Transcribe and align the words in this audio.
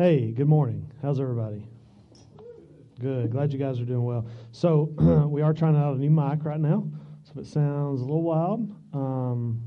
Hey, 0.00 0.30
good 0.30 0.48
morning. 0.48 0.90
How's 1.02 1.20
everybody? 1.20 1.68
Good. 2.98 3.30
Glad 3.30 3.52
you 3.52 3.58
guys 3.58 3.78
are 3.82 3.84
doing 3.84 4.02
well. 4.02 4.26
So, 4.50 4.94
we 5.30 5.42
are 5.42 5.52
trying 5.52 5.76
out 5.76 5.94
a 5.94 5.98
new 5.98 6.08
mic 6.08 6.42
right 6.42 6.58
now. 6.58 6.88
So, 7.22 7.32
if 7.32 7.40
it 7.40 7.46
sounds 7.46 8.00
a 8.00 8.04
little 8.04 8.22
wild, 8.22 8.74
um, 8.94 9.60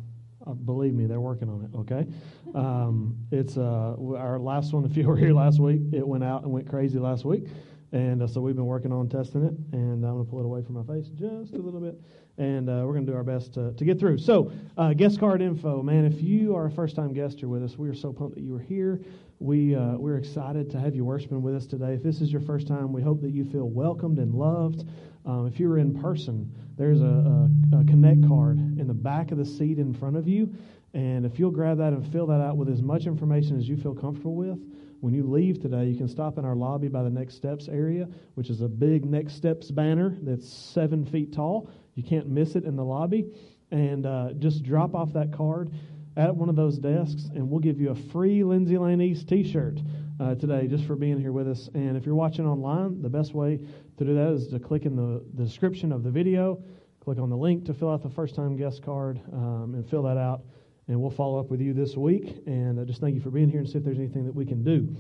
uh, 0.48 0.54
believe 0.54 0.96
me, 0.96 1.06
they're 1.06 1.20
working 1.20 1.50
on 1.50 1.70
it, 1.72 1.78
okay? 1.78 2.08
Um, 2.56 3.16
it's 3.30 3.58
uh, 3.58 3.96
our 4.18 4.40
last 4.40 4.74
one, 4.74 4.86
if 4.90 4.98
you 4.98 5.08
were 5.08 5.18
here 5.18 5.34
last 5.34 5.60
week, 5.60 5.82
it 5.92 6.08
went 6.08 6.24
out 6.24 6.42
and 6.42 6.52
went 6.52 6.68
crazy 6.68 6.98
last 6.98 7.26
week. 7.26 7.46
And 7.94 8.24
uh, 8.24 8.28
so 8.28 8.42
we've 8.42 8.56
been 8.56 8.66
working 8.66 8.92
on 8.92 9.08
testing 9.08 9.44
it, 9.44 9.54
and 9.72 10.04
I'm 10.04 10.14
going 10.14 10.26
to 10.26 10.30
pull 10.30 10.40
it 10.40 10.46
away 10.46 10.64
from 10.64 10.74
my 10.74 10.84
face 10.84 11.10
just 11.10 11.54
a 11.54 11.58
little 11.58 11.80
bit, 11.80 12.02
and 12.40 12.68
uh, 12.68 12.82
we're 12.86 12.94
going 12.94 13.06
to 13.06 13.12
do 13.12 13.16
our 13.16 13.24
best 13.24 13.54
to, 13.54 13.72
to 13.72 13.86
get 13.86 14.00
through. 14.00 14.18
So, 14.18 14.52
uh, 14.80 14.94
guest 14.94 15.20
card 15.20 15.44
info, 15.44 15.84
man. 15.84 16.04
If 16.04 16.20
you 16.20 16.56
are 16.56 16.66
a 16.66 16.72
first-time 16.72 17.14
guest 17.14 17.40
here 17.40 17.50
with 17.50 17.64
us, 17.64 17.78
we 17.78 17.88
are 17.88 17.94
so 17.94 18.12
pumped 18.12 18.34
that 18.34 18.42
you 18.42 18.56
are 18.56 18.60
here. 18.60 19.00
We 19.38 19.76
uh, 19.76 19.98
we're 19.98 20.18
excited 20.18 20.72
to 20.72 20.80
have 20.80 20.96
you 20.96 21.06
worshiping 21.06 21.44
with 21.44 21.56
us 21.56 21.68
today. 21.68 21.94
If 21.94 22.02
this 22.02 22.20
is 22.20 22.32
your 22.32 22.42
first 22.42 22.68
time, 22.68 22.92
we 22.94 23.04
hope 23.04 23.22
that 23.22 23.32
you 23.32 23.46
feel 23.46 23.70
welcomed 23.70 24.18
and 24.18 24.34
loved. 24.34 24.86
Um, 25.28 25.46
if 25.46 25.60
you're 25.60 25.78
in 25.78 26.02
person, 26.02 26.52
there's 26.76 27.02
a, 27.02 27.06
a, 27.06 27.78
a 27.80 27.84
connect 27.86 28.28
card 28.28 28.58
in 28.58 28.88
the 28.88 28.94
back 28.96 29.32
of 29.32 29.38
the 29.38 29.46
seat 29.46 29.78
in 29.78 29.94
front 29.94 30.18
of 30.18 30.28
you, 30.28 30.52
and 30.94 31.26
if 31.26 31.40
you'll 31.40 31.52
grab 31.52 31.78
that 31.78 31.94
and 31.94 32.12
fill 32.12 32.28
that 32.28 32.42
out 32.42 32.58
with 32.58 32.70
as 32.70 32.82
much 32.82 33.06
information 33.06 33.58
as 33.58 33.68
you 33.68 33.78
feel 33.78 33.96
comfortable 33.96 34.36
with 34.36 34.60
when 35.04 35.14
you 35.14 35.30
leave 35.30 35.62
today, 35.62 35.84
you 35.84 35.98
can 35.98 36.08
stop 36.08 36.38
in 36.38 36.46
our 36.46 36.56
lobby 36.56 36.88
by 36.88 37.04
the 37.04 37.10
Next 37.10 37.36
Steps 37.36 37.68
area, 37.68 38.08
which 38.36 38.50
is 38.50 38.62
a 38.62 38.70
big 38.70 39.04
Next 39.04 39.34
Steps 39.34 39.70
banner 39.70 40.16
that's 40.22 40.48
seven 40.48 41.06
feet 41.06 41.34
tall. 41.34 41.70
You 41.96 42.04
can't 42.04 42.30
miss 42.30 42.56
it 42.56 42.64
in 42.64 42.78
the 42.78 42.86
lobby. 42.86 43.26
And 43.70 44.06
uh, 44.06 44.32
just 44.40 44.64
drop 44.64 44.96
off 44.96 45.12
that 45.12 45.34
card 45.34 45.72
at 46.16 46.34
one 46.34 46.48
of 46.48 46.56
those 46.56 46.78
desks, 46.78 47.26
and 47.36 47.50
we'll 47.50 47.60
give 47.60 47.82
you 47.82 47.90
a 47.90 47.96
free 47.96 48.46
Lindsay 48.46 48.78
Lane 48.78 49.02
East 49.02 49.28
t 49.28 49.44
shirt 49.44 49.78
uh, 50.22 50.36
today 50.36 50.68
just 50.68 50.86
for 50.86 50.96
being 50.96 51.20
here 51.20 51.34
with 51.34 51.50
us. 51.50 51.70
And 51.74 51.98
if 51.98 52.06
you're 52.06 52.16
watching 52.16 52.48
online, 52.48 53.02
the 53.02 53.10
best 53.10 53.34
way 53.34 53.60
to 53.98 54.06
do 54.06 54.16
that 54.16 54.32
is 54.32 54.48
to 54.48 54.60
click 54.60 54.86
in 54.86 54.96
the, 54.96 55.22
the 55.34 55.44
description 55.44 55.92
of 55.92 56.04
the 56.04 56.12
video, 56.12 56.64
click 57.02 57.20
on 57.20 57.30
the 57.30 57.36
link 57.36 57.66
to 57.66 57.74
fill 57.74 57.92
out 57.92 58.04
the 58.04 58.10
first 58.10 58.36
time 58.36 58.56
guest 58.56 58.82
card, 58.82 59.20
um, 59.34 59.74
and 59.76 59.90
fill 59.90 60.04
that 60.04 60.18
out 60.18 60.44
and 60.88 61.00
we'll 61.00 61.12
follow 61.12 61.40
up 61.40 61.50
with 61.50 61.62
you 61.62 61.74
this 61.74 61.96
week. 61.96 62.44
And 62.46 62.80
uh, 62.80 62.86
just 62.86 63.02
thank 63.02 63.16
you 63.16 63.22
for 63.22 63.32
being 63.32 63.50
here 63.50 63.60
and 63.60 63.70
see 63.70 63.78
if 63.78 63.84
there's 63.84 63.98
anything 63.98 64.26
that 64.26 64.36
we 64.36 64.46
can 64.46 64.64
do. 64.64 64.96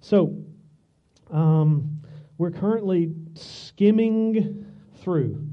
So, 0.00 0.36
um, 1.30 2.00
we're 2.38 2.50
currently 2.50 3.14
skimming 3.34 4.66
through 5.02 5.46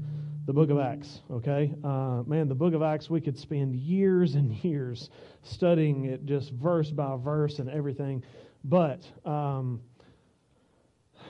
the 0.46 0.52
book 0.52 0.68
of 0.68 0.78
Acts, 0.78 1.20
okay? 1.30 1.72
Uh, 1.82 2.22
man, 2.26 2.48
the 2.48 2.54
book 2.54 2.74
of 2.74 2.82
Acts, 2.82 3.08
we 3.08 3.20
could 3.20 3.38
spend 3.38 3.74
years 3.74 4.34
and 4.34 4.52
years 4.62 5.08
studying 5.42 6.04
it 6.04 6.26
just 6.26 6.52
verse 6.52 6.90
by 6.90 7.16
verse 7.16 7.58
and 7.58 7.70
everything. 7.70 8.22
But 8.64 9.06
um, 9.24 9.80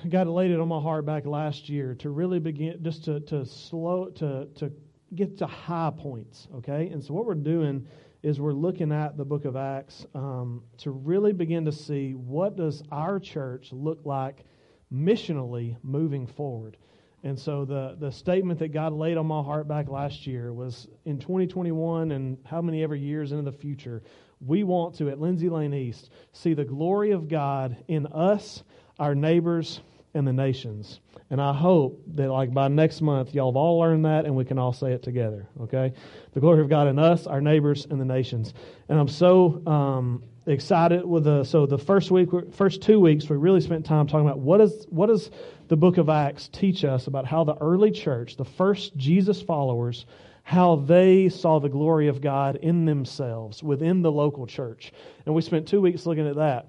God 0.09 0.27
laid 0.27 0.51
it 0.51 0.59
on 0.59 0.67
my 0.67 0.81
heart 0.81 1.07
back 1.07 1.27
last 1.27 1.69
year 1.69 1.95
to 1.97 2.11
really 2.11 2.41
begin, 2.41 2.83
just 2.83 3.05
to, 3.05 3.21
to 3.21 3.47
slow, 3.47 4.11
to, 4.17 4.47
to 4.57 4.73
get 5.15 5.39
to 5.39 5.47
high 5.47 5.93
points, 5.97 6.49
okay? 6.57 6.89
And 6.89 7.03
so 7.03 7.15
what 7.15 7.27
we're 7.27 7.35
doing 7.35 7.87
is 8.25 8.41
we're 8.41 8.55
looking 8.55 8.91
at 8.91 9.19
the 9.19 9.25
book 9.25 9.45
of 9.45 9.55
Acts 9.55 10.07
um, 10.15 10.63
to 10.79 10.91
really 10.91 11.35
begin 11.35 11.67
to 11.67 11.73
see 11.73 12.13
what 12.15 12.57
does 12.57 12.83
our 12.91 13.21
church 13.21 13.69
look 13.71 14.01
like 14.07 14.47
missionally 14.91 15.77
moving 15.83 16.27
forward. 16.27 16.79
And 17.23 17.39
so 17.39 17.67
the, 17.67 17.97
the 18.01 18.11
statement 18.11 18.59
that 18.61 18.73
God 18.73 18.95
laid 18.95 19.19
on 19.19 19.27
my 19.27 19.43
heart 19.43 19.69
back 19.69 19.91
last 19.91 20.27
year 20.27 20.55
was 20.55 20.89
in 21.05 21.19
2021 21.19 22.13
and 22.13 22.39
how 22.47 22.63
many 22.63 22.83
ever 22.83 22.97
years 22.97 23.33
into 23.33 23.45
the 23.45 23.57
future, 23.57 24.03
we 24.41 24.65
want 24.65 24.95
to, 24.97 25.11
at 25.11 25.21
Lindsay 25.21 25.51
Lane 25.51 25.75
East, 25.75 26.09
see 26.33 26.55
the 26.55 26.65
glory 26.65 27.11
of 27.11 27.29
God 27.29 27.77
in 27.89 28.07
us, 28.07 28.63
our 28.99 29.15
neighbors, 29.15 29.83
and 30.15 30.27
the 30.27 30.33
nations. 30.33 31.01
And 31.31 31.41
I 31.41 31.53
hope 31.53 32.03
that, 32.15 32.31
like, 32.31 32.55
by 32.55 32.69
next 32.69 33.01
month, 33.01 33.35
y'all 33.35 33.51
have 33.51 33.57
all 33.57 33.79
learned 33.79 34.05
that 34.05 34.25
and 34.25 34.37
we 34.37 34.45
can 34.45 34.59
all 34.59 34.73
say 34.73 34.93
it 34.93 35.03
together, 35.03 35.49
okay? 35.63 35.93
The 36.33 36.41
glory 36.41 36.61
of 36.61 36.69
God 36.69 36.87
in 36.87 36.99
us, 36.99 37.27
our 37.27 37.41
neighbors, 37.41 37.87
and 37.91 38.01
the 38.01 38.05
nations. 38.05 38.55
And 38.89 38.99
I'm 38.99 39.09
so 39.09 39.63
um, 39.67 40.23
excited 40.47 41.05
with 41.05 41.25
the, 41.25 41.43
so 41.45 41.67
the 41.67 41.79
first 41.79 42.11
week, 42.11 42.29
first 42.53 42.83
two 42.83 43.01
weeks, 43.01 43.29
we 43.29 43.37
really 43.37 43.61
spent 43.61 43.85
time 43.85 44.07
talking 44.07 44.27
about 44.27 44.39
what 44.39 44.61
is, 44.61 44.87
what 44.91 45.07
does 45.07 45.31
the 45.69 45.77
book 45.77 45.97
of 45.97 46.09
Acts 46.09 46.49
teach 46.53 46.85
us 46.85 47.07
about 47.07 47.27
how 47.27 47.43
the 47.43 47.57
early 47.57 47.91
church, 47.91 48.37
the 48.37 48.45
first 48.45 48.97
Jesus 48.97 49.43
followers, 49.43 50.07
how 50.45 50.77
they 50.77 51.31
saw 51.31 51.59
the 51.59 51.71
glory 51.71 52.07
of 52.09 52.21
God 52.21 52.57
in 52.57 52.85
themselves 52.85 53.63
within 53.63 54.03
the 54.03 54.13
local 54.13 54.47
church. 54.47 54.93
And 55.25 55.35
we 55.35 55.41
spent 55.41 55.67
two 55.67 55.81
weeks 55.81 56.05
looking 56.05 56.29
at 56.29 56.37
that. 56.37 56.69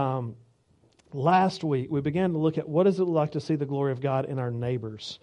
Um, 0.00 0.36
last 1.16 1.64
week 1.64 1.90
we 1.90 2.00
began 2.00 2.32
to 2.32 2.38
look 2.38 2.58
at 2.58 2.68
what 2.68 2.84
does 2.84 3.00
it 3.00 3.04
like 3.04 3.32
to 3.32 3.40
see 3.40 3.56
the 3.56 3.66
glory 3.66 3.92
of 3.92 4.00
God 4.00 4.26
in 4.26 4.38
our 4.38 4.50
neighbors. 4.50 5.18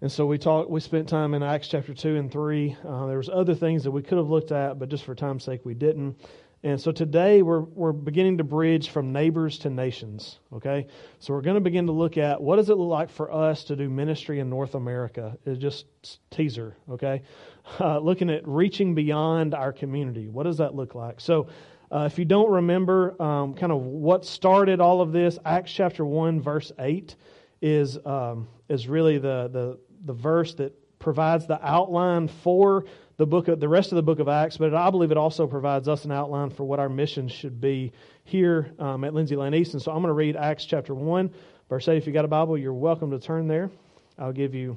And 0.00 0.12
so 0.12 0.26
we 0.26 0.38
talked. 0.38 0.70
We 0.70 0.78
spent 0.80 1.08
time 1.08 1.34
in 1.34 1.42
Acts 1.42 1.66
chapter 1.66 1.92
two 1.92 2.16
and 2.16 2.30
three. 2.30 2.76
Uh, 2.86 3.06
there 3.06 3.16
was 3.16 3.28
other 3.28 3.54
things 3.54 3.82
that 3.82 3.90
we 3.90 4.02
could 4.02 4.18
have 4.18 4.28
looked 4.28 4.52
at, 4.52 4.78
but 4.78 4.88
just 4.88 5.04
for 5.04 5.14
time's 5.14 5.42
sake, 5.42 5.64
we 5.64 5.74
didn't. 5.74 6.20
And 6.62 6.80
so 6.80 6.92
today 6.92 7.42
we're 7.42 7.60
we're 7.62 7.92
beginning 7.92 8.38
to 8.38 8.44
bridge 8.44 8.90
from 8.90 9.12
neighbors 9.12 9.58
to 9.60 9.70
nations. 9.70 10.38
Okay, 10.52 10.86
so 11.18 11.32
we're 11.32 11.40
going 11.40 11.54
to 11.54 11.60
begin 11.60 11.86
to 11.86 11.92
look 11.92 12.16
at 12.16 12.40
what 12.40 12.56
does 12.56 12.68
it 12.68 12.76
look 12.76 12.90
like 12.90 13.10
for 13.10 13.32
us 13.32 13.64
to 13.64 13.76
do 13.76 13.88
ministry 13.88 14.38
in 14.38 14.50
North 14.50 14.76
America. 14.76 15.36
It's 15.44 15.58
just 15.58 15.86
teaser. 16.30 16.76
Okay, 16.88 17.22
uh, 17.80 17.98
looking 17.98 18.30
at 18.30 18.46
reaching 18.46 18.94
beyond 18.94 19.52
our 19.52 19.72
community. 19.72 20.28
What 20.28 20.44
does 20.44 20.58
that 20.58 20.76
look 20.76 20.94
like? 20.94 21.20
So 21.20 21.48
uh, 21.90 22.08
if 22.10 22.18
you 22.18 22.24
don't 22.24 22.50
remember 22.50 23.20
um, 23.20 23.54
kind 23.54 23.72
of 23.72 23.80
what 23.80 24.26
started 24.26 24.80
all 24.80 25.00
of 25.00 25.12
this, 25.12 25.38
Acts 25.44 25.72
chapter 25.72 26.04
1, 26.04 26.40
verse 26.40 26.70
8 26.78 27.16
is, 27.62 27.98
um, 28.04 28.46
is 28.68 28.88
really 28.88 29.16
the, 29.18 29.48
the, 29.50 29.78
the 30.04 30.12
verse 30.12 30.54
that 30.54 30.74
provides 30.98 31.46
the 31.46 31.58
outline 31.66 32.28
for 32.28 32.84
the 33.16 33.26
book 33.26 33.48
of, 33.48 33.58
the 33.58 33.68
rest 33.68 33.90
of 33.90 33.96
the 33.96 34.02
book 34.02 34.18
of 34.18 34.28
Acts, 34.28 34.58
but 34.58 34.74
I 34.74 34.90
believe 34.90 35.10
it 35.10 35.16
also 35.16 35.46
provides 35.46 35.88
us 35.88 36.04
an 36.04 36.12
outline 36.12 36.50
for 36.50 36.64
what 36.64 36.78
our 36.78 36.90
mission 36.90 37.26
should 37.26 37.60
be 37.60 37.92
here 38.24 38.72
um, 38.78 39.02
at 39.04 39.14
Lindsay 39.14 39.34
Lane 39.34 39.54
East. 39.54 39.72
So 39.72 39.90
I'm 39.90 39.98
going 39.98 40.08
to 40.08 40.12
read 40.12 40.36
Acts 40.36 40.66
chapter 40.66 40.94
1, 40.94 41.30
verse 41.70 41.88
8. 41.88 41.96
If 41.96 42.06
you 42.06 42.12
got 42.12 42.26
a 42.26 42.28
Bible, 42.28 42.58
you're 42.58 42.74
welcome 42.74 43.10
to 43.12 43.18
turn 43.18 43.48
there. 43.48 43.70
I'll 44.18 44.32
give 44.32 44.54
you 44.54 44.76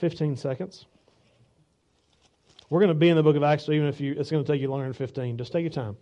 15 0.00 0.36
seconds. 0.36 0.84
We're 2.68 2.80
going 2.80 2.88
to 2.88 2.94
be 2.94 3.08
in 3.08 3.16
the 3.16 3.22
book 3.22 3.36
of 3.36 3.42
Acts, 3.42 3.64
so 3.64 3.72
even 3.72 3.88
if 3.88 4.00
you, 4.00 4.14
it's 4.16 4.30
going 4.30 4.44
to 4.44 4.52
take 4.52 4.60
you 4.60 4.68
longer 4.68 4.84
than 4.84 4.92
15. 4.92 5.38
Just 5.38 5.52
take 5.52 5.62
your 5.62 5.70
time 5.70 5.96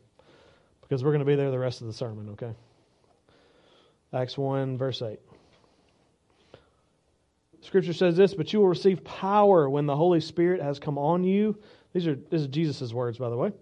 because 0.88 1.04
we're 1.04 1.10
going 1.10 1.20
to 1.20 1.26
be 1.26 1.36
there 1.36 1.50
the 1.50 1.58
rest 1.58 1.82
of 1.82 1.86
the 1.86 1.92
sermon, 1.92 2.30
okay? 2.30 2.52
Acts 4.12 4.38
1, 4.38 4.78
verse 4.78 5.02
8. 5.02 5.18
Scripture 7.60 7.92
says 7.92 8.16
this, 8.16 8.32
but 8.34 8.52
you 8.52 8.60
will 8.60 8.68
receive 8.68 9.04
power 9.04 9.68
when 9.68 9.84
the 9.84 9.96
Holy 9.96 10.20
Spirit 10.20 10.62
has 10.62 10.78
come 10.78 10.96
on 10.96 11.24
you. 11.24 11.58
These 11.92 12.06
are 12.06 12.14
this 12.14 12.42
is 12.42 12.46
Jesus' 12.46 12.92
words, 12.92 13.18
by 13.18 13.28
the 13.28 13.36
way. 13.36 13.52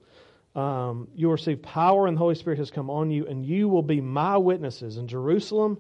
Um, 0.55 1.09
you 1.15 1.27
will 1.27 1.33
receive 1.33 1.61
power 1.63 2.07
and 2.07 2.17
the 2.17 2.21
Holy 2.21 2.35
Spirit 2.35 2.59
has 2.59 2.71
come 2.71 2.89
on 2.89 3.11
you, 3.11 3.27
and 3.27 3.45
you 3.45 3.69
will 3.69 3.83
be 3.83 4.01
my 4.01 4.37
witnesses 4.37 4.97
in 4.97 5.09
Jerusalem, 5.09 5.79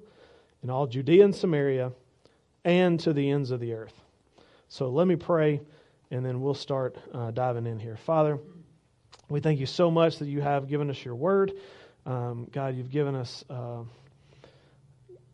in 0.62 0.70
all 0.70 0.86
Judea 0.86 1.24
and 1.24 1.34
Samaria, 1.34 1.92
and 2.64 2.98
to 3.00 3.12
the 3.12 3.30
ends 3.30 3.52
of 3.52 3.60
the 3.60 3.72
earth. 3.74 3.94
So 4.68 4.88
let 4.88 5.06
me 5.06 5.16
pray, 5.16 5.60
and 6.10 6.26
then 6.26 6.40
we'll 6.40 6.54
start 6.54 6.96
uh, 7.14 7.30
diving 7.30 7.66
in 7.66 7.78
here. 7.78 7.96
Father, 7.96 8.38
we 9.28 9.40
thank 9.40 9.58
you 9.58 9.66
so 9.66 9.90
much 9.90 10.18
that 10.18 10.28
you 10.28 10.40
have 10.40 10.68
given 10.68 10.88
us 10.88 11.04
your 11.04 11.16
word. 11.16 11.52
Um, 12.04 12.48
God, 12.52 12.76
you've 12.76 12.92
given 12.92 13.16
us, 13.16 13.44
uh, 13.50 13.82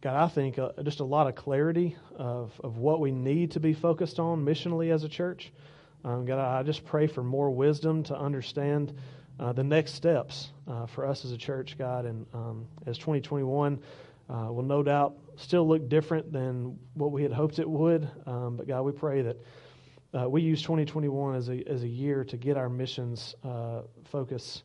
God, 0.00 0.16
I 0.16 0.28
think 0.28 0.58
uh, 0.58 0.70
just 0.82 1.00
a 1.00 1.04
lot 1.04 1.26
of 1.26 1.34
clarity 1.34 1.96
of, 2.16 2.58
of 2.64 2.78
what 2.78 3.00
we 3.00 3.10
need 3.10 3.50
to 3.50 3.60
be 3.60 3.74
focused 3.74 4.18
on 4.18 4.46
missionally 4.46 4.90
as 4.90 5.04
a 5.04 5.10
church. 5.10 5.52
Um, 6.04 6.24
God, 6.24 6.38
I 6.38 6.62
just 6.62 6.86
pray 6.86 7.06
for 7.06 7.22
more 7.22 7.50
wisdom 7.50 8.02
to 8.04 8.18
understand 8.18 8.98
uh, 9.38 9.52
the 9.52 9.62
next 9.62 9.92
steps 9.92 10.48
uh, 10.66 10.86
for 10.86 11.06
us 11.06 11.26
as 11.26 11.32
a 11.32 11.38
church, 11.38 11.76
God. 11.76 12.06
And 12.06 12.24
um, 12.32 12.66
as 12.86 12.96
2021 12.96 13.78
uh, 14.30 14.34
will 14.50 14.62
no 14.62 14.82
doubt 14.82 15.18
still 15.36 15.68
look 15.68 15.86
different 15.90 16.32
than 16.32 16.78
what 16.94 17.12
we 17.12 17.22
had 17.22 17.32
hoped 17.32 17.58
it 17.58 17.68
would. 17.68 18.08
Um, 18.24 18.56
but 18.56 18.66
God, 18.66 18.82
we 18.82 18.92
pray 18.92 19.20
that 19.20 19.36
uh, 20.18 20.28
we 20.28 20.42
use 20.42 20.60
2021 20.62 21.34
as 21.34 21.48
a, 21.48 21.66
as 21.68 21.82
a 21.82 21.88
year 21.88 22.24
to 22.24 22.36
get 22.36 22.56
our 22.56 22.68
missions 22.68 23.34
uh, 23.44 23.80
focus 24.04 24.62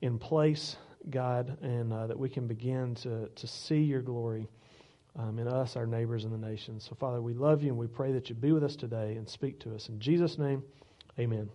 in 0.00 0.18
place, 0.18 0.76
God, 1.10 1.56
and 1.62 1.92
uh, 1.92 2.08
that 2.08 2.18
we 2.18 2.28
can 2.28 2.48
begin 2.48 2.96
to, 2.96 3.28
to 3.28 3.46
see 3.46 3.78
your 3.78 4.02
glory 4.02 4.48
um, 5.16 5.38
in 5.38 5.46
us, 5.46 5.76
our 5.76 5.86
neighbors, 5.86 6.24
and 6.24 6.32
the 6.32 6.46
nations. 6.48 6.84
So, 6.88 6.96
Father, 6.96 7.22
we 7.22 7.34
love 7.34 7.62
you 7.62 7.68
and 7.68 7.78
we 7.78 7.86
pray 7.86 8.12
that 8.12 8.28
you 8.28 8.34
be 8.34 8.50
with 8.50 8.64
us 8.64 8.74
today 8.74 9.14
and 9.14 9.28
speak 9.28 9.60
to 9.60 9.74
us. 9.74 9.88
In 9.88 10.00
Jesus' 10.00 10.36
name, 10.36 10.64
amen. 11.18 11.48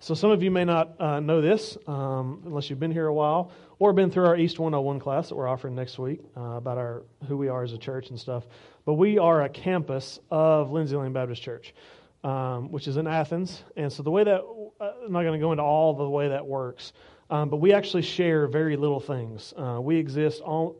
So, 0.00 0.12
some 0.12 0.30
of 0.30 0.42
you 0.42 0.50
may 0.50 0.64
not 0.64 1.00
uh, 1.00 1.20
know 1.20 1.40
this 1.40 1.78
um, 1.86 2.42
unless 2.44 2.68
you've 2.68 2.80
been 2.80 2.92
here 2.92 3.06
a 3.06 3.14
while 3.14 3.52
or 3.78 3.94
been 3.94 4.10
through 4.10 4.26
our 4.26 4.36
East 4.36 4.58
101 4.58 5.00
class 5.00 5.30
that 5.30 5.34
we're 5.34 5.48
offering 5.48 5.74
next 5.74 5.98
week 5.98 6.20
uh, 6.36 6.40
about 6.40 6.76
our 6.76 7.04
who 7.26 7.38
we 7.38 7.48
are 7.48 7.62
as 7.62 7.72
a 7.72 7.78
church 7.78 8.10
and 8.10 8.20
stuff. 8.20 8.44
But 8.86 8.94
we 8.94 9.18
are 9.18 9.42
a 9.42 9.48
campus 9.48 10.20
of 10.30 10.70
Lindsay 10.70 10.94
Lane 10.94 11.12
Baptist 11.12 11.42
Church, 11.42 11.74
um, 12.22 12.70
which 12.70 12.86
is 12.86 12.96
in 12.96 13.08
Athens. 13.08 13.64
And 13.76 13.92
so 13.92 14.04
the 14.04 14.12
way 14.12 14.22
that 14.22 14.40
uh, 14.40 14.92
I'm 15.04 15.12
not 15.12 15.22
going 15.22 15.38
to 15.38 15.44
go 15.44 15.50
into 15.50 15.64
all 15.64 15.94
the 15.94 16.08
way 16.08 16.28
that 16.28 16.46
works, 16.46 16.92
um, 17.28 17.50
but 17.50 17.56
we 17.56 17.72
actually 17.72 18.02
share 18.02 18.46
very 18.46 18.76
little 18.76 19.00
things. 19.00 19.52
Uh, 19.56 19.80
we 19.80 19.96
exist 19.96 20.40
all, 20.40 20.76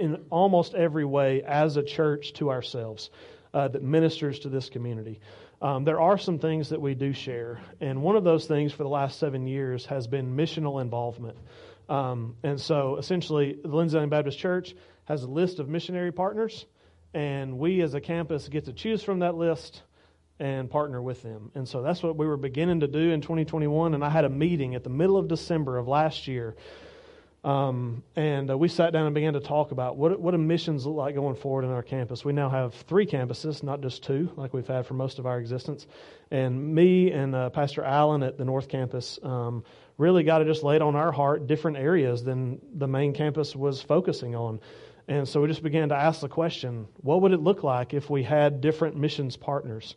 in 0.00 0.16
almost 0.30 0.74
every 0.74 1.04
way 1.04 1.42
as 1.42 1.76
a 1.76 1.82
church 1.84 2.32
to 2.34 2.50
ourselves 2.50 3.10
uh, 3.54 3.68
that 3.68 3.84
ministers 3.84 4.40
to 4.40 4.48
this 4.48 4.68
community. 4.68 5.20
Um, 5.62 5.84
there 5.84 6.00
are 6.00 6.18
some 6.18 6.40
things 6.40 6.70
that 6.70 6.80
we 6.80 6.96
do 6.96 7.12
share, 7.12 7.60
and 7.80 8.02
one 8.02 8.16
of 8.16 8.24
those 8.24 8.46
things 8.46 8.72
for 8.72 8.82
the 8.82 8.88
last 8.88 9.20
seven 9.20 9.46
years 9.46 9.86
has 9.86 10.08
been 10.08 10.36
missional 10.36 10.82
involvement. 10.82 11.38
Um, 11.88 12.34
and 12.42 12.60
so, 12.60 12.96
essentially, 12.96 13.56
the 13.62 13.68
Lindsay 13.68 13.96
Lane 13.96 14.08
Baptist 14.08 14.40
Church 14.40 14.74
has 15.04 15.22
a 15.22 15.28
list 15.28 15.60
of 15.60 15.68
missionary 15.68 16.10
partners, 16.10 16.66
and 17.14 17.58
we 17.58 17.80
as 17.80 17.94
a 17.94 18.00
campus 18.00 18.48
get 18.48 18.64
to 18.66 18.72
choose 18.72 19.02
from 19.02 19.20
that 19.20 19.36
list 19.36 19.82
and 20.40 20.68
partner 20.68 21.00
with 21.00 21.22
them. 21.22 21.52
And 21.54 21.68
so 21.68 21.80
that's 21.80 22.02
what 22.02 22.16
we 22.16 22.26
were 22.26 22.36
beginning 22.36 22.80
to 22.80 22.88
do 22.88 23.12
in 23.12 23.20
2021. 23.20 23.94
And 23.94 24.04
I 24.04 24.10
had 24.10 24.24
a 24.24 24.28
meeting 24.28 24.74
at 24.74 24.82
the 24.82 24.90
middle 24.90 25.16
of 25.16 25.28
December 25.28 25.78
of 25.78 25.86
last 25.86 26.26
year. 26.26 26.56
Um, 27.44 28.02
and 28.16 28.50
uh, 28.50 28.56
we 28.56 28.68
sat 28.68 28.92
down 28.94 29.04
and 29.04 29.14
began 29.14 29.34
to 29.34 29.40
talk 29.40 29.70
about 29.70 29.96
what, 29.98 30.18
what 30.18 30.38
missions 30.40 30.86
look 30.86 30.96
like 30.96 31.14
going 31.14 31.36
forward 31.36 31.64
in 31.64 31.70
our 31.70 31.82
campus. 31.82 32.24
We 32.24 32.32
now 32.32 32.48
have 32.48 32.74
three 32.74 33.06
campuses, 33.06 33.62
not 33.62 33.82
just 33.82 34.02
two, 34.02 34.32
like 34.36 34.54
we've 34.54 34.66
had 34.66 34.86
for 34.86 34.94
most 34.94 35.18
of 35.18 35.26
our 35.26 35.38
existence. 35.38 35.86
And 36.30 36.74
me 36.74 37.12
and 37.12 37.34
uh, 37.34 37.50
Pastor 37.50 37.84
Allen 37.84 38.22
at 38.22 38.38
the 38.38 38.46
North 38.46 38.68
Campus 38.68 39.18
um, 39.22 39.62
really 39.98 40.24
got 40.24 40.38
to 40.38 40.46
just 40.46 40.62
lay 40.62 40.76
it 40.76 40.82
on 40.82 40.96
our 40.96 41.12
heart 41.12 41.46
different 41.46 41.76
areas 41.76 42.24
than 42.24 42.60
the 42.74 42.88
main 42.88 43.12
campus 43.12 43.54
was 43.54 43.80
focusing 43.82 44.34
on. 44.34 44.58
And 45.06 45.28
so 45.28 45.42
we 45.42 45.48
just 45.48 45.62
began 45.62 45.90
to 45.90 45.94
ask 45.94 46.20
the 46.20 46.28
question 46.28 46.86
what 46.96 47.22
would 47.22 47.32
it 47.32 47.40
look 47.40 47.62
like 47.62 47.92
if 47.92 48.08
we 48.08 48.22
had 48.22 48.60
different 48.60 48.96
missions 48.96 49.36
partners? 49.36 49.96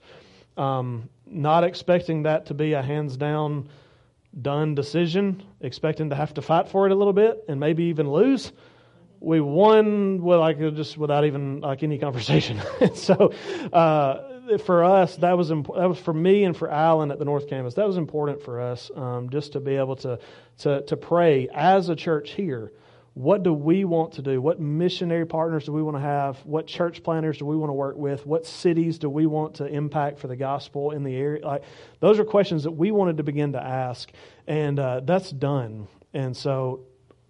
Um, 0.58 1.10
not 1.26 1.64
expecting 1.64 2.24
that 2.24 2.48
to 2.48 2.54
be 2.54 2.74
a 2.74 2.82
hands 2.82 3.16
down 3.16 3.70
done 4.42 4.76
decision, 4.76 5.44
expecting 5.62 6.10
to 6.10 6.16
have 6.16 6.34
to 6.34 6.42
fight 6.42 6.68
for 6.68 6.86
it 6.86 6.92
a 6.92 6.96
little 6.96 7.14
bit 7.14 7.46
and 7.48 7.60
maybe 7.60 7.86
even 7.86 8.10
lose. 8.10 8.52
We 9.20 9.40
won 9.40 10.22
well, 10.22 10.40
like 10.40 10.60
just 10.60 10.98
without 10.98 11.26
even 11.26 11.62
like 11.62 11.84
any 11.84 11.98
conversation. 11.98 12.62
so 12.94 13.34
uh, 13.74 14.58
for 14.60 14.84
us, 14.84 15.16
that 15.18 15.38
was 15.38 15.52
imp- 15.52 15.74
that 15.76 15.90
was 15.90 15.98
for 15.98 16.14
me 16.14 16.44
and 16.44 16.56
for 16.56 16.70
Alan 16.70 17.12
at 17.12 17.18
the 17.18 17.26
North 17.26 17.50
Campus. 17.50 17.74
That 17.76 17.88
was 17.88 17.98
important 17.98 18.42
for 18.44 18.62
us 18.62 18.92
um, 18.96 19.30
just 19.30 19.54
to 19.54 19.60
be 19.60 19.76
able 19.76 19.96
to 19.98 20.20
to 20.60 20.82
to 20.84 20.98
pray 20.98 21.48
as 21.54 21.90
a 21.90 21.96
church 21.96 22.32
here 22.32 22.72
what 23.18 23.42
do 23.42 23.52
we 23.52 23.84
want 23.84 24.14
to 24.14 24.22
do? 24.22 24.40
What 24.40 24.60
missionary 24.60 25.26
partners 25.26 25.66
do 25.66 25.72
we 25.72 25.82
want 25.82 25.98
to 25.98 26.02
have? 26.02 26.38
What 26.46 26.68
church 26.68 27.02
planters 27.02 27.40
do 27.40 27.46
we 27.46 27.58
want 27.58 27.72
to 27.72 27.74
work 27.74 27.98
with? 27.98 28.24
What 28.28 28.46
cities 28.46 29.00
do 29.00 29.10
we 29.10 29.26
want 29.26 29.56
to 29.56 29.66
impact 29.66 30.20
for 30.20 30.28
the 30.28 30.36
gospel 30.36 30.92
in 30.92 31.04
the 31.04 31.16
area? 31.16 31.44
Like, 31.44 31.64
those 32.00 32.20
are 32.20 32.24
questions 32.24 32.62
that 32.62 32.74
we 32.74 32.92
wanted 32.92 33.18
to 33.18 33.24
begin 33.24 33.54
to 33.54 33.60
ask, 33.60 34.12
and 34.46 34.78
uh, 34.78 35.02
that's 35.04 35.32
done. 35.32 35.88
And 36.14 36.38
so 36.38 36.82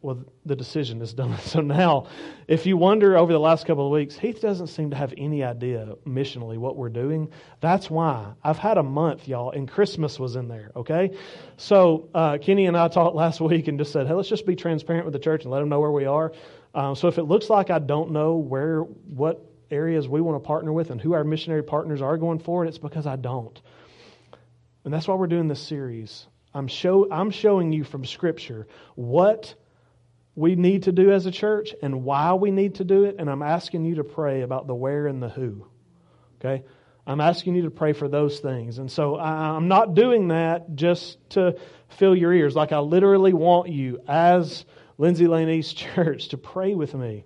well, 0.08 0.24
the 0.46 0.56
decision 0.56 1.02
is 1.02 1.14
done. 1.14 1.36
So 1.48 1.60
now, 1.60 2.08
if 2.48 2.66
you 2.66 2.78
wonder 2.78 3.18
over 3.18 3.34
the 3.34 3.40
last 3.40 3.66
couple 3.66 3.86
of 3.86 3.92
weeks, 3.92 4.18
Heath 4.18 4.42
doesn't 4.42 4.68
seem 4.68 4.92
to 4.92 4.96
have 4.96 5.14
any 5.18 5.44
idea 5.44 5.96
missionally 6.06 6.58
what 6.58 6.78
we're 6.78 6.88
doing. 6.88 7.30
That's 7.60 7.90
why 7.90 8.34
I've 8.42 8.58
had 8.58 8.78
a 8.78 8.84
month, 8.84 9.28
y'all, 9.28 9.52
and 9.52 9.68
Christmas 9.70 10.18
was 10.18 10.38
in 10.38 10.48
there. 10.48 10.72
Okay, 10.78 11.18
so 11.58 12.08
uh, 12.16 12.38
Kenny 12.38 12.68
and 12.68 12.78
I 12.78 12.88
talked 12.88 13.16
last 13.26 13.42
week 13.42 13.68
and 13.68 13.78
just 13.78 13.92
said, 13.92 14.08
hey, 14.08 14.14
let's 14.14 14.30
just 14.30 14.46
be 14.46 14.56
transparent 14.56 15.04
with 15.04 15.12
the 15.12 15.20
church 15.20 15.44
and 15.44 15.52
let 15.52 15.60
them 15.60 15.68
know 15.68 15.82
where 15.82 15.92
we 15.92 16.06
are. 16.06 16.32
Um, 16.74 16.96
so 16.96 17.10
if 17.10 17.18
it 17.18 17.24
looks 17.24 17.50
like 17.50 17.70
I 17.70 17.80
don't 17.80 18.12
know 18.12 18.38
where 18.38 18.84
what 18.84 19.44
areas 19.70 20.08
we 20.08 20.22
want 20.22 20.42
to 20.42 20.48
partner 20.48 20.72
with 20.72 20.90
and 20.90 21.02
who 21.02 21.16
our 21.16 21.26
missionary 21.26 21.64
partners 21.64 22.02
are 22.02 22.16
going 22.16 22.40
forward, 22.40 22.70
it's 22.70 22.78
because 22.78 23.06
I 23.06 23.18
don't. 23.18 23.62
And 24.86 24.94
that's 24.94 25.06
why 25.06 25.16
we're 25.16 25.28
doing 25.28 25.50
this 25.50 25.62
series. 25.62 26.28
I'm 26.54 26.70
show 26.70 27.12
I'm 27.12 27.30
showing 27.30 27.74
you 27.74 27.84
from 27.84 28.06
Scripture 28.06 28.68
what 28.96 29.54
we 30.38 30.56
need 30.56 30.84
to 30.84 30.92
do 30.92 31.12
as 31.12 31.26
a 31.26 31.32
church 31.32 31.74
and 31.82 32.04
why 32.04 32.36
we 32.36 32.52
need 32.52 32.76
to 32.76 32.84
do 32.84 33.06
it. 33.06 33.16
And 33.18 33.28
I'm 33.28 33.42
asking 33.42 33.86
you 33.86 33.96
to 33.96 34.04
pray 34.04 34.44
about 34.44 34.68
the 34.68 34.76
where 34.76 35.08
and 35.08 35.22
the 35.22 35.30
who. 35.30 35.66
Okay? 36.40 36.64
I'm 37.08 37.20
asking 37.20 37.56
you 37.56 37.64
to 37.64 37.72
pray 37.72 37.94
for 37.94 38.08
those 38.08 38.40
things. 38.40 38.78
And 38.78 38.92
so 38.92 39.18
I'm 39.18 39.68
not 39.68 39.96
doing 39.96 40.28
that 40.28 40.76
just 40.76 41.18
to 41.32 41.58
fill 41.90 42.16
your 42.16 42.32
ears. 42.32 42.56
Like 42.56 42.72
I 42.72 42.78
literally 42.78 43.34
want 43.34 43.70
you, 43.70 44.00
as 44.08 44.64
Lindsay 45.00 45.26
Lane 45.26 45.50
East 45.50 45.76
Church, 45.96 46.28
to 46.28 46.38
pray 46.38 46.76
with 46.76 46.94
me. 46.94 47.26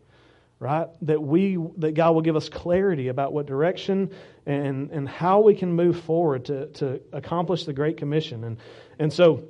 Right? 0.59 0.87
That 1.01 1.21
we 1.21 1.57
that 1.77 1.95
God 1.95 2.11
will 2.11 2.21
give 2.21 2.35
us 2.35 2.47
clarity 2.47 3.07
about 3.07 3.33
what 3.33 3.47
direction 3.47 4.11
and, 4.45 4.91
and 4.91 5.09
how 5.09 5.41
we 5.41 5.55
can 5.55 5.73
move 5.73 5.99
forward 6.01 6.45
to, 6.45 6.67
to 6.67 7.01
accomplish 7.11 7.65
the 7.65 7.73
Great 7.73 7.97
Commission. 7.97 8.43
And 8.43 8.57
and 8.99 9.11
so 9.11 9.45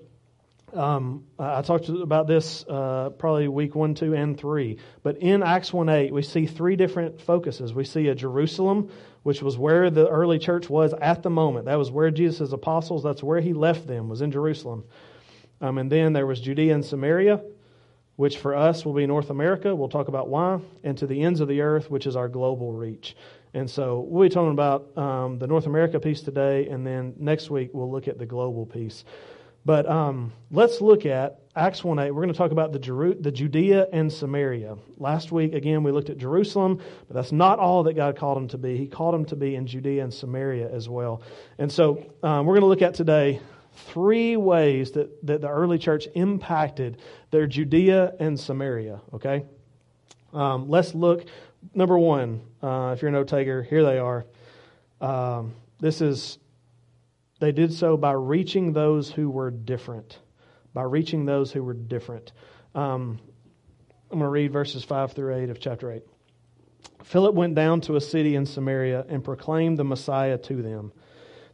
um, 0.74 1.26
I 1.38 1.62
talked 1.62 1.90
about 1.90 2.28
this 2.28 2.66
uh, 2.68 3.10
probably 3.18 3.48
week 3.48 3.76
one, 3.76 3.94
two, 3.94 4.14
and 4.14 4.38
three. 4.38 4.78
But 5.04 5.18
in 5.18 5.44
Acts 5.44 5.74
1 5.74 5.90
8, 5.90 6.14
we 6.14 6.22
see 6.22 6.46
three 6.46 6.76
different 6.76 7.22
focuses. 7.22 7.74
We 7.74 7.84
see 7.84 8.08
a 8.08 8.16
Jerusalem, 8.16 8.90
which 9.24 9.42
was 9.42 9.58
where 9.58 9.90
the 9.90 10.08
early 10.08 10.40
church 10.40 10.70
was 10.70 10.94
at 10.94 11.24
the 11.24 11.30
moment. 11.30 11.66
That 11.66 11.78
was 11.78 11.92
where 11.92 12.12
Jesus' 12.12 12.52
apostles, 12.52 13.04
that's 13.04 13.24
where 13.24 13.42
he 13.42 13.54
left 13.54 13.88
them, 13.88 14.10
was 14.10 14.22
in 14.22 14.32
Jerusalem. 14.32 14.86
Um, 15.60 15.78
and 15.78 15.92
then 15.92 16.14
there 16.14 16.26
was 16.26 16.40
Judea 16.40 16.74
and 16.74 16.84
Samaria, 16.84 17.42
which 18.16 18.38
for 18.38 18.56
us 18.56 18.86
will 18.86 18.94
be 18.94 19.06
North 19.06 19.30
America. 19.30 19.76
We'll 19.76 19.90
talk 19.90 20.08
about 20.08 20.28
why. 20.28 20.60
And 20.84 20.98
to 20.98 21.08
the 21.08 21.22
ends 21.22 21.40
of 21.40 21.48
the 21.48 21.62
earth, 21.62 21.90
which 21.90 22.08
is 22.08 22.16
our 22.16 22.28
global 22.28 22.74
reach. 22.74 23.16
And 23.54 23.70
so 23.70 24.00
we'll 24.00 24.28
be 24.28 24.34
talking 24.34 24.52
about 24.52 24.98
um, 24.98 25.38
the 25.38 25.48
North 25.48 25.66
America 25.66 26.00
piece 26.00 26.22
today, 26.22 26.68
and 26.68 26.88
then 26.88 27.14
next 27.18 27.50
week 27.50 27.72
we'll 27.74 27.92
look 27.92 28.08
at 28.08 28.18
the 28.18 28.26
global 28.26 28.66
piece. 28.66 29.04
But 29.64 29.88
um, 29.88 30.34
let's 30.50 30.82
look 30.82 31.06
at 31.06 31.40
Acts 31.56 31.84
1 31.84 32.00
8. 32.00 32.12
We're 32.12 32.22
going 32.22 32.34
to 32.34 32.38
talk 32.38 32.52
about 32.52 32.72
the, 32.72 32.80
Jeru- 32.80 33.20
the 33.20 33.32
Judea 33.32 33.88
and 33.94 34.12
Samaria. 34.12 34.78
Last 34.98 35.32
week, 35.32 35.54
again, 35.54 35.84
we 35.84 35.92
looked 35.92 36.10
at 36.10 36.18
Jerusalem, 36.18 36.82
but 37.08 37.14
that's 37.14 37.32
not 37.32 37.60
all 37.60 37.84
that 37.84 37.94
God 37.94 38.16
called 38.16 38.38
him 38.38 38.48
to 38.50 38.58
be. 38.58 38.78
He 38.78 38.88
called 38.88 39.14
him 39.14 39.26
to 39.26 39.36
be 39.36 39.56
in 39.56 39.68
Judea 39.68 40.04
and 40.04 40.14
Samaria 40.14 40.72
as 40.72 40.90
well. 40.90 41.22
And 41.58 41.72
so 41.72 42.12
um, 42.24 42.46
we're 42.46 42.54
going 42.54 42.62
to 42.62 42.68
look 42.68 42.82
at 42.82 42.96
today 42.96 43.42
three 43.74 44.36
ways 44.36 44.92
that, 44.92 45.26
that 45.26 45.42
the 45.42 45.50
early 45.50 45.78
church 45.78 46.08
impacted 46.16 46.98
their 47.30 47.48
Judea 47.48 48.14
and 48.20 48.40
Samaria, 48.40 49.02
okay? 49.14 49.44
Um, 50.34 50.70
let's 50.70 50.96
look. 50.96 51.26
Number 51.74 51.98
one, 51.98 52.42
uh, 52.64 52.94
if 52.96 53.02
you're 53.02 53.10
a 53.10 53.12
note 53.12 53.28
taker, 53.28 53.62
here 53.62 53.84
they 53.84 54.00
are. 54.00 54.26
Um, 55.00 55.54
this 55.80 56.02
is 56.02 56.38
they 57.42 57.52
did 57.52 57.74
so 57.74 57.98
by 57.98 58.12
reaching 58.12 58.72
those 58.72 59.10
who 59.12 59.28
were 59.28 59.50
different. 59.50 60.20
By 60.76 60.84
reaching 60.84 61.26
those 61.26 61.52
who 61.52 61.64
were 61.64 61.74
different. 61.74 62.32
Um, 62.76 63.20
I'm 64.12 64.20
going 64.20 64.28
to 64.28 64.30
read 64.30 64.54
verses 64.54 64.84
5 64.84 65.14
through 65.14 65.36
8 65.36 65.50
of 65.50 65.60
chapter 65.60 65.92
8. 65.92 66.04
Philip 67.04 67.34
went 67.34 67.56
down 67.56 67.82
to 67.82 67.96
a 67.96 68.02
city 68.02 68.36
in 68.36 68.46
Samaria 68.46 69.08
and 69.10 69.24
proclaimed 69.24 69.80
the 69.80 69.84
Messiah 69.84 70.38
to 70.38 70.62
them. 70.62 70.94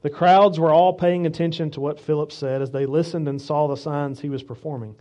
The 0.02 0.10
crowds 0.10 0.60
were 0.60 0.74
all 0.74 0.92
paying 0.92 1.26
attention 1.26 1.72
to 1.72 1.80
what 1.80 2.02
Philip 2.02 2.34
said 2.34 2.62
as 2.62 2.72
they 2.72 2.86
listened 2.86 3.30
and 3.30 3.42
saw 3.42 3.68
the 3.68 3.78
signs 3.78 4.20
he 4.20 4.30
was 4.30 4.44
performing. 4.44 4.98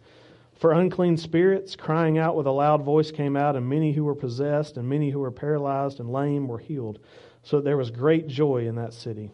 For 0.54 0.70
unclean 0.70 1.16
spirits, 1.16 1.74
crying 1.74 2.16
out 2.16 2.36
with 2.36 2.46
a 2.46 2.52
loud 2.52 2.84
voice, 2.84 3.10
came 3.10 3.36
out, 3.36 3.56
and 3.56 3.68
many 3.68 3.92
who 3.92 4.04
were 4.04 4.14
possessed 4.14 4.76
and 4.76 4.88
many 4.88 5.10
who 5.10 5.18
were 5.18 5.32
paralyzed 5.32 5.98
and 5.98 6.12
lame 6.12 6.46
were 6.46 6.58
healed. 6.58 7.00
So 7.42 7.60
there 7.60 7.76
was 7.76 7.90
great 7.90 8.28
joy 8.28 8.68
in 8.68 8.76
that 8.76 8.94
city. 8.94 9.32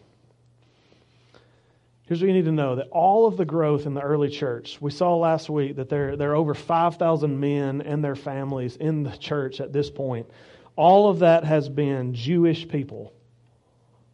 Here's 2.05 2.19
what 2.19 2.27
you 2.27 2.33
need 2.33 2.45
to 2.45 2.51
know 2.51 2.75
that 2.75 2.89
all 2.89 3.27
of 3.27 3.37
the 3.37 3.45
growth 3.45 3.85
in 3.85 3.93
the 3.93 4.01
early 4.01 4.29
church, 4.29 4.77
we 4.81 4.91
saw 4.91 5.15
last 5.15 5.49
week 5.49 5.77
that 5.77 5.87
there, 5.87 6.17
there 6.17 6.31
are 6.31 6.35
over 6.35 6.53
5,000 6.53 7.39
men 7.39 7.81
and 7.81 8.03
their 8.03 8.15
families 8.15 8.75
in 8.75 9.03
the 9.03 9.15
church 9.17 9.61
at 9.61 9.71
this 9.71 9.89
point. 9.89 10.29
All 10.75 11.09
of 11.09 11.19
that 11.19 11.45
has 11.45 11.69
been 11.69 12.13
Jewish 12.13 12.67
people. 12.67 13.13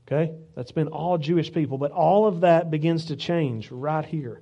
Okay? 0.08 0.34
That's 0.55 0.72
been 0.72 0.89
all 0.89 1.17
Jewish 1.17 1.51
people. 1.51 1.79
But 1.79 1.91
all 1.91 2.27
of 2.27 2.41
that 2.41 2.69
begins 2.69 3.05
to 3.05 3.15
change 3.15 3.72
right 3.72 4.05
here. 4.05 4.41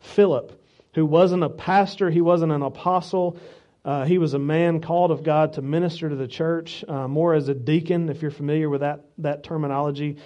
Philip, 0.00 0.60
who 0.94 1.06
wasn't 1.06 1.44
a 1.44 1.48
pastor, 1.48 2.10
he 2.10 2.20
wasn't 2.20 2.50
an 2.50 2.62
apostle, 2.62 3.38
uh, 3.84 4.04
he 4.04 4.18
was 4.18 4.34
a 4.34 4.38
man 4.38 4.80
called 4.80 5.10
of 5.10 5.22
God 5.22 5.54
to 5.54 5.62
minister 5.62 6.08
to 6.08 6.16
the 6.16 6.28
church, 6.28 6.84
uh, 6.88 7.06
more 7.06 7.34
as 7.34 7.48
a 7.48 7.54
deacon, 7.54 8.08
if 8.08 8.20
you're 8.20 8.30
familiar 8.30 8.68
with 8.68 8.80
that, 8.80 9.04
that 9.18 9.44
terminology. 9.44 10.16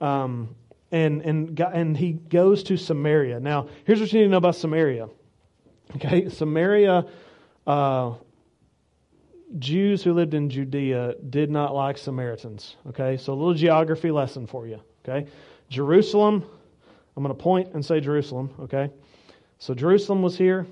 Um, 0.00 0.54
and, 0.94 1.22
and, 1.22 1.60
and 1.60 1.96
he 1.96 2.12
goes 2.12 2.62
to 2.62 2.76
Samaria. 2.76 3.40
Now, 3.40 3.68
here's 3.84 4.00
what 4.00 4.12
you 4.12 4.20
need 4.20 4.26
to 4.26 4.30
know 4.30 4.36
about 4.36 4.54
Samaria. 4.54 5.08
Okay, 5.96 6.28
Samaria, 6.28 7.04
uh, 7.66 8.14
Jews 9.58 10.04
who 10.04 10.12
lived 10.12 10.34
in 10.34 10.48
Judea 10.48 11.16
did 11.30 11.50
not 11.50 11.74
like 11.74 11.98
Samaritans. 11.98 12.76
Okay, 12.88 13.16
so 13.16 13.32
a 13.32 13.34
little 13.34 13.54
geography 13.54 14.12
lesson 14.12 14.46
for 14.46 14.68
you. 14.68 14.80
Okay, 15.06 15.28
Jerusalem, 15.68 16.44
I'm 17.16 17.24
going 17.24 17.36
to 17.36 17.42
point 17.42 17.74
and 17.74 17.84
say 17.84 17.98
Jerusalem. 17.98 18.50
Okay, 18.60 18.88
so 19.58 19.74
Jerusalem 19.74 20.22
was 20.22 20.38
here. 20.38 20.64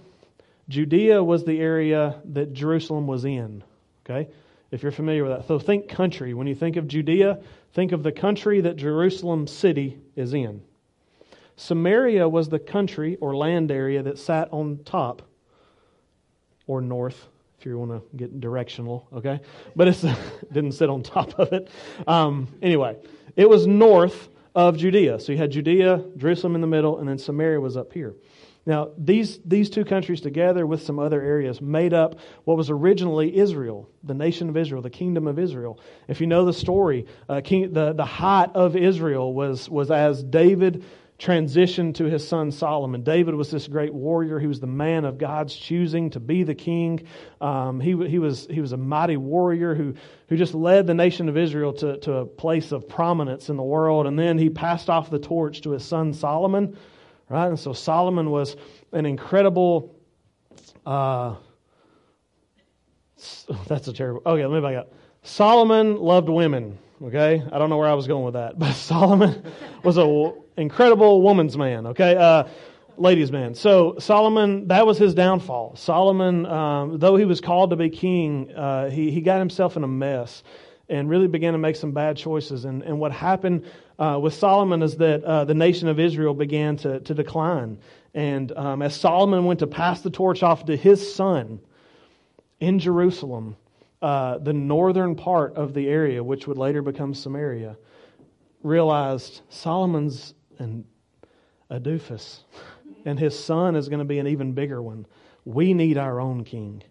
Judea 0.68 1.22
was 1.22 1.44
the 1.44 1.58
area 1.58 2.20
that 2.26 2.52
Jerusalem 2.52 3.08
was 3.08 3.24
in. 3.24 3.64
Okay, 4.06 4.30
if 4.72 4.82
you're 4.82 4.90
familiar 4.90 5.22
with 5.22 5.32
that. 5.32 5.46
So 5.46 5.58
think 5.58 5.88
country. 5.88 6.34
When 6.34 6.48
you 6.48 6.54
think 6.54 6.76
of 6.76 6.88
Judea, 6.88 7.38
think 7.74 7.92
of 7.92 8.02
the 8.02 8.10
country 8.10 8.62
that 8.62 8.76
Jerusalem 8.76 9.46
city 9.46 9.98
is 10.16 10.34
in. 10.34 10.62
Samaria 11.56 12.28
was 12.28 12.48
the 12.48 12.58
country 12.58 13.16
or 13.20 13.36
land 13.36 13.70
area 13.70 14.02
that 14.02 14.18
sat 14.18 14.48
on 14.50 14.80
top 14.84 15.22
or 16.66 16.80
north, 16.80 17.28
if 17.60 17.66
you 17.66 17.78
want 17.78 17.90
to 17.90 18.16
get 18.16 18.40
directional, 18.40 19.06
okay? 19.12 19.40
But 19.76 19.88
it 19.88 20.04
didn't 20.52 20.72
sit 20.72 20.88
on 20.88 21.02
top 21.02 21.38
of 21.38 21.52
it. 21.52 21.68
Um, 22.06 22.48
anyway, 22.62 22.96
it 23.36 23.48
was 23.48 23.66
north 23.66 24.30
of 24.54 24.78
Judea. 24.78 25.20
So 25.20 25.32
you 25.32 25.38
had 25.38 25.50
Judea, 25.50 26.02
Jerusalem 26.16 26.54
in 26.54 26.62
the 26.62 26.66
middle, 26.66 26.98
and 26.98 27.08
then 27.08 27.18
Samaria 27.18 27.60
was 27.60 27.76
up 27.76 27.92
here. 27.92 28.14
Now, 28.64 28.90
these, 28.96 29.40
these 29.44 29.70
two 29.70 29.84
countries 29.84 30.20
together 30.20 30.64
with 30.66 30.82
some 30.82 31.00
other 31.00 31.20
areas 31.20 31.60
made 31.60 31.92
up 31.92 32.20
what 32.44 32.56
was 32.56 32.70
originally 32.70 33.36
Israel, 33.36 33.88
the 34.04 34.14
nation 34.14 34.48
of 34.48 34.56
Israel, 34.56 34.82
the 34.82 34.90
kingdom 34.90 35.26
of 35.26 35.38
Israel. 35.38 35.80
If 36.06 36.20
you 36.20 36.28
know 36.28 36.44
the 36.44 36.52
story, 36.52 37.06
uh, 37.28 37.40
king, 37.42 37.72
the, 37.72 37.92
the 37.92 38.04
height 38.04 38.50
of 38.54 38.76
Israel 38.76 39.34
was, 39.34 39.68
was 39.68 39.90
as 39.90 40.22
David 40.22 40.84
transitioned 41.18 41.96
to 41.96 42.04
his 42.04 42.26
son 42.26 42.52
Solomon. 42.52 43.02
David 43.02 43.34
was 43.34 43.50
this 43.50 43.66
great 43.66 43.92
warrior. 43.92 44.38
He 44.38 44.46
was 44.46 44.60
the 44.60 44.66
man 44.66 45.04
of 45.04 45.18
God's 45.18 45.54
choosing 45.54 46.10
to 46.10 46.20
be 46.20 46.44
the 46.44 46.54
king. 46.54 47.06
Um, 47.40 47.80
he, 47.80 47.90
he, 48.08 48.18
was, 48.20 48.46
he 48.48 48.60
was 48.60 48.72
a 48.72 48.76
mighty 48.76 49.16
warrior 49.16 49.74
who, 49.74 49.94
who 50.28 50.36
just 50.36 50.54
led 50.54 50.86
the 50.86 50.94
nation 50.94 51.28
of 51.28 51.36
Israel 51.36 51.72
to, 51.74 51.98
to 51.98 52.12
a 52.14 52.26
place 52.26 52.70
of 52.70 52.88
prominence 52.88 53.48
in 53.48 53.56
the 53.56 53.62
world. 53.62 54.06
And 54.06 54.16
then 54.16 54.38
he 54.38 54.50
passed 54.50 54.88
off 54.88 55.10
the 55.10 55.18
torch 55.18 55.62
to 55.62 55.70
his 55.70 55.84
son 55.84 56.12
Solomon 56.12 56.76
Right? 57.32 57.46
And 57.46 57.58
so 57.58 57.72
Solomon 57.72 58.30
was 58.30 58.56
an 58.92 59.06
incredible. 59.06 59.96
Uh, 60.84 61.36
that's 63.66 63.88
a 63.88 63.92
terrible. 63.94 64.20
Okay, 64.26 64.44
let 64.44 64.54
me 64.54 64.60
back 64.60 64.76
up. 64.76 64.92
Solomon 65.22 65.96
loved 65.96 66.28
women. 66.28 66.78
Okay, 67.02 67.42
I 67.50 67.58
don't 67.58 67.70
know 67.70 67.78
where 67.78 67.88
I 67.88 67.94
was 67.94 68.06
going 68.06 68.26
with 68.26 68.34
that, 68.34 68.58
but 68.58 68.74
Solomon 68.74 69.42
was 69.82 69.96
an 69.96 70.34
incredible 70.58 71.22
woman's 71.22 71.56
man. 71.56 71.86
Okay, 71.86 72.14
uh, 72.16 72.44
ladies' 72.98 73.32
man. 73.32 73.54
So 73.54 73.96
Solomon, 73.98 74.68
that 74.68 74.86
was 74.86 74.98
his 74.98 75.14
downfall. 75.14 75.74
Solomon, 75.76 76.44
um, 76.44 76.98
though 76.98 77.16
he 77.16 77.24
was 77.24 77.40
called 77.40 77.70
to 77.70 77.76
be 77.76 77.88
king, 77.88 78.52
uh, 78.52 78.90
he 78.90 79.10
he 79.10 79.22
got 79.22 79.38
himself 79.38 79.78
in 79.78 79.84
a 79.84 79.88
mess 79.88 80.42
and 80.90 81.08
really 81.08 81.28
began 81.28 81.54
to 81.54 81.58
make 81.58 81.76
some 81.76 81.92
bad 81.92 82.18
choices. 82.18 82.66
And, 82.66 82.82
and 82.82 83.00
what 83.00 83.10
happened 83.10 83.64
uh, 83.98 84.18
with 84.20 84.34
Solomon 84.34 84.82
is 84.82 84.96
that 84.96 85.22
uh, 85.24 85.44
the 85.44 85.54
nation 85.54 85.88
of 85.88 86.00
Israel 86.00 86.34
began 86.34 86.76
to, 86.78 87.00
to 87.00 87.14
decline. 87.14 87.78
And 88.14 88.52
um, 88.52 88.82
as 88.82 88.94
Solomon 88.94 89.44
went 89.44 89.60
to 89.60 89.66
pass 89.66 90.00
the 90.00 90.10
torch 90.10 90.42
off 90.42 90.64
to 90.66 90.76
his 90.76 91.14
son 91.14 91.60
in 92.60 92.78
Jerusalem, 92.78 93.56
uh, 94.00 94.38
the 94.38 94.52
northern 94.52 95.14
part 95.14 95.54
of 95.54 95.74
the 95.74 95.88
area, 95.88 96.22
which 96.22 96.46
would 96.46 96.58
later 96.58 96.82
become 96.82 97.14
Samaria, 97.14 97.76
realized 98.62 99.42
Solomon's 99.48 100.34
an, 100.58 100.84
a 101.70 101.78
doofus, 101.80 102.40
and 103.04 103.18
his 103.18 103.38
son 103.38 103.76
is 103.76 103.88
going 103.88 103.98
to 103.98 104.04
be 104.04 104.18
an 104.18 104.26
even 104.26 104.52
bigger 104.52 104.82
one. 104.82 105.06
We 105.44 105.74
need 105.74 105.98
our 105.98 106.20
own 106.20 106.44
king. 106.44 106.82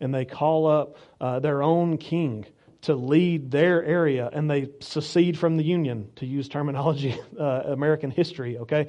And 0.00 0.14
they 0.14 0.24
call 0.24 0.66
up 0.66 0.96
uh, 1.20 1.40
their 1.40 1.62
own 1.62 1.98
king 1.98 2.46
to 2.82 2.94
lead 2.94 3.50
their 3.50 3.84
area 3.84 4.30
and 4.32 4.50
they 4.50 4.68
secede 4.80 5.38
from 5.38 5.56
the 5.56 5.64
Union, 5.64 6.08
to 6.16 6.26
use 6.26 6.48
terminology, 6.48 7.18
uh, 7.38 7.62
American 7.66 8.10
history, 8.10 8.58
okay? 8.58 8.88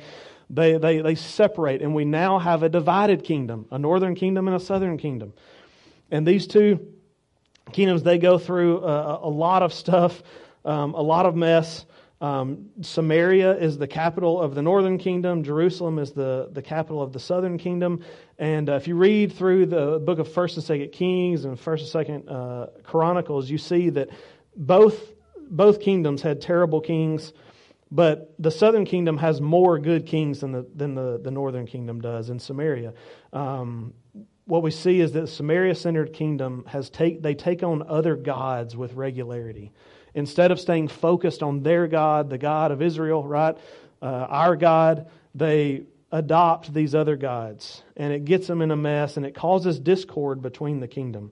They, 0.50 0.77
they, 0.77 1.01
they 1.01 1.15
separate, 1.15 1.81
and 1.81 1.93
we 1.93 2.05
now 2.05 2.39
have 2.39 2.63
a 2.63 2.69
divided 2.69 3.24
kingdom, 3.24 3.67
a 3.72 3.77
northern 3.77 4.15
kingdom 4.15 4.48
and 4.48 4.58
a 4.58 4.60
southern 4.60 4.98
kingdom. 4.98 5.34
And 6.10 6.25
these 6.25 6.48
two 6.48 6.93
kingdoms, 7.72 8.03
they 8.03 8.17
go 8.17 8.39
through 8.39 8.84
a, 8.84 9.27
a 9.27 9.29
lot 9.29 9.62
of 9.62 9.74
stuff, 9.74 10.24
um, 10.65 10.93
a 10.93 11.01
lot 11.01 11.25
of 11.25 11.36
mess. 11.36 11.86
Um, 12.22 12.70
Samaria 12.82 13.58
is 13.58 13.78
the 13.78 13.88
capital 13.88 14.42
of 14.42 14.54
the 14.54 14.62
northern 14.62 14.98
kingdom. 14.98 15.44
Jerusalem 15.44 16.00
is 16.00 16.12
the, 16.12 16.50
the 16.52 16.62
capital 16.62 17.02
of 17.02 17.14
the 17.14 17.20
southern 17.20 17.58
kingdom. 17.58 18.04
And 18.38 18.70
uh, 18.70 18.74
if 18.74 18.88
you 18.88 18.96
read 18.96 19.32
through 19.34 19.68
the 19.68 20.00
book 20.00 20.20
of 20.20 20.32
First 20.32 20.58
and 20.58 20.64
Second 20.64 20.92
Kings 20.92 21.46
and 21.46 21.58
First 21.58 21.84
and 21.84 21.92
Second 21.92 22.30
uh, 22.30 22.68
Chronicles, 22.84 23.50
you 23.50 23.58
see 23.58 23.90
that 23.92 24.10
both 24.56 25.14
both 25.52 25.80
kingdoms 25.82 26.22
had 26.22 26.42
terrible 26.42 26.82
kings, 26.82 27.34
but 27.90 28.36
the 28.38 28.52
southern 28.52 28.86
kingdom 28.86 29.18
has 29.18 29.42
more 29.42 29.80
good 29.80 30.06
kings 30.06 30.42
than 30.42 30.52
the 30.52 30.66
than 30.76 30.96
the, 30.96 31.20
the 31.24 31.32
northern 31.32 31.66
kingdom 31.66 32.02
does 32.02 32.30
in 32.30 32.40
Samaria. 32.40 32.94
Um, 33.34 33.94
what 34.46 34.62
we 34.62 34.72
see 34.72 35.00
is 35.00 35.12
that 35.14 35.22
the 35.22 35.28
Samaria-centered 35.28 36.12
kingdom 36.12 36.66
has 36.68 36.90
take 36.90 37.22
they 37.22 37.34
take 37.34 37.64
on 37.64 37.84
other 37.88 38.16
gods 38.16 38.76
with 38.76 38.94
regularity. 38.94 39.72
Instead 40.13 40.51
of 40.51 40.60
staying 40.60 40.88
focused 40.88 41.44
on 41.44 41.63
their 41.63 41.88
God, 41.88 42.30
the 42.30 42.38
God 42.38 42.72
of 42.72 42.82
Israel, 42.82 43.24
right, 43.24 43.58
uh, 44.01 44.06
our 44.06 44.56
God, 44.56 45.08
they 45.36 45.84
adopt 46.12 46.74
these 46.74 46.96
other 46.96 47.16
gods. 47.16 47.84
And 47.96 48.13
it 48.13 48.25
gets 48.25 48.48
them 48.48 48.62
in 48.62 48.72
a 48.72 48.75
mess 48.75 49.18
and 49.18 49.25
it 49.25 49.36
causes 49.36 49.80
discord 49.80 50.42
between 50.42 50.80
the 50.80 50.88
kingdom. 50.88 51.32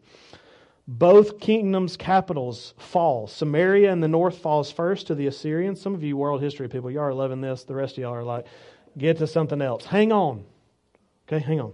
Both 0.88 1.40
kingdoms' 1.40 1.98
capitals 1.98 2.74
fall. 2.78 3.28
Samaria 3.28 3.92
in 3.92 4.00
the 4.00 4.08
north 4.08 4.38
falls 4.38 4.72
first 4.72 5.08
to 5.08 5.16
the 5.16 5.28
Assyrians. 5.28 5.82
Some 5.82 5.94
of 5.94 6.04
you 6.04 6.16
world 6.16 6.42
history 6.42 6.70
people, 6.70 6.90
you 6.90 7.02
are 7.02 7.14
loving 7.14 7.42
this. 7.42 7.64
The 7.64 7.76
rest 7.76 7.98
of 7.98 8.04
y'all 8.04 8.14
are 8.14 8.24
like, 8.24 8.46
get 8.98 9.18
to 9.18 9.28
something 9.28 9.62
else. 9.62 9.86
Hang 9.86 10.14
on. 10.14 10.46
Okay, 11.28 11.44
hang 11.44 11.60
on. 11.60 11.74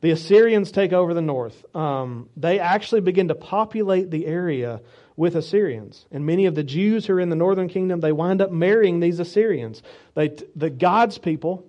The 0.00 0.10
Assyrians 0.10 0.72
take 0.72 0.92
over 0.92 1.14
the 1.14 1.22
north. 1.22 1.64
Um, 1.76 2.28
they 2.36 2.58
actually 2.58 3.02
begin 3.02 3.28
to 3.28 3.34
populate 3.34 4.10
the 4.10 4.26
area 4.26 4.80
with 5.20 5.36
Assyrians. 5.36 6.06
And 6.10 6.24
many 6.24 6.46
of 6.46 6.54
the 6.54 6.64
Jews 6.64 7.04
who 7.04 7.12
are 7.12 7.20
in 7.20 7.28
the 7.28 7.36
northern 7.36 7.68
kingdom, 7.68 8.00
they 8.00 8.10
wind 8.10 8.40
up 8.40 8.50
marrying 8.50 9.00
these 9.00 9.20
Assyrians. 9.20 9.82
They, 10.14 10.34
the 10.56 10.70
God's 10.70 11.18
people 11.18 11.66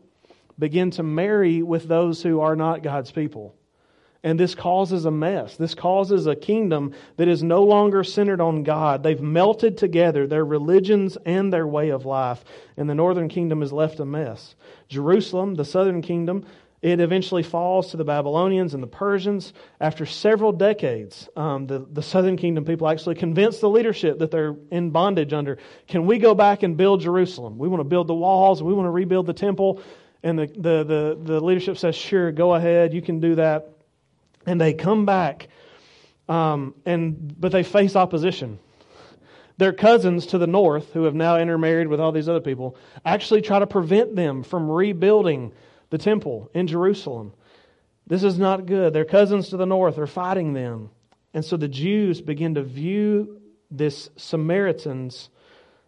begin 0.57 0.91
to 0.91 1.03
marry 1.03 1.61
with 1.61 1.85
those 1.85 2.23
who 2.23 2.39
are 2.39 2.55
not 2.55 2.81
God's 2.81 3.11
people. 3.11 3.53
And 4.23 4.39
this 4.39 4.55
causes 4.55 5.03
a 5.03 5.11
mess. 5.11 5.57
This 5.57 5.75
causes 5.75 6.27
a 6.27 6.35
kingdom 6.35 6.93
that 7.17 7.27
is 7.27 7.43
no 7.43 7.63
longer 7.63 8.05
centered 8.05 8.39
on 8.39 8.63
God. 8.63 9.03
They've 9.03 9.19
melted 9.19 9.77
together 9.77 10.27
their 10.27 10.45
religions 10.45 11.17
and 11.25 11.51
their 11.51 11.67
way 11.67 11.89
of 11.89 12.05
life, 12.05 12.45
and 12.77 12.89
the 12.89 12.95
northern 12.95 13.27
kingdom 13.27 13.63
is 13.63 13.73
left 13.73 13.99
a 13.99 14.05
mess. 14.05 14.55
Jerusalem, 14.87 15.55
the 15.55 15.65
southern 15.65 16.01
kingdom, 16.01 16.45
it 16.81 16.99
eventually 16.99 17.43
falls 17.43 17.91
to 17.91 17.97
the 17.97 18.03
Babylonians 18.03 18.73
and 18.73 18.81
the 18.81 18.87
Persians. 18.87 19.53
After 19.79 20.05
several 20.05 20.51
decades, 20.51 21.29
um, 21.35 21.67
the, 21.67 21.85
the 21.91 22.01
southern 22.01 22.37
kingdom 22.37 22.65
people 22.65 22.87
actually 22.87 23.15
convince 23.15 23.59
the 23.59 23.69
leadership 23.69 24.19
that 24.19 24.31
they're 24.31 24.55
in 24.71 24.89
bondage 24.89 25.31
under. 25.31 25.59
Can 25.87 26.07
we 26.07 26.17
go 26.17 26.33
back 26.33 26.63
and 26.63 26.75
build 26.75 27.01
Jerusalem? 27.01 27.59
We 27.59 27.67
want 27.67 27.81
to 27.81 27.85
build 27.85 28.07
the 28.07 28.15
walls. 28.15 28.63
We 28.63 28.73
want 28.73 28.87
to 28.87 28.91
rebuild 28.91 29.27
the 29.27 29.33
temple. 29.33 29.81
And 30.23 30.39
the, 30.39 30.47
the, 30.47 30.83
the, 30.83 31.19
the 31.21 31.39
leadership 31.39 31.77
says, 31.77 31.95
sure, 31.95 32.31
go 32.31 32.55
ahead. 32.55 32.93
You 32.93 33.01
can 33.01 33.19
do 33.19 33.35
that. 33.35 33.69
And 34.47 34.59
they 34.59 34.73
come 34.73 35.05
back, 35.05 35.49
um, 36.27 36.73
and, 36.83 37.39
but 37.39 37.51
they 37.51 37.61
face 37.61 37.95
opposition. 37.95 38.57
Their 39.57 39.73
cousins 39.73 40.25
to 40.27 40.39
the 40.39 40.47
north, 40.47 40.93
who 40.93 41.03
have 41.03 41.13
now 41.13 41.37
intermarried 41.37 41.87
with 41.87 41.99
all 41.99 42.11
these 42.11 42.27
other 42.27 42.39
people, 42.39 42.75
actually 43.05 43.43
try 43.43 43.59
to 43.59 43.67
prevent 43.67 44.15
them 44.15 44.41
from 44.41 44.67
rebuilding 44.67 45.53
the 45.91 45.99
temple 45.99 46.49
in 46.55 46.65
Jerusalem. 46.65 47.33
This 48.07 48.23
is 48.23 48.39
not 48.39 48.65
good. 48.65 48.93
Their 48.93 49.05
cousins 49.05 49.49
to 49.49 49.57
the 49.57 49.65
north 49.65 49.99
are 49.99 50.07
fighting 50.07 50.53
them. 50.53 50.89
And 51.33 51.45
so 51.45 51.55
the 51.55 51.67
Jews 51.67 52.19
begin 52.19 52.55
to 52.55 52.63
view 52.63 53.39
this 53.69 54.09
Samaritans 54.17 55.29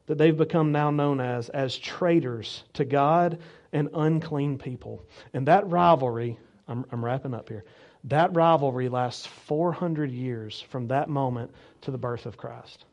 that 0.06 0.18
they've 0.18 0.38
become 0.38 0.72
now 0.72 0.92
known 0.92 1.20
as 1.20 1.50
as 1.50 1.78
traitors 1.78 2.64
to 2.74 2.86
God 2.86 3.40
and 3.72 3.90
unclean 3.94 4.58
people. 4.58 5.04
And 5.34 5.48
that 5.48 5.68
rivalry, 5.70 6.38
I'm, 6.68 6.86
I'm 6.92 7.04
wrapping 7.04 7.34
up 7.34 7.50
here, 7.50 7.66
that 8.06 8.36
rivalry 8.36 8.90
lasts 8.90 9.26
400 9.26 10.12
years 10.12 10.62
from 10.70 10.88
that 10.90 11.10
moment 11.10 11.52
to 11.82 11.92
the 11.92 11.98
birth 11.98 12.26
of 12.26 12.38
Christ. 12.38 12.86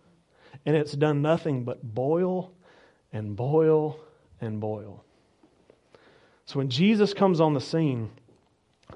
And 0.65 0.77
it's 0.77 0.93
done 0.93 1.23
nothing 1.23 1.65
but 1.65 1.83
boil 1.83 2.53
and 3.13 3.35
boil 3.35 3.99
and 4.41 4.61
boil. 4.61 5.05
So 6.51 6.59
when 6.59 6.69
Jesus 6.69 7.15
comes 7.15 7.41
on 7.41 7.55
the 7.55 7.61
scene, 7.61 8.11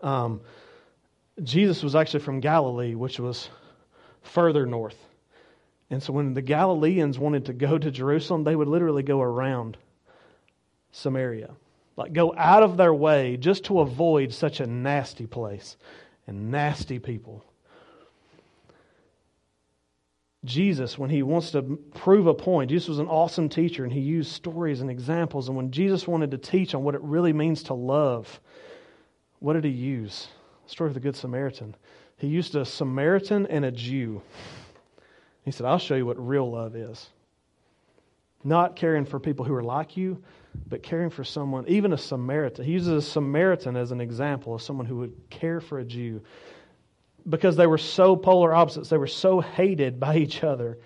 um, 0.03 0.41
Jesus 1.41 1.85
was 1.85 1.95
actually 1.95 2.19
from 2.19 2.41
Galilee, 2.41 2.97
which 2.97 3.21
was 3.21 3.49
further 4.23 4.67
north. 4.67 4.97
And 5.89 6.03
so 6.03 6.13
when 6.13 6.35
the 6.35 6.43
Galileans 6.43 7.17
wanted 7.17 7.45
to 7.45 7.53
go 7.53 7.79
to 7.79 7.93
Jerusalem, 7.93 8.43
they 8.43 8.57
would 8.57 8.67
literally 8.67 9.05
go 9.05 9.21
around 9.23 9.77
Samaria. 10.91 11.55
Like 11.97 12.13
go 12.13 12.35
out 12.37 12.65
of 12.65 12.77
their 12.77 12.93
way 12.93 13.37
just 13.37 13.67
to 13.67 13.83
avoid 13.83 14.35
such 14.35 14.59
a 14.59 14.67
nasty 14.67 15.29
place 15.29 15.77
and 16.27 16.51
nasty 16.51 16.99
people. 16.99 17.45
Jesus, 20.45 20.99
when 20.99 21.11
he 21.11 21.23
wants 21.23 21.51
to 21.53 21.63
prove 21.95 22.27
a 22.27 22.35
point, 22.35 22.71
Jesus 22.71 22.89
was 22.89 22.99
an 22.99 23.09
awesome 23.09 23.49
teacher 23.49 23.85
and 23.85 23.93
he 23.93 24.01
used 24.01 24.33
stories 24.33 24.81
and 24.81 24.91
examples. 24.91 25.49
And 25.49 25.57
when 25.57 25.71
Jesus 25.71 26.07
wanted 26.07 26.31
to 26.33 26.39
teach 26.39 26.75
on 26.75 26.85
what 26.85 26.95
it 26.95 27.01
really 27.03 27.33
means 27.33 27.65
to 27.65 27.75
love, 27.75 28.41
what 29.39 29.55
did 29.55 29.65
he 29.65 29.71
use? 29.71 30.29
The 30.65 30.71
story 30.71 30.89
of 30.89 30.95
the 30.95 31.01
Good 31.01 31.17
Samaritan. 31.17 31.75
He 32.17 32.29
used 32.29 32.55
a 32.55 32.65
Samaritan 32.65 33.47
and 33.47 33.65
a 33.65 33.73
Jew. 33.73 34.23
He 35.45 35.51
said, 35.51 35.67
I'll 35.67 35.79
show 35.79 35.95
you 35.95 36.07
what 36.07 36.25
real 36.25 36.51
love 36.51 36.77
is. 36.77 37.11
Not 38.43 38.77
caring 38.77 39.05
for 39.07 39.19
people 39.19 39.45
who 39.45 39.55
are 39.55 39.63
like 39.63 39.97
you, 39.97 40.23
but 40.69 40.83
caring 40.83 41.11
for 41.11 41.25
someone, 41.25 41.67
even 41.69 41.93
a 41.93 41.99
Samaritan. 41.99 42.65
He 42.65 42.73
uses 42.73 42.89
a 42.89 43.03
Samaritan 43.03 43.77
as 43.77 43.91
an 43.91 44.01
example 44.01 44.55
of 44.55 44.63
someone 44.63 44.87
who 44.87 44.97
would 44.99 45.15
care 45.31 45.61
for 45.61 45.79
a 45.79 45.85
Jew. 45.85 46.23
Because 47.29 47.57
they 47.57 47.67
were 47.67 47.79
so 47.79 48.17
polar 48.17 48.55
opposites, 48.55 48.89
they 48.89 48.99
were 48.99 49.07
so 49.07 49.41
hated 49.41 49.99
by 49.99 50.17
each 50.17 50.45
other. 50.45 50.79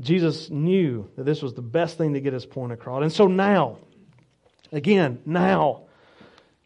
Jesus 0.00 0.50
knew 0.50 1.08
that 1.16 1.24
this 1.24 1.42
was 1.42 1.54
the 1.54 1.62
best 1.62 1.98
thing 1.98 2.14
to 2.14 2.20
get 2.20 2.32
his 2.32 2.46
point 2.46 2.72
across. 2.72 3.02
And 3.02 3.12
so 3.12 3.26
now, 3.26 3.78
again, 4.70 5.20
now, 5.26 5.82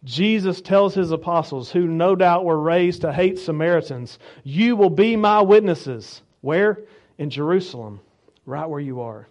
Jesus 0.04 0.60
tells 0.60 0.94
his 0.94 1.10
apostles, 1.10 1.70
who 1.70 1.86
no 1.86 2.14
doubt 2.14 2.44
were 2.44 2.58
raised 2.58 3.00
to 3.00 3.12
hate 3.12 3.38
Samaritans, 3.38 4.18
You 4.44 4.76
will 4.76 4.90
be 4.90 5.16
my 5.16 5.40
witnesses. 5.40 6.22
Where? 6.42 6.78
In 7.18 7.30
Jerusalem, 7.30 8.00
right 8.44 8.66
where 8.66 8.80
you 8.80 9.00
are. 9.00 9.26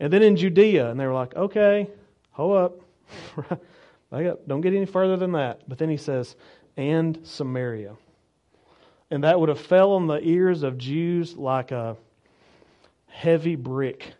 And 0.00 0.12
then 0.12 0.22
in 0.22 0.36
Judea, 0.36 0.90
and 0.90 0.98
they 0.98 1.06
were 1.06 1.12
like, 1.12 1.36
Okay, 1.36 1.90
hold 2.30 2.56
up. 2.56 3.60
Don't 4.46 4.60
get 4.62 4.74
any 4.74 4.86
further 4.86 5.16
than 5.16 5.32
that. 5.32 5.68
But 5.68 5.78
then 5.78 5.90
he 5.90 5.98
says, 5.98 6.34
And 6.76 7.18
Samaria. 7.24 7.94
And 9.12 9.24
that 9.24 9.38
would 9.38 9.50
have 9.50 9.60
fell 9.60 9.92
on 9.92 10.06
the 10.06 10.26
ears 10.26 10.62
of 10.62 10.78
Jews 10.78 11.36
like 11.36 11.70
a 11.70 11.98
heavy 13.08 13.56
brick. 13.56 14.14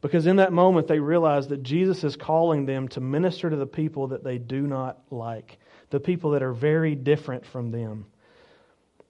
Because 0.00 0.28
in 0.28 0.36
that 0.36 0.52
moment, 0.52 0.86
they 0.86 1.00
realized 1.00 1.48
that 1.48 1.64
Jesus 1.64 2.04
is 2.04 2.14
calling 2.14 2.64
them 2.64 2.86
to 2.90 3.00
minister 3.00 3.50
to 3.50 3.56
the 3.56 3.66
people 3.66 4.06
that 4.06 4.22
they 4.22 4.38
do 4.38 4.68
not 4.68 5.00
like, 5.10 5.58
the 5.90 5.98
people 5.98 6.30
that 6.30 6.44
are 6.44 6.52
very 6.52 6.94
different 6.94 7.44
from 7.44 7.72
them. 7.72 8.06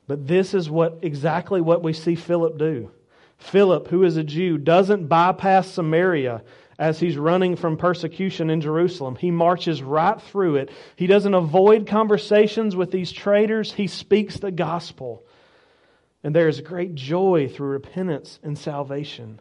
But 0.06 0.26
this 0.26 0.54
is 0.54 0.70
what 0.70 1.00
exactly 1.02 1.60
what 1.60 1.82
we 1.82 1.92
see 1.92 2.14
Philip 2.14 2.56
do. 2.56 2.90
Philip, 3.36 3.88
who 3.88 4.04
is 4.04 4.16
a 4.16 4.24
Jew, 4.24 4.56
doesn't 4.56 5.06
bypass 5.06 5.68
Samaria 5.68 6.42
as 6.78 7.00
he's 7.00 7.16
running 7.16 7.56
from 7.56 7.76
persecution 7.76 8.50
in 8.50 8.60
Jerusalem. 8.60 9.16
He 9.16 9.30
marches 9.30 9.82
right 9.82 10.20
through 10.20 10.56
it. 10.56 10.70
He 10.94 11.08
doesn't 11.08 11.34
avoid 11.34 11.88
conversations 11.88 12.76
with 12.76 12.92
these 12.92 13.10
traitors, 13.10 13.72
he 13.72 13.88
speaks 13.88 14.36
the 14.36 14.52
gospel. 14.52 15.24
And 16.22 16.34
there 16.34 16.48
is 16.48 16.60
great 16.60 16.94
joy 16.94 17.48
through 17.48 17.68
repentance 17.68 18.38
and 18.42 18.56
salvation. 18.56 19.40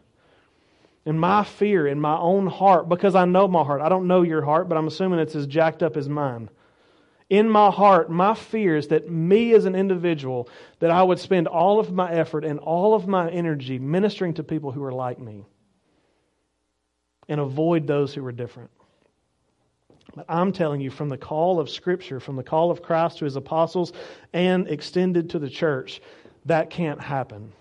And 1.04 1.20
my 1.20 1.44
fear 1.44 1.86
in 1.86 2.00
my 2.00 2.16
own 2.16 2.46
heart, 2.46 2.88
because 2.88 3.14
I 3.14 3.24
know 3.24 3.48
my 3.48 3.62
heart, 3.62 3.80
I 3.80 3.88
don't 3.88 4.08
know 4.08 4.22
your 4.22 4.44
heart, 4.44 4.68
but 4.68 4.76
I'm 4.76 4.86
assuming 4.86 5.20
it's 5.20 5.34
as 5.34 5.46
jacked 5.46 5.82
up 5.82 5.96
as 5.96 6.08
mine. 6.08 6.50
In 7.30 7.48
my 7.48 7.70
heart, 7.70 8.10
my 8.10 8.34
fear 8.34 8.76
is 8.76 8.88
that 8.88 9.10
me 9.10 9.52
as 9.54 9.64
an 9.64 9.74
individual, 9.74 10.48
that 10.80 10.90
I 10.90 11.02
would 11.02 11.18
spend 11.18 11.46
all 11.46 11.78
of 11.78 11.92
my 11.92 12.10
effort 12.10 12.44
and 12.44 12.58
all 12.58 12.94
of 12.94 13.06
my 13.06 13.30
energy 13.30 13.78
ministering 13.78 14.34
to 14.34 14.42
people 14.42 14.72
who 14.72 14.82
are 14.82 14.92
like 14.92 15.18
me 15.18 15.44
and 17.28 17.40
avoid 17.40 17.86
those 17.86 18.14
who 18.14 18.24
are 18.26 18.32
different. 18.32 18.70
But 20.14 20.26
I'm 20.28 20.52
telling 20.52 20.80
you, 20.80 20.90
from 20.90 21.08
the 21.08 21.18
call 21.18 21.60
of 21.60 21.68
Scripture, 21.68 22.18
from 22.20 22.36
the 22.36 22.42
call 22.42 22.70
of 22.70 22.82
Christ 22.82 23.18
to 23.18 23.24
his 23.24 23.36
apostles, 23.36 23.92
and 24.32 24.66
extended 24.68 25.30
to 25.30 25.38
the 25.38 25.50
church, 25.50 26.00
that 26.46 26.70
can't 26.70 27.00
happen. 27.00 27.52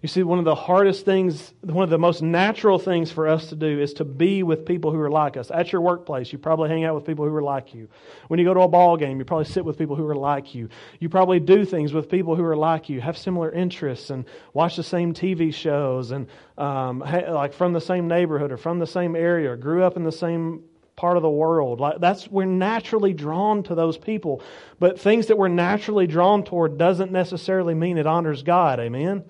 You 0.00 0.08
see, 0.08 0.22
one 0.22 0.38
of 0.38 0.44
the 0.44 0.54
hardest 0.54 1.04
things, 1.04 1.52
one 1.62 1.82
of 1.82 1.90
the 1.90 1.98
most 1.98 2.22
natural 2.22 2.78
things 2.78 3.10
for 3.10 3.26
us 3.26 3.48
to 3.48 3.56
do 3.56 3.80
is 3.80 3.94
to 3.94 4.04
be 4.04 4.44
with 4.44 4.64
people 4.64 4.92
who 4.92 5.00
are 5.00 5.10
like 5.10 5.36
us. 5.36 5.50
At 5.50 5.72
your 5.72 5.80
workplace, 5.80 6.32
you 6.32 6.38
probably 6.38 6.68
hang 6.68 6.84
out 6.84 6.94
with 6.94 7.04
people 7.04 7.24
who 7.24 7.34
are 7.34 7.42
like 7.42 7.74
you. 7.74 7.88
When 8.28 8.38
you 8.38 8.46
go 8.46 8.54
to 8.54 8.60
a 8.60 8.68
ball 8.68 8.96
game, 8.96 9.18
you 9.18 9.24
probably 9.24 9.46
sit 9.46 9.64
with 9.64 9.76
people 9.76 9.96
who 9.96 10.06
are 10.06 10.14
like 10.14 10.54
you. 10.54 10.68
You 11.00 11.08
probably 11.08 11.40
do 11.40 11.64
things 11.64 11.92
with 11.92 12.08
people 12.08 12.36
who 12.36 12.44
are 12.44 12.56
like 12.56 12.88
you, 12.88 13.00
have 13.00 13.18
similar 13.18 13.50
interests, 13.50 14.10
and 14.10 14.24
watch 14.52 14.76
the 14.76 14.84
same 14.84 15.14
TV 15.14 15.52
shows, 15.52 16.12
and 16.12 16.28
um, 16.56 17.00
like 17.00 17.52
from 17.52 17.72
the 17.72 17.80
same 17.80 18.06
neighborhood 18.06 18.52
or 18.52 18.56
from 18.56 18.78
the 18.78 18.86
same 18.86 19.16
area, 19.16 19.50
or 19.50 19.56
grew 19.56 19.82
up 19.82 19.96
in 19.96 20.04
the 20.04 20.12
same 20.12 20.62
part 20.94 21.16
of 21.16 21.24
the 21.24 21.30
world. 21.30 21.80
Like 21.80 21.98
that's 21.98 22.28
we're 22.28 22.44
naturally 22.44 23.14
drawn 23.14 23.64
to 23.64 23.74
those 23.74 23.98
people. 23.98 24.42
But 24.78 25.00
things 25.00 25.26
that 25.26 25.38
we're 25.38 25.48
naturally 25.48 26.06
drawn 26.06 26.44
toward 26.44 26.78
doesn't 26.78 27.10
necessarily 27.10 27.74
mean 27.74 27.98
it 27.98 28.06
honors 28.06 28.44
God. 28.44 28.78
Amen. 28.78 29.24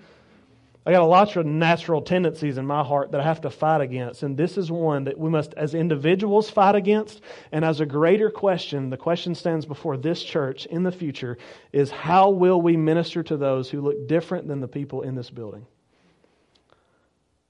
I 0.88 0.92
got 0.92 1.02
a 1.02 1.04
lot 1.04 1.36
of 1.36 1.44
natural 1.44 2.00
tendencies 2.00 2.56
in 2.56 2.66
my 2.66 2.82
heart 2.82 3.12
that 3.12 3.20
I 3.20 3.24
have 3.24 3.42
to 3.42 3.50
fight 3.50 3.82
against. 3.82 4.22
And 4.22 4.38
this 4.38 4.56
is 4.56 4.70
one 4.70 5.04
that 5.04 5.18
we 5.18 5.28
must, 5.28 5.52
as 5.52 5.74
individuals, 5.74 6.48
fight 6.48 6.76
against. 6.76 7.20
And 7.52 7.62
as 7.62 7.80
a 7.80 7.84
greater 7.84 8.30
question, 8.30 8.88
the 8.88 8.96
question 8.96 9.34
stands 9.34 9.66
before 9.66 9.98
this 9.98 10.22
church 10.22 10.64
in 10.64 10.84
the 10.84 10.90
future 10.90 11.36
is 11.74 11.90
how 11.90 12.30
will 12.30 12.62
we 12.62 12.78
minister 12.78 13.22
to 13.24 13.36
those 13.36 13.68
who 13.68 13.82
look 13.82 14.08
different 14.08 14.48
than 14.48 14.60
the 14.60 14.66
people 14.66 15.02
in 15.02 15.14
this 15.14 15.28
building? 15.28 15.66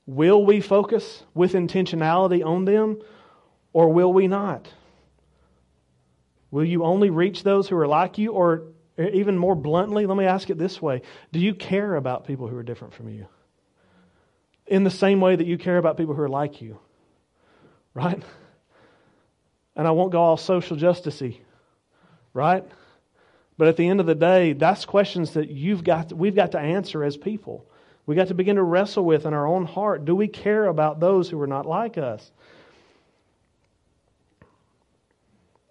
Will 0.05 0.45
we 0.45 0.61
focus 0.61 1.23
with 1.33 1.53
intentionality 1.53 2.45
on 2.45 2.65
them 2.65 3.01
or 3.73 3.89
will 3.91 4.13
we 4.13 4.27
not? 4.27 4.69
Will 6.51 6.65
you 6.65 6.83
only 6.83 7.11
reach 7.11 7.45
those 7.45 7.69
who 7.69 7.77
are 7.77 7.87
like 7.87 8.19
you 8.19 8.33
or 8.33 8.65
even 8.99 9.39
more 9.39 9.55
bluntly, 9.55 10.07
let 10.07 10.17
me 10.17 10.25
ask 10.25 10.51
it 10.51 10.59
this 10.59 10.83
way 10.83 11.03
Do 11.33 11.39
you 11.39 11.55
care 11.55 11.95
about 11.95 12.27
people 12.27 12.49
who 12.49 12.57
are 12.57 12.63
different 12.63 12.95
from 12.95 13.09
you? 13.09 13.27
In 14.67 14.85
the 14.85 14.91
same 14.91 15.21
way 15.21 15.37
that 15.37 15.47
you 15.47 15.57
care 15.57 15.79
about 15.79 15.97
people 15.97 16.15
who 16.15 16.23
are 16.23 16.29
like 16.29 16.61
you, 16.61 16.79
right? 17.95 18.23
And 19.77 19.87
I 19.87 19.93
won't 19.93 20.13
go 20.13 20.21
all 20.21 20.37
social 20.37 20.77
justicey, 20.77 21.39
right? 22.35 22.65
But 23.57 23.69
at 23.69 23.77
the 23.77 23.89
end 23.89 24.01
of 24.01 24.07
the 24.07 24.15
day, 24.15 24.53
that's 24.53 24.85
questions 24.85 25.33
that 25.33 25.51
you've 25.51 25.85
got, 25.85 26.13
we've 26.13 26.35
got 26.35 26.53
to 26.53 26.59
answer 26.59 27.03
as 27.03 27.17
people. 27.17 27.67
We've 28.07 28.17
got 28.17 28.29
to 28.29 28.35
begin 28.35 28.57
to 28.57 28.63
wrestle 28.63 29.05
with 29.05 29.27
in 29.27 29.35
our 29.35 29.47
own 29.47 29.67
heart. 29.67 30.05
Do 30.05 30.15
we 30.15 30.29
care 30.29 30.67
about 30.67 31.01
those 31.01 31.29
who 31.29 31.41
are 31.41 31.47
not 31.47 31.67
like 31.67 31.99
us? 31.99 32.31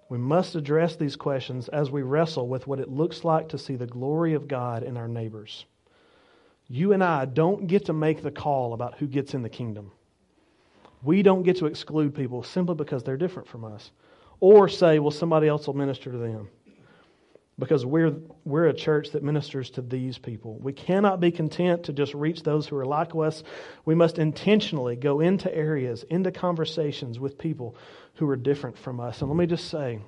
We 0.09 0.17
must 0.17 0.55
address 0.55 0.95
these 0.95 1.15
questions 1.15 1.67
as 1.69 1.91
we 1.91 2.01
wrestle 2.01 2.47
with 2.47 2.67
what 2.67 2.79
it 2.79 2.89
looks 2.89 3.23
like 3.23 3.49
to 3.49 3.57
see 3.57 3.75
the 3.75 3.87
glory 3.87 4.33
of 4.33 4.47
God 4.47 4.83
in 4.83 4.95
our 4.97 5.07
neighbors. 5.07 5.65
You 6.69 6.93
and 6.93 7.03
I 7.03 7.25
don't 7.25 7.67
get 7.67 7.85
to 7.85 7.93
make 7.93 8.21
the 8.21 8.31
call 8.31 8.73
about 8.73 8.97
who 8.97 9.07
gets 9.07 9.33
in 9.33 9.41
the 9.41 9.49
kingdom. 9.49 9.91
We 11.03 11.21
don't 11.21 11.43
get 11.43 11.57
to 11.57 11.65
exclude 11.65 12.15
people 12.15 12.43
simply 12.43 12.75
because 12.75 13.03
they're 13.03 13.17
different 13.17 13.47
from 13.47 13.65
us 13.65 13.91
or 14.39 14.67
say, 14.67 14.99
well, 14.99 15.11
somebody 15.11 15.47
else 15.47 15.67
will 15.67 15.75
minister 15.75 16.11
to 16.11 16.17
them 16.17 16.49
because 17.59 17.85
we're, 17.85 18.13
we're 18.45 18.67
a 18.67 18.73
church 18.73 19.11
that 19.11 19.23
ministers 19.23 19.71
to 19.71 19.81
these 19.81 20.17
people. 20.17 20.59
We 20.59 20.73
cannot 20.73 21.19
be 21.19 21.31
content 21.31 21.85
to 21.85 21.93
just 21.93 22.13
reach 22.13 22.43
those 22.43 22.67
who 22.67 22.77
are 22.77 22.85
like 22.85 23.15
us. 23.15 23.43
We 23.83 23.95
must 23.95 24.19
intentionally 24.19 24.95
go 24.95 25.21
into 25.21 25.53
areas, 25.53 26.03
into 26.03 26.31
conversations 26.31 27.19
with 27.19 27.37
people 27.37 27.75
who 28.15 28.29
are 28.29 28.35
different 28.35 28.77
from 28.77 28.99
us. 28.99 29.21
And 29.21 29.29
let 29.29 29.37
me 29.37 29.47
just 29.47 29.69
say, 29.69 29.99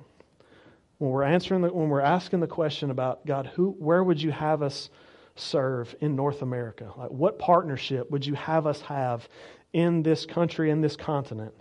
when 0.98 1.10
we're 1.10 1.24
answering 1.24 1.62
the, 1.62 1.72
when 1.72 1.88
we're 1.88 2.00
asking 2.00 2.40
the 2.40 2.46
question 2.46 2.90
about 2.90 3.26
God, 3.26 3.50
who, 3.54 3.70
where 3.78 4.04
would 4.04 4.22
you 4.22 4.30
have 4.30 4.62
us 4.62 4.90
serve 5.34 5.94
in 6.00 6.14
North 6.14 6.42
America? 6.42 6.92
Like, 6.96 7.10
what 7.10 7.38
partnership 7.38 8.10
would 8.10 8.24
you 8.24 8.34
have 8.34 8.66
us 8.66 8.80
have 8.82 9.28
in 9.72 10.02
this 10.02 10.24
country, 10.24 10.70
in 10.70 10.82
this 10.82 10.96
continent? 10.96 11.54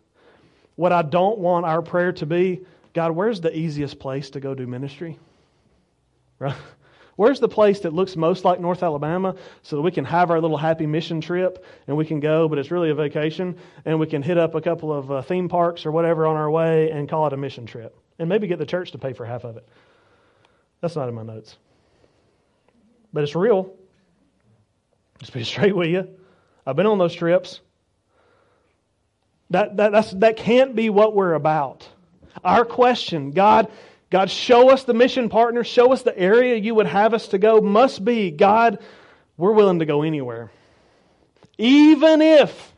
What 0.76 0.92
I 0.92 1.02
don't 1.02 1.40
want 1.40 1.66
our 1.66 1.82
prayer 1.82 2.12
to 2.14 2.26
be, 2.26 2.62
God, 2.94 3.12
where's 3.12 3.42
the 3.42 3.56
easiest 3.58 3.98
place 3.98 4.30
to 4.32 4.40
go 4.40 4.54
do 4.54 4.68
ministry? 4.68 5.18
Right? 6.40 6.56
Where's 7.20 7.42
the 7.42 7.50
place 7.50 7.82
that 7.82 7.94
looks 7.94 8.16
most 8.16 8.46
like 8.46 8.62
North 8.62 8.82
Alabama 8.82 9.36
so 9.62 9.76
that 9.76 9.82
we 9.82 9.92
can 9.92 10.06
have 10.06 10.32
our 10.32 10.40
little 10.40 10.56
happy 10.56 10.86
mission 10.86 11.20
trip 11.20 11.66
and 11.88 11.98
we 11.98 12.06
can 12.06 12.22
go, 12.22 12.48
but 12.48 12.58
it's 12.58 12.72
really 12.72 12.92
a 12.92 12.96
vacation, 12.96 13.58
and 13.84 14.00
we 14.00 14.08
can 14.08 14.22
hit 14.22 14.38
up 14.38 14.56
a 14.56 14.62
couple 14.62 14.94
of 14.94 15.12
uh, 15.12 15.22
theme 15.22 15.50
parks 15.50 15.86
or 15.86 15.92
whatever 15.92 16.26
on 16.26 16.38
our 16.38 16.50
way 16.50 16.92
and 16.92 17.10
call 17.10 17.28
it 17.28 17.34
a 17.34 17.38
mission 17.38 17.66
trip? 17.66 17.94
And 18.20 18.30
maybe 18.30 18.48
get 18.48 18.58
the 18.58 18.66
church 18.66 18.92
to 18.92 18.98
pay 18.98 19.12
for 19.12 19.26
half 19.26 19.44
of 19.44 19.58
it. 19.58 19.68
That's 20.80 20.96
not 20.96 21.10
in 21.10 21.16
my 21.16 21.24
notes. 21.24 21.58
But 23.12 23.24
it's 23.24 23.36
real. 23.36 23.74
Just 25.20 25.34
be 25.34 25.44
straight 25.44 25.76
with 25.76 25.90
you. 25.90 26.08
I've 26.66 26.78
been 26.78 26.86
on 26.86 27.00
those 27.00 27.14
trips. 27.14 27.60
That, 29.50 29.76
that, 29.76 29.92
that's, 29.92 30.12
that 30.12 30.38
can't 30.38 30.74
be 30.74 30.90
what 30.90 31.16
we're 31.16 31.34
about. 31.34 31.86
Our 32.46 32.64
question, 32.64 33.32
God, 33.32 33.70
God, 34.10 34.32
show 34.32 34.70
us 34.70 34.84
the 34.84 34.94
mission 34.94 35.30
partner, 35.30 35.64
show 35.64 35.94
us 35.94 36.02
the 36.02 36.18
area 36.18 36.56
you 36.56 36.74
would 36.76 36.88
have 36.88 37.14
us 37.14 37.28
to 37.30 37.38
go, 37.38 37.62
must 37.62 38.04
be, 38.04 38.32
God, 38.32 38.80
we're 39.38 39.54
willing 39.54 39.80
to 39.80 39.86
go 39.86 40.02
anywhere. 40.02 40.52
Even 41.58 42.22
if 42.22 42.74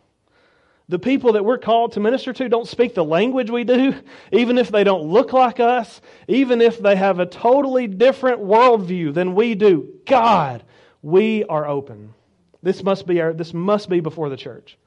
the 0.89 0.99
people 0.99 1.33
that 1.33 1.45
we're 1.45 1.57
called 1.57 1.93
to 1.93 2.01
minister 2.01 2.33
to 2.33 2.49
don't 2.49 2.67
speak 2.67 2.93
the 2.93 3.03
language 3.03 3.49
we 3.49 3.63
do, 3.63 3.95
even 4.33 4.57
if 4.57 4.69
they 4.69 4.83
don't 4.83 5.03
look 5.03 5.31
like 5.31 5.61
us, 5.61 6.01
even 6.27 6.61
if 6.61 6.79
they 6.79 6.97
have 6.97 7.19
a 7.19 7.25
totally 7.25 7.87
different 7.87 8.41
worldview 8.41 9.13
than 9.13 9.33
we 9.33 9.55
do, 9.55 9.89
God, 10.05 10.63
we 11.01 11.45
are 11.45 11.65
open. 11.65 12.13
This 12.61 12.83
must 12.83 13.07
be, 13.07 13.21
our, 13.21 13.31
this 13.31 13.53
must 13.53 13.87
be 13.87 14.01
before 14.01 14.29
the 14.29 14.37
church. 14.37 14.77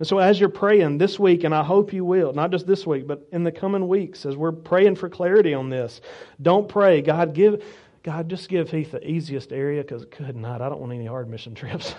And 0.00 0.08
so, 0.08 0.18
as 0.18 0.40
you're 0.40 0.48
praying 0.48 0.96
this 0.96 1.18
week, 1.18 1.44
and 1.44 1.54
I 1.54 1.62
hope 1.62 1.92
you 1.92 2.06
will, 2.06 2.32
not 2.32 2.50
just 2.50 2.66
this 2.66 2.86
week, 2.86 3.06
but 3.06 3.28
in 3.32 3.44
the 3.44 3.52
coming 3.52 3.86
weeks, 3.86 4.24
as 4.24 4.34
we're 4.34 4.50
praying 4.50 4.96
for 4.96 5.10
clarity 5.10 5.52
on 5.52 5.68
this, 5.68 6.00
don't 6.40 6.66
pray, 6.66 7.02
God, 7.02 7.34
give, 7.34 7.62
God, 8.02 8.30
just 8.30 8.48
give 8.48 8.70
Heath 8.70 8.92
the 8.92 9.06
easiest 9.06 9.52
area 9.52 9.82
because 9.82 10.06
good 10.06 10.36
night, 10.36 10.62
I 10.62 10.70
don't 10.70 10.80
want 10.80 10.94
any 10.94 11.04
hard 11.04 11.28
mission 11.28 11.54
trips. 11.54 11.94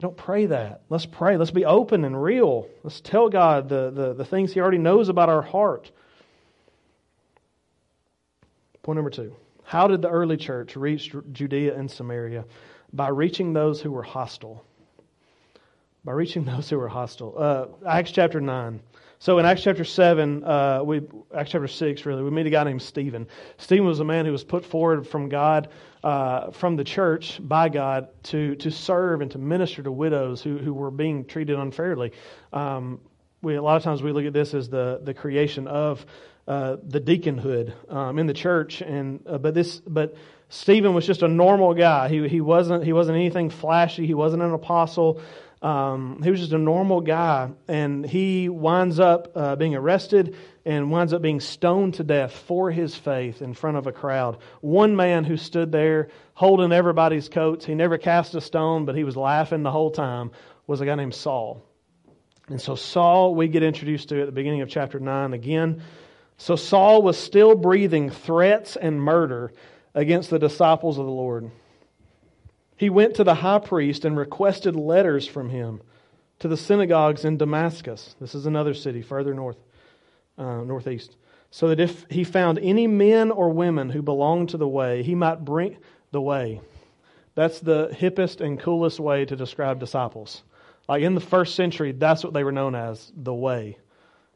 don't 0.00 0.16
pray 0.16 0.46
that. 0.46 0.82
Let's 0.88 1.06
pray. 1.06 1.36
Let's 1.36 1.52
be 1.52 1.64
open 1.64 2.04
and 2.04 2.20
real. 2.20 2.66
Let's 2.82 3.00
tell 3.00 3.28
God 3.28 3.68
the, 3.68 3.92
the, 3.92 4.14
the 4.14 4.24
things 4.24 4.52
He 4.52 4.58
already 4.58 4.78
knows 4.78 5.08
about 5.08 5.28
our 5.28 5.42
heart. 5.42 5.92
Point 8.82 8.96
number 8.96 9.10
two 9.10 9.36
How 9.62 9.86
did 9.86 10.02
the 10.02 10.08
early 10.08 10.36
church 10.36 10.74
reach 10.74 11.14
Judea 11.30 11.78
and 11.78 11.88
Samaria? 11.88 12.46
By 12.92 13.10
reaching 13.10 13.52
those 13.52 13.80
who 13.80 13.92
were 13.92 14.02
hostile. 14.02 14.64
By 16.04 16.12
reaching 16.12 16.44
those 16.46 16.68
who 16.68 16.78
were 16.78 16.88
hostile. 16.88 17.34
Uh, 17.38 17.88
Acts 17.88 18.10
chapter 18.10 18.40
9. 18.40 18.80
So 19.18 19.38
in 19.38 19.46
Acts 19.46 19.62
chapter 19.62 19.84
7, 19.84 20.42
uh, 20.42 20.82
we, 20.84 21.02
Acts 21.32 21.52
chapter 21.52 21.68
6, 21.68 22.06
really, 22.06 22.24
we 22.24 22.30
meet 22.30 22.46
a 22.46 22.50
guy 22.50 22.64
named 22.64 22.82
Stephen. 22.82 23.28
Stephen 23.56 23.86
was 23.86 24.00
a 24.00 24.04
man 24.04 24.26
who 24.26 24.32
was 24.32 24.42
put 24.42 24.64
forward 24.64 25.06
from 25.06 25.28
God, 25.28 25.68
uh, 26.02 26.50
from 26.50 26.74
the 26.74 26.82
church, 26.82 27.38
by 27.40 27.68
God, 27.68 28.08
to, 28.24 28.56
to 28.56 28.72
serve 28.72 29.20
and 29.20 29.30
to 29.30 29.38
minister 29.38 29.80
to 29.84 29.92
widows 29.92 30.42
who, 30.42 30.58
who 30.58 30.74
were 30.74 30.90
being 30.90 31.24
treated 31.24 31.56
unfairly. 31.56 32.10
Um, 32.52 33.00
we, 33.42 33.54
a 33.54 33.62
lot 33.62 33.76
of 33.76 33.84
times 33.84 34.02
we 34.02 34.10
look 34.10 34.24
at 34.24 34.32
this 34.32 34.54
as 34.54 34.68
the, 34.68 35.00
the 35.04 35.14
creation 35.14 35.68
of 35.68 36.04
uh, 36.48 36.76
the 36.82 36.98
deaconhood 36.98 37.72
um, 37.88 38.18
in 38.18 38.26
the 38.26 38.34
church, 38.34 38.80
and 38.80 39.24
uh, 39.28 39.38
but 39.38 39.54
this 39.54 39.78
but 39.78 40.16
Stephen 40.48 40.92
was 40.92 41.06
just 41.06 41.22
a 41.22 41.28
normal 41.28 41.72
guy. 41.72 42.08
He 42.08 42.28
he 42.28 42.40
wasn't 42.40 42.84
he 42.84 42.92
wasn't 42.92 43.16
anything 43.16 43.48
flashy. 43.48 44.06
He 44.06 44.14
wasn't 44.14 44.42
an 44.42 44.52
apostle. 44.52 45.22
Um, 45.62 46.20
he 46.22 46.30
was 46.30 46.40
just 46.40 46.52
a 46.52 46.58
normal 46.58 47.00
guy, 47.00 47.50
and 47.68 48.04
he 48.04 48.48
winds 48.48 48.98
up 48.98 49.30
uh, 49.36 49.54
being 49.54 49.76
arrested 49.76 50.36
and 50.64 50.90
winds 50.90 51.12
up 51.12 51.22
being 51.22 51.38
stoned 51.38 51.94
to 51.94 52.04
death 52.04 52.32
for 52.32 52.72
his 52.72 52.96
faith 52.96 53.40
in 53.40 53.54
front 53.54 53.76
of 53.76 53.86
a 53.86 53.92
crowd. 53.92 54.38
One 54.60 54.96
man 54.96 55.22
who 55.22 55.36
stood 55.36 55.70
there 55.70 56.08
holding 56.34 56.72
everybody's 56.72 57.28
coats, 57.28 57.64
he 57.64 57.76
never 57.76 57.96
cast 57.96 58.34
a 58.34 58.40
stone, 58.40 58.86
but 58.86 58.96
he 58.96 59.04
was 59.04 59.16
laughing 59.16 59.62
the 59.62 59.70
whole 59.70 59.92
time, 59.92 60.32
was 60.66 60.80
a 60.80 60.86
guy 60.86 60.96
named 60.96 61.14
Saul. 61.14 61.62
And 62.48 62.60
so, 62.60 62.74
Saul, 62.74 63.36
we 63.36 63.46
get 63.46 63.62
introduced 63.62 64.08
to 64.08 64.20
at 64.20 64.26
the 64.26 64.32
beginning 64.32 64.62
of 64.62 64.68
chapter 64.68 64.98
9 64.98 65.32
again. 65.32 65.82
So 66.38 66.56
Saul 66.56 67.02
was 67.02 67.16
still 67.16 67.54
breathing 67.54 68.10
threats 68.10 68.74
and 68.74 69.00
murder 69.00 69.52
against 69.94 70.30
the 70.30 70.40
disciples 70.40 70.98
of 70.98 71.06
the 71.06 71.12
Lord. 71.12 71.52
He 72.76 72.90
went 72.90 73.14
to 73.16 73.24
the 73.24 73.34
high 73.34 73.58
priest 73.58 74.04
and 74.04 74.16
requested 74.16 74.76
letters 74.76 75.26
from 75.26 75.50
him 75.50 75.80
to 76.40 76.48
the 76.48 76.56
synagogues 76.56 77.24
in 77.24 77.36
Damascus. 77.36 78.16
This 78.20 78.34
is 78.34 78.46
another 78.46 78.74
city 78.74 79.02
further 79.02 79.34
north, 79.34 79.58
uh, 80.36 80.62
northeast. 80.62 81.16
So 81.50 81.68
that 81.68 81.80
if 81.80 82.06
he 82.10 82.24
found 82.24 82.58
any 82.58 82.86
men 82.86 83.30
or 83.30 83.50
women 83.50 83.90
who 83.90 84.02
belonged 84.02 84.48
to 84.50 84.56
the 84.56 84.66
way, 84.66 85.02
he 85.02 85.14
might 85.14 85.44
bring 85.44 85.76
the 86.10 86.20
way. 86.20 86.60
That's 87.34 87.60
the 87.60 87.88
hippest 87.92 88.40
and 88.40 88.58
coolest 88.58 89.00
way 89.00 89.24
to 89.24 89.36
describe 89.36 89.78
disciples. 89.78 90.42
Like 90.88 91.02
in 91.02 91.14
the 91.14 91.20
first 91.20 91.54
century, 91.54 91.92
that's 91.92 92.24
what 92.24 92.32
they 92.32 92.44
were 92.44 92.52
known 92.52 92.74
as, 92.74 93.12
the 93.16 93.34
way. 93.34 93.78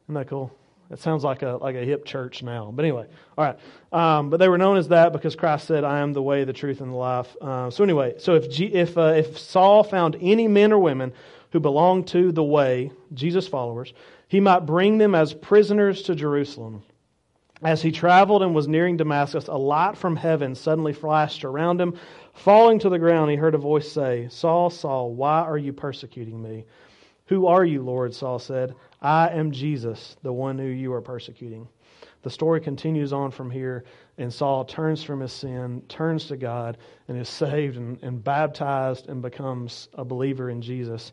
Isn't 0.05 0.15
that 0.15 0.27
cool? 0.27 0.56
It 0.89 0.99
sounds 0.99 1.23
like 1.23 1.41
a 1.41 1.57
like 1.61 1.75
a 1.75 1.83
hip 1.83 2.05
church 2.05 2.43
now, 2.43 2.71
but 2.73 2.85
anyway, 2.85 3.07
all 3.37 3.43
right. 3.45 3.59
Um, 3.91 4.29
but 4.29 4.37
they 4.37 4.47
were 4.47 4.57
known 4.57 4.77
as 4.77 4.87
that 4.87 5.11
because 5.11 5.35
Christ 5.35 5.67
said, 5.67 5.83
"I 5.83 5.99
am 5.99 6.13
the 6.13 6.21
way, 6.21 6.45
the 6.45 6.53
truth, 6.53 6.79
and 6.79 6.91
the 6.91 6.95
life." 6.95 7.35
Uh, 7.41 7.69
so 7.69 7.83
anyway, 7.83 8.15
so 8.19 8.35
if 8.35 8.49
G, 8.49 8.65
if 8.67 8.97
uh, 8.97 9.13
if 9.17 9.37
Saul 9.37 9.83
found 9.83 10.15
any 10.21 10.47
men 10.47 10.71
or 10.71 10.79
women 10.79 11.11
who 11.51 11.59
belonged 11.59 12.07
to 12.07 12.31
the 12.31 12.43
way, 12.43 12.91
Jesus 13.13 13.47
followers, 13.47 13.93
he 14.29 14.39
might 14.39 14.65
bring 14.65 14.97
them 14.97 15.13
as 15.13 15.33
prisoners 15.33 16.03
to 16.03 16.15
Jerusalem. 16.15 16.83
As 17.63 17.81
he 17.81 17.91
traveled 17.91 18.43
and 18.43 18.55
was 18.55 18.67
nearing 18.67 18.97
Damascus, 18.97 19.47
a 19.47 19.57
light 19.57 19.97
from 19.97 20.15
heaven 20.15 20.55
suddenly 20.55 20.93
flashed 20.93 21.43
around 21.43 21.81
him. 21.81 21.95
Falling 22.33 22.79
to 22.79 22.89
the 22.89 22.99
ground, 22.99 23.31
he 23.31 23.35
heard 23.35 23.55
a 23.55 23.57
voice 23.57 23.91
say, 23.91 24.27
"Saul, 24.29 24.69
Saul, 24.69 25.13
why 25.13 25.41
are 25.41 25.57
you 25.57 25.73
persecuting 25.73 26.41
me?" 26.41 26.65
Who 27.27 27.47
are 27.47 27.65
you, 27.65 27.81
Lord? 27.81 28.13
Saul 28.13 28.39
said. 28.39 28.73
I 29.01 29.29
am 29.29 29.51
Jesus, 29.51 30.15
the 30.23 30.33
one 30.33 30.57
who 30.57 30.65
you 30.65 30.93
are 30.93 31.01
persecuting. 31.01 31.67
The 32.23 32.29
story 32.29 32.61
continues 32.61 33.13
on 33.13 33.31
from 33.31 33.51
here, 33.51 33.83
and 34.17 34.33
Saul 34.33 34.65
turns 34.65 35.03
from 35.03 35.19
his 35.19 35.31
sin, 35.31 35.83
turns 35.87 36.27
to 36.27 36.37
God, 36.37 36.77
and 37.07 37.17
is 37.17 37.29
saved 37.29 37.77
and, 37.77 38.01
and 38.01 38.23
baptized 38.23 39.07
and 39.07 39.21
becomes 39.21 39.87
a 39.93 40.03
believer 40.03 40.49
in 40.49 40.61
Jesus. 40.61 41.11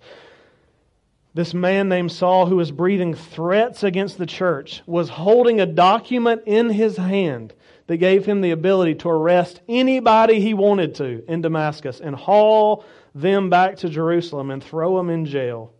This 1.34 1.52
man 1.52 1.88
named 1.88 2.12
Saul, 2.12 2.46
who 2.46 2.56
was 2.56 2.70
breathing 2.70 3.14
threats 3.14 3.82
against 3.82 4.18
the 4.18 4.26
church, 4.26 4.82
was 4.86 5.08
holding 5.08 5.60
a 5.60 5.66
document 5.66 6.42
in 6.46 6.70
his 6.70 6.96
hand 6.96 7.52
that 7.88 7.96
gave 7.98 8.24
him 8.24 8.40
the 8.40 8.52
ability 8.52 8.94
to 8.94 9.10
arrest 9.10 9.60
anybody 9.68 10.40
he 10.40 10.54
wanted 10.54 10.94
to 10.96 11.24
in 11.28 11.42
Damascus 11.42 12.00
and 12.00 12.16
haul 12.16 12.84
them 13.14 13.50
back 13.50 13.76
to 13.78 13.88
Jerusalem 13.88 14.50
and 14.50 14.62
throw 14.62 14.96
them 14.96 15.10
in 15.10 15.26
jail. 15.26 15.73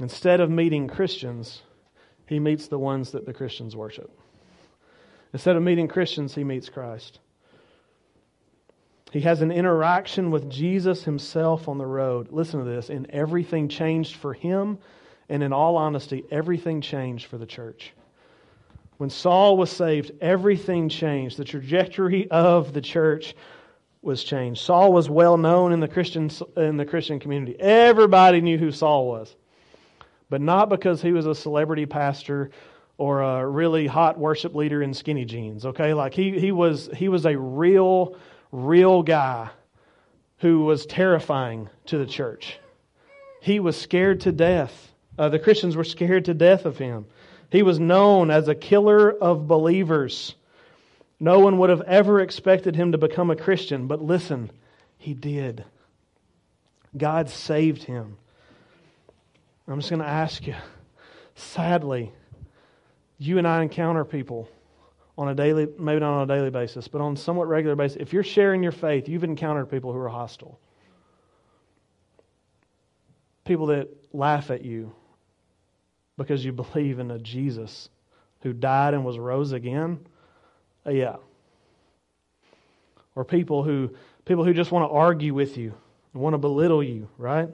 Instead 0.00 0.40
of 0.40 0.50
meeting 0.50 0.86
Christians, 0.86 1.62
he 2.26 2.38
meets 2.38 2.68
the 2.68 2.78
ones 2.78 3.12
that 3.12 3.26
the 3.26 3.32
Christians 3.32 3.74
worship. 3.74 4.10
Instead 5.32 5.56
of 5.56 5.62
meeting 5.62 5.88
Christians, 5.88 6.34
he 6.34 6.44
meets 6.44 6.68
Christ. 6.68 7.18
He 9.12 9.20
has 9.20 9.42
an 9.42 9.50
interaction 9.50 10.30
with 10.30 10.50
Jesus 10.50 11.04
himself 11.04 11.68
on 11.68 11.78
the 11.78 11.86
road. 11.86 12.30
Listen 12.30 12.60
to 12.60 12.66
this. 12.70 12.90
And 12.90 13.10
everything 13.10 13.68
changed 13.68 14.16
for 14.16 14.34
him. 14.34 14.78
And 15.28 15.42
in 15.42 15.52
all 15.52 15.76
honesty, 15.76 16.24
everything 16.30 16.80
changed 16.80 17.26
for 17.26 17.38
the 17.38 17.46
church. 17.46 17.92
When 18.98 19.10
Saul 19.10 19.56
was 19.56 19.70
saved, 19.70 20.12
everything 20.20 20.88
changed. 20.88 21.38
The 21.38 21.44
trajectory 21.44 22.30
of 22.30 22.72
the 22.72 22.80
church 22.80 23.34
was 24.02 24.24
changed. 24.24 24.60
Saul 24.60 24.92
was 24.92 25.08
well 25.08 25.36
known 25.36 25.72
in 25.72 25.80
the 25.80 25.88
Christian, 25.88 26.30
in 26.56 26.76
the 26.76 26.86
Christian 26.86 27.18
community. 27.18 27.58
Everybody 27.58 28.40
knew 28.40 28.58
who 28.58 28.72
Saul 28.72 29.06
was 29.06 29.34
but 30.30 30.40
not 30.40 30.68
because 30.68 31.02
he 31.02 31.12
was 31.12 31.26
a 31.26 31.34
celebrity 31.34 31.86
pastor 31.86 32.50
or 32.96 33.22
a 33.22 33.46
really 33.46 33.86
hot 33.86 34.18
worship 34.18 34.54
leader 34.54 34.82
in 34.82 34.92
skinny 34.92 35.24
jeans. 35.24 35.64
Okay, 35.64 35.94
like 35.94 36.14
he 36.14 36.38
he 36.38 36.52
was 36.52 36.90
he 36.94 37.08
was 37.08 37.26
a 37.26 37.38
real 37.38 38.16
real 38.52 39.02
guy 39.02 39.48
who 40.38 40.64
was 40.64 40.86
terrifying 40.86 41.68
to 41.86 41.98
the 41.98 42.06
church. 42.06 42.58
He 43.40 43.60
was 43.60 43.76
scared 43.76 44.20
to 44.22 44.32
death. 44.32 44.92
Uh, 45.18 45.28
the 45.28 45.38
Christians 45.38 45.76
were 45.76 45.84
scared 45.84 46.26
to 46.26 46.34
death 46.34 46.64
of 46.64 46.78
him. 46.78 47.06
He 47.50 47.62
was 47.62 47.80
known 47.80 48.30
as 48.30 48.48
a 48.48 48.54
killer 48.54 49.10
of 49.10 49.48
believers. 49.48 50.34
No 51.18 51.40
one 51.40 51.58
would 51.58 51.70
have 51.70 51.80
ever 51.82 52.20
expected 52.20 52.76
him 52.76 52.92
to 52.92 52.98
become 52.98 53.30
a 53.30 53.36
Christian, 53.36 53.86
but 53.88 54.02
listen, 54.02 54.50
he 54.98 55.14
did. 55.14 55.64
God 56.96 57.30
saved 57.30 57.82
him. 57.84 58.16
I'm 59.68 59.80
just 59.80 59.90
going 59.90 60.00
to 60.00 60.08
ask 60.08 60.46
you 60.46 60.54
sadly, 61.34 62.12
you 63.18 63.38
and 63.38 63.46
I 63.46 63.62
encounter 63.62 64.04
people 64.04 64.48
on 65.18 65.28
a 65.28 65.34
daily, 65.34 65.68
maybe 65.78 66.00
not 66.00 66.14
on 66.14 66.30
a 66.30 66.34
daily 66.34 66.50
basis, 66.50 66.88
but 66.88 67.00
on 67.00 67.16
somewhat 67.16 67.48
regular 67.48 67.76
basis. 67.76 67.98
If 68.00 68.12
you're 68.12 68.22
sharing 68.22 68.62
your 68.62 68.72
faith, 68.72 69.08
you've 69.08 69.24
encountered 69.24 69.66
people 69.66 69.92
who 69.92 69.98
are 69.98 70.08
hostile. 70.08 70.58
People 73.44 73.66
that 73.66 73.88
laugh 74.12 74.50
at 74.50 74.64
you 74.64 74.92
because 76.16 76.44
you 76.44 76.52
believe 76.72 76.98
in 76.98 77.10
a 77.10 77.18
Jesus 77.18 77.88
who 78.42 78.52
died 78.52 78.94
and 78.94 79.04
was 79.04 79.18
rose 79.18 79.52
again. 79.52 79.98
Uh, 80.86 80.90
yeah. 80.90 81.16
Or 83.14 83.24
people 83.24 83.64
who 83.64 83.90
people 84.24 84.44
who 84.44 84.54
just 84.54 84.70
want 84.70 84.88
to 84.88 84.94
argue 84.94 85.34
with 85.34 85.56
you 85.56 85.74
and 86.12 86.22
want 86.22 86.34
to 86.34 86.38
belittle 86.38 86.82
you, 86.82 87.08
right? 87.18 87.48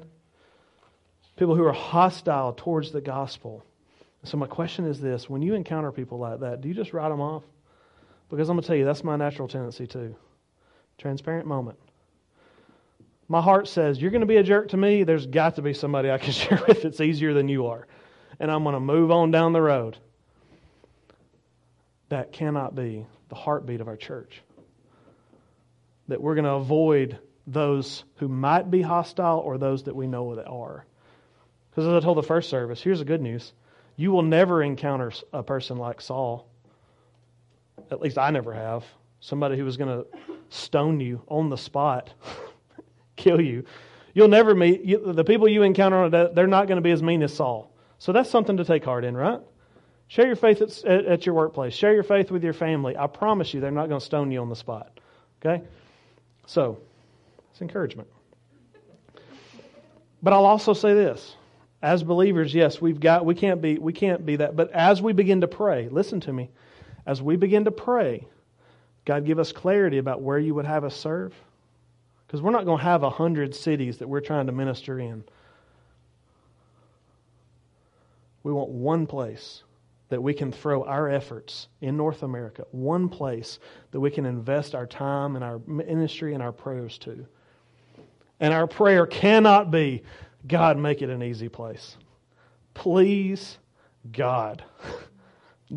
People 1.37 1.55
who 1.55 1.65
are 1.65 1.73
hostile 1.73 2.53
towards 2.53 2.93
the 2.93 3.01
gospel. 3.01 3.65
So, 4.25 4.37
my 4.37 4.47
question 4.47 4.87
is 4.87 5.01
this 5.01 5.29
when 5.29 5.43
you 5.43 5.55
encounter 5.55 5.93
people 5.93 6.19
like 6.19 6.41
that, 6.41 6.61
do 6.61 6.69
you 6.69 6.75
just 6.75 6.93
write 6.93 7.11
them 7.11 7.21
off? 7.21 7.43
Because 8.31 8.49
I'm 8.49 8.57
going 8.57 8.63
to 8.63 8.67
tell 8.67 8.77
you, 8.77 8.85
that's 8.85 9.05
my 9.05 9.17
natural 9.17 9.49
tendency 9.49 9.87
too. 9.87 10.17
Transparent 10.99 11.47
moment. 11.47 11.79
My 13.29 13.41
heart 13.41 13.69
says, 13.69 14.01
You're 14.01 14.11
going 14.11 14.21
to 14.21 14.27
be 14.27 14.37
a 14.37 14.43
jerk 14.43 14.71
to 14.71 14.77
me. 14.77 15.05
There's 15.05 15.27
got 15.27 15.57
to 15.57 15.63
be 15.63 15.75
somebody 15.75 16.11
I 16.11 16.19
can 16.19 16.33
share 16.33 16.63
with 16.67 16.83
that's 16.83 17.01
easier 17.01 17.35
than 17.35 17.49
you 17.49 17.67
are. 17.67 17.87
And 18.41 18.51
I'm 18.51 18.63
going 18.65 18.75
to 18.75 18.81
move 18.81 19.11
on 19.11 19.31
down 19.31 19.53
the 19.53 19.63
road. 19.63 19.99
That 22.09 22.33
cannot 22.33 22.75
be 22.75 23.07
the 23.29 23.35
heartbeat 23.35 23.81
of 23.81 23.89
our 23.89 23.97
church. 23.97 24.43
That 26.09 26.21
we're 26.21 26.35
going 26.35 26.45
to 26.45 26.53
avoid 26.53 27.19
those 27.47 28.05
who 28.17 28.29
might 28.29 28.71
be 28.71 28.83
hostile 28.83 29.39
or 29.39 29.59
those 29.59 29.85
that 29.85 29.97
we 29.97 30.07
know 30.07 30.35
that 30.37 30.47
are. 30.47 30.85
Because 31.75 31.89
as 31.89 31.95
I 31.95 32.05
told 32.05 32.19
the 32.19 32.23
first 32.23 32.51
service, 32.51 32.81
here's 32.81 33.01
the 33.01 33.05
good 33.05 33.21
news 33.21 33.53
you 33.97 34.11
will 34.11 34.23
never 34.23 34.63
encounter 34.63 35.13
a 35.33 35.43
person 35.43 35.77
like 35.77 36.01
Saul. 36.01 36.49
At 37.91 38.01
least 38.01 38.19
I 38.19 38.31
never 38.31 38.53
have. 38.53 38.85
Somebody 39.21 39.57
who 39.57 39.65
was 39.65 39.77
going 39.77 40.03
to 40.03 40.07
stone 40.51 41.01
you 41.01 41.23
on 41.29 41.49
the 41.49 41.57
spot, 41.57 42.13
kill 43.17 43.41
you. 43.41 43.65
You'll 44.13 44.29
never 44.29 44.55
meet 44.55 44.83
you, 44.83 45.13
the 45.13 45.25
people 45.25 45.49
you 45.49 45.63
encounter. 45.63 46.09
They're 46.33 46.47
not 46.47 46.67
going 46.67 46.77
to 46.77 46.83
be 46.83 46.91
as 46.91 47.03
mean 47.03 47.23
as 47.23 47.35
Saul. 47.35 47.73
So 47.99 48.13
that's 48.13 48.31
something 48.31 48.57
to 48.59 48.65
take 48.65 48.85
heart 48.85 49.05
in, 49.05 49.17
right? 49.17 49.41
Share 50.09 50.27
your 50.27 50.37
faith 50.37 50.61
at, 50.61 50.85
at, 50.85 51.07
at 51.07 51.27
your 51.27 51.35
workplace. 51.35 51.75
Share 51.75 51.95
your 51.95 52.03
faith 52.03 52.31
with 52.31 52.45
your 52.45 52.53
family. 52.53 52.97
I 52.97 53.07
promise 53.07 53.55
you, 53.55 53.61
they're 53.61 53.71
not 53.71 53.89
going 53.89 54.01
to 54.01 54.05
stone 54.05 54.31
you 54.31 54.41
on 54.41 54.49
the 54.49 54.57
spot. 54.57 55.01
Okay? 55.45 55.65
So, 56.47 56.79
it's 57.51 57.61
encouragement. 57.61 58.09
But 60.23 60.33
I'll 60.33 60.47
also 60.47 60.73
say 60.73 60.95
this 60.95 61.35
as 61.85 62.03
believers, 62.03 62.55
yes, 62.55 62.81
we've 62.81 62.99
got 62.99 63.27
we 63.27 63.35
can't 63.35 63.61
be 63.61 63.77
we 63.77 63.93
can't 63.93 64.25
be 64.25 64.37
that. 64.37 64.57
But 64.57 64.71
as 64.73 65.03
we 65.03 65.13
begin 65.13 65.43
to 65.43 65.49
pray, 65.49 65.89
listen 65.91 66.19
to 66.21 66.33
me. 66.33 66.49
As 67.05 67.21
we 67.21 67.37
begin 67.37 67.67
to 67.67 67.71
pray, 67.71 68.27
God, 69.05 69.27
give 69.27 69.39
us 69.39 69.53
clarity 69.53 69.99
about 69.99 70.23
where 70.23 70.39
you 70.39 70.55
would 70.55 70.65
have 70.65 70.85
us 70.85 70.97
serve. 70.97 71.35
Because 72.27 72.41
we're 72.41 72.53
not 72.53 72.65
going 72.65 72.79
to 72.79 72.85
have 72.85 73.03
a 73.03 73.11
hundred 73.11 73.55
cities 73.55 73.99
that 73.99 74.09
we're 74.09 74.23
trying 74.23 74.47
to 74.47 74.53
minister 74.53 74.99
in. 74.99 75.25
We 78.45 78.53
want 78.53 78.71
one 78.71 79.07
place 79.07 79.63
that 80.09 80.23
we 80.23 80.33
can 80.33 80.53
throw 80.53 80.85
our 80.85 81.11
efforts 81.11 81.69
in 81.83 81.99
North 81.99 82.23
America, 82.23 82.65
one 82.71 83.11
place 83.11 83.59
that 83.91 84.01
we 84.01 84.11
can 84.11 84.25
invest 84.25 84.75
our 84.75 84.87
time 84.87 85.37
and 85.37 85.45
our 85.45 85.61
ministry 85.67 86.33
and 86.33 86.43
our 86.43 86.53
prayers 86.53 86.97
to. 86.99 87.27
And 88.41 88.55
our 88.55 88.67
prayer 88.67 89.07
cannot 89.07 89.71
be, 89.71 90.03
God, 90.47 90.79
make 90.79 91.03
it 91.03 91.11
an 91.11 91.23
easy 91.23 91.49
place. 91.49 91.97
Please, 92.75 93.59
God. 94.11 94.63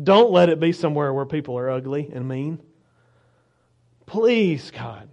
Don't 0.02 0.30
let 0.30 0.48
it 0.48 0.60
be 0.60 0.72
somewhere 0.72 1.12
where 1.12 1.24
people 1.26 1.58
are 1.58 1.70
ugly 1.70 2.10
and 2.12 2.28
mean. 2.28 2.60
Please, 4.06 4.70
God. 4.70 5.08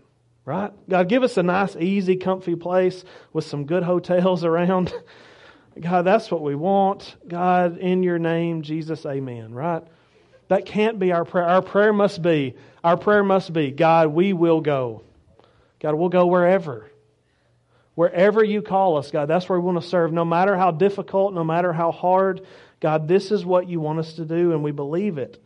Right? 0.45 0.71
God, 0.87 1.09
give 1.09 1.23
us 1.23 1.37
a 1.37 1.43
nice, 1.43 1.75
easy, 1.75 2.15
comfy 2.15 2.55
place 2.55 3.03
with 3.33 3.45
some 3.45 3.65
good 3.65 3.83
hotels 3.83 4.43
around. 4.43 4.93
God, 5.79 6.03
that's 6.03 6.29
what 6.29 6.41
we 6.41 6.55
want. 6.55 7.15
God, 7.27 7.77
in 7.77 8.03
your 8.03 8.19
name, 8.19 8.61
Jesus, 8.61 9.05
amen. 9.05 9.53
Right? 9.53 9.83
That 10.47 10.65
can't 10.65 10.99
be 10.99 11.11
our 11.11 11.25
prayer. 11.25 11.45
Our 11.45 11.61
prayer 11.61 11.93
must 11.93 12.21
be, 12.21 12.55
our 12.83 12.95
prayer 12.95 13.23
must 13.23 13.53
be, 13.53 13.71
God, 13.71 14.09
we 14.09 14.33
will 14.33 14.61
go. 14.61 15.01
God, 15.79 15.95
we'll 15.95 16.09
go 16.09 16.27
wherever. 16.27 16.89
Wherever 17.95 18.43
you 18.43 18.61
call 18.61 18.97
us, 18.97 19.09
God, 19.09 19.27
that's 19.27 19.47
where 19.47 19.59
we 19.59 19.65
want 19.65 19.81
to 19.81 19.87
serve. 19.87 20.11
No 20.11 20.25
matter 20.25 20.57
how 20.57 20.71
difficult, 20.71 21.33
no 21.33 21.43
matter 21.43 21.71
how 21.71 21.91
hard, 21.91 22.45
God, 22.81 23.07
this 23.07 23.31
is 23.31 23.45
what 23.45 23.69
you 23.69 23.79
want 23.79 23.99
us 23.99 24.13
to 24.13 24.25
do, 24.25 24.51
and 24.51 24.63
we 24.63 24.71
believe 24.71 25.17
it. 25.17 25.41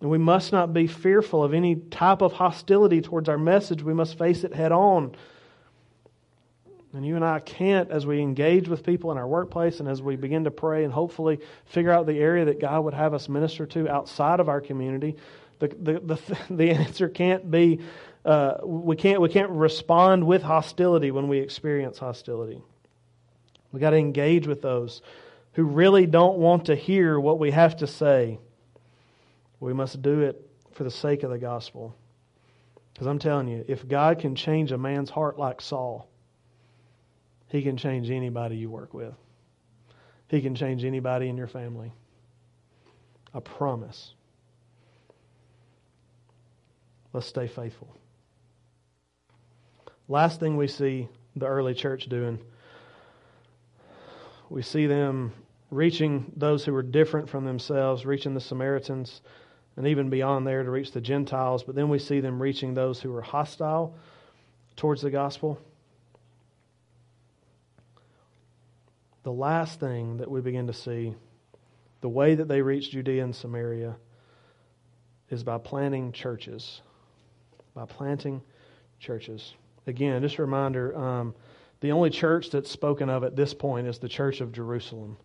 And 0.00 0.10
we 0.10 0.18
must 0.18 0.52
not 0.52 0.72
be 0.72 0.86
fearful 0.86 1.44
of 1.44 1.54
any 1.54 1.76
type 1.76 2.22
of 2.22 2.32
hostility 2.32 3.00
towards 3.00 3.28
our 3.28 3.38
message. 3.38 3.82
We 3.82 3.94
must 3.94 4.18
face 4.18 4.44
it 4.44 4.54
head 4.54 4.72
on. 4.72 5.14
And 6.92 7.04
you 7.04 7.14
and 7.14 7.24
I 7.24 7.40
can't, 7.40 7.90
as 7.90 8.06
we 8.06 8.20
engage 8.20 8.68
with 8.68 8.84
people 8.84 9.12
in 9.12 9.18
our 9.18 9.26
workplace 9.26 9.80
and 9.80 9.88
as 9.88 10.00
we 10.00 10.16
begin 10.16 10.44
to 10.44 10.50
pray 10.50 10.84
and 10.84 10.92
hopefully 10.92 11.40
figure 11.66 11.92
out 11.92 12.06
the 12.06 12.18
area 12.18 12.46
that 12.46 12.58
God 12.58 12.84
would 12.84 12.94
have 12.94 13.12
us 13.12 13.28
minister 13.28 13.66
to 13.66 13.88
outside 13.88 14.40
of 14.40 14.48
our 14.48 14.62
community, 14.62 15.16
the, 15.58 15.68
the, 15.68 16.00
the, 16.00 16.38
the 16.54 16.70
answer 16.70 17.08
can't 17.08 17.50
be 17.50 17.80
uh, 18.26 18.58
we, 18.64 18.96
can't, 18.96 19.20
we 19.20 19.28
can't 19.28 19.50
respond 19.50 20.26
with 20.26 20.42
hostility 20.42 21.12
when 21.12 21.28
we 21.28 21.38
experience 21.38 21.98
hostility. 21.98 22.60
we 23.70 23.78
got 23.78 23.90
to 23.90 23.96
engage 23.96 24.48
with 24.48 24.60
those 24.60 25.00
who 25.52 25.62
really 25.62 26.06
don't 26.06 26.36
want 26.36 26.66
to 26.66 26.74
hear 26.74 27.20
what 27.20 27.38
we 27.38 27.52
have 27.52 27.76
to 27.76 27.86
say. 27.86 28.38
We 29.60 29.72
must 29.72 30.02
do 30.02 30.20
it 30.22 30.44
for 30.72 30.82
the 30.82 30.90
sake 30.90 31.22
of 31.22 31.30
the 31.30 31.38
gospel. 31.38 31.96
Because 32.92 33.06
I'm 33.06 33.20
telling 33.20 33.46
you, 33.46 33.64
if 33.68 33.86
God 33.86 34.18
can 34.18 34.34
change 34.34 34.72
a 34.72 34.78
man's 34.78 35.08
heart 35.08 35.38
like 35.38 35.60
Saul, 35.60 36.08
he 37.48 37.62
can 37.62 37.76
change 37.76 38.10
anybody 38.10 38.56
you 38.56 38.70
work 38.70 38.92
with. 38.92 39.14
He 40.28 40.42
can 40.42 40.56
change 40.56 40.84
anybody 40.84 41.28
in 41.28 41.36
your 41.36 41.46
family. 41.46 41.92
I 43.32 43.38
promise. 43.38 44.14
Let's 47.12 47.28
stay 47.28 47.46
faithful. 47.46 47.96
Last 50.08 50.38
thing 50.38 50.56
we 50.56 50.68
see 50.68 51.08
the 51.34 51.46
early 51.46 51.74
church 51.74 52.06
doing, 52.06 52.38
we 54.48 54.62
see 54.62 54.86
them 54.86 55.32
reaching 55.70 56.32
those 56.36 56.64
who 56.64 56.72
were 56.72 56.82
different 56.82 57.28
from 57.28 57.44
themselves, 57.44 58.06
reaching 58.06 58.34
the 58.34 58.40
Samaritans, 58.40 59.20
and 59.76 59.86
even 59.86 60.08
beyond 60.08 60.46
there 60.46 60.62
to 60.62 60.70
reach 60.70 60.92
the 60.92 61.00
Gentiles. 61.00 61.64
But 61.64 61.74
then 61.74 61.88
we 61.88 61.98
see 61.98 62.20
them 62.20 62.40
reaching 62.40 62.74
those 62.74 63.00
who 63.00 63.10
were 63.10 63.22
hostile 63.22 63.96
towards 64.76 65.02
the 65.02 65.10
gospel. 65.10 65.58
The 69.24 69.32
last 69.32 69.80
thing 69.80 70.18
that 70.18 70.30
we 70.30 70.40
begin 70.40 70.68
to 70.68 70.72
see, 70.72 71.14
the 72.00 72.08
way 72.08 72.36
that 72.36 72.46
they 72.46 72.62
reached 72.62 72.92
Judea 72.92 73.24
and 73.24 73.34
Samaria, 73.34 73.96
is 75.30 75.42
by 75.42 75.58
planting 75.58 76.12
churches. 76.12 76.80
By 77.74 77.86
planting 77.86 78.40
churches. 79.00 79.54
Again, 79.86 80.22
just 80.22 80.38
a 80.38 80.42
reminder 80.42 80.96
um, 80.96 81.34
the 81.80 81.92
only 81.92 82.10
church 82.10 82.50
that's 82.50 82.70
spoken 82.70 83.08
of 83.08 83.22
at 83.24 83.36
this 83.36 83.54
point 83.54 83.86
is 83.86 83.98
the 83.98 84.08
church 84.08 84.40
of 84.40 84.52
Jerusalem. 84.52 85.16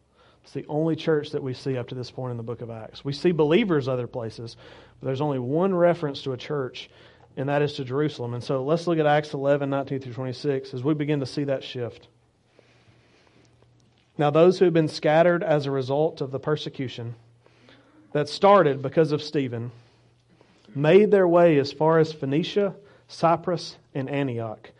It's 0.43 0.53
the 0.53 0.65
only 0.67 0.95
church 0.95 1.31
that 1.31 1.43
we 1.43 1.53
see 1.53 1.77
up 1.77 1.87
to 1.89 1.95
this 1.95 2.11
point 2.11 2.31
in 2.31 2.37
the 2.37 2.43
book 2.43 2.61
of 2.61 2.69
Acts. 2.69 3.05
We 3.05 3.13
see 3.13 3.31
believers 3.31 3.87
other 3.87 4.07
places, 4.07 4.57
but 4.99 5.05
there's 5.05 5.21
only 5.21 5.39
one 5.39 5.73
reference 5.73 6.23
to 6.23 6.33
a 6.33 6.37
church, 6.37 6.89
and 7.37 7.47
that 7.49 7.61
is 7.61 7.73
to 7.73 7.85
Jerusalem. 7.85 8.33
And 8.33 8.43
so 8.43 8.63
let's 8.63 8.87
look 8.87 8.99
at 8.99 9.05
Acts 9.05 9.33
11, 9.33 9.69
19 9.69 9.99
through 9.99 10.13
26 10.13 10.73
as 10.73 10.83
we 10.83 10.93
begin 10.93 11.19
to 11.19 11.25
see 11.25 11.43
that 11.45 11.63
shift. 11.63 12.07
Now, 14.17 14.29
those 14.29 14.59
who 14.59 14.65
have 14.65 14.73
been 14.73 14.87
scattered 14.87 15.43
as 15.43 15.65
a 15.65 15.71
result 15.71 16.21
of 16.21 16.31
the 16.31 16.39
persecution 16.39 17.15
that 18.11 18.27
started 18.27 18.81
because 18.81 19.11
of 19.11 19.23
Stephen 19.23 19.71
made 20.75 21.11
their 21.11 21.27
way 21.27 21.57
as 21.57 21.71
far 21.71 21.97
as 21.97 22.11
Phoenicia, 22.11 22.75
Cyprus, 23.11 23.77
and 23.93 24.09
Antioch, 24.09 24.71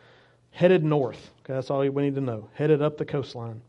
headed 0.51 0.83
north. 0.83 1.31
Okay, 1.39 1.53
that's 1.53 1.69
all 1.69 1.79
we 1.79 2.03
need 2.03 2.15
to 2.15 2.21
know. 2.21 2.49
Headed 2.53 2.81
up 2.81 2.97
the 2.97 3.05
coastline, 3.05 3.61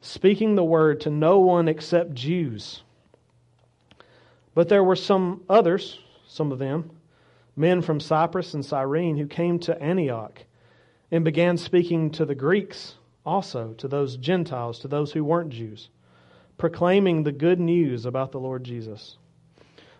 speaking 0.00 0.54
the 0.54 0.64
word 0.64 1.00
to 1.02 1.10
no 1.10 1.40
one 1.40 1.68
except 1.68 2.14
Jews. 2.14 2.82
But 4.54 4.68
there 4.68 4.84
were 4.84 4.96
some 4.96 5.42
others, 5.48 5.98
some 6.26 6.52
of 6.52 6.58
them, 6.58 6.90
men 7.56 7.80
from 7.80 7.98
Cyprus 8.00 8.54
and 8.54 8.64
Cyrene, 8.64 9.16
who 9.16 9.26
came 9.26 9.58
to 9.60 9.80
Antioch 9.82 10.42
and 11.10 11.24
began 11.24 11.56
speaking 11.56 12.10
to 12.12 12.24
the 12.24 12.34
Greeks 12.34 12.94
also 13.24 13.72
to 13.74 13.88
those 13.88 14.16
Gentiles, 14.16 14.78
to 14.80 14.88
those 14.88 15.12
who 15.12 15.24
weren't 15.24 15.50
Jews, 15.50 15.88
proclaiming 16.56 17.22
the 17.22 17.32
good 17.32 17.60
news 17.60 18.04
about 18.04 18.32
the 18.32 18.40
Lord 18.40 18.64
Jesus. 18.64 19.16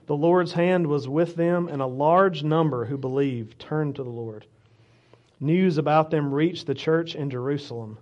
The 0.08 0.16
Lord's 0.16 0.52
hand 0.52 0.88
was 0.88 1.06
with 1.06 1.36
them, 1.36 1.68
and 1.68 1.80
a 1.80 1.86
large 1.86 2.42
number 2.42 2.86
who 2.86 2.98
believed 2.98 3.60
turned 3.60 3.94
to 3.96 4.02
the 4.02 4.10
Lord. 4.10 4.44
News 5.38 5.78
about 5.78 6.10
them 6.10 6.34
reached 6.34 6.66
the 6.66 6.74
church 6.74 7.14
in 7.14 7.30
Jerusalem, 7.30 7.98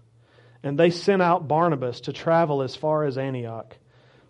and 0.62 0.78
they 0.78 0.88
sent 0.88 1.20
out 1.20 1.46
Barnabas 1.46 2.00
to 2.02 2.14
travel 2.14 2.62
as 2.62 2.74
far 2.74 3.04
as 3.04 3.18
Antioch. 3.18 3.76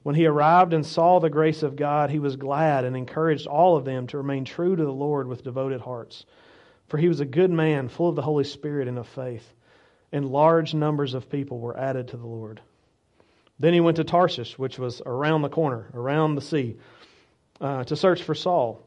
When 0.02 0.16
he 0.16 0.26
arrived 0.26 0.72
and 0.72 0.84
saw 0.84 1.20
the 1.20 1.30
grace 1.30 1.62
of 1.62 1.76
God, 1.76 2.10
he 2.10 2.18
was 2.18 2.34
glad 2.34 2.84
and 2.84 2.96
encouraged 2.96 3.46
all 3.46 3.76
of 3.76 3.84
them 3.84 4.08
to 4.08 4.18
remain 4.18 4.44
true 4.44 4.74
to 4.74 4.84
the 4.84 4.92
Lord 4.92 5.28
with 5.28 5.44
devoted 5.44 5.82
hearts. 5.82 6.26
For 6.88 6.98
he 6.98 7.06
was 7.06 7.20
a 7.20 7.24
good 7.24 7.52
man, 7.52 7.88
full 7.88 8.08
of 8.08 8.16
the 8.16 8.22
Holy 8.22 8.44
Spirit 8.44 8.88
and 8.88 8.98
of 8.98 9.06
faith 9.06 9.52
and 10.12 10.30
large 10.30 10.74
numbers 10.74 11.14
of 11.14 11.30
people 11.30 11.58
were 11.58 11.76
added 11.76 12.08
to 12.08 12.16
the 12.16 12.26
Lord. 12.26 12.60
Then 13.58 13.72
he 13.72 13.80
went 13.80 13.96
to 13.96 14.04
Tarshish, 14.04 14.58
which 14.58 14.78
was 14.78 15.02
around 15.04 15.42
the 15.42 15.48
corner, 15.48 15.90
around 15.94 16.34
the 16.34 16.40
sea, 16.40 16.76
uh, 17.60 17.84
to 17.84 17.96
search 17.96 18.22
for 18.22 18.34
Saul. 18.34 18.82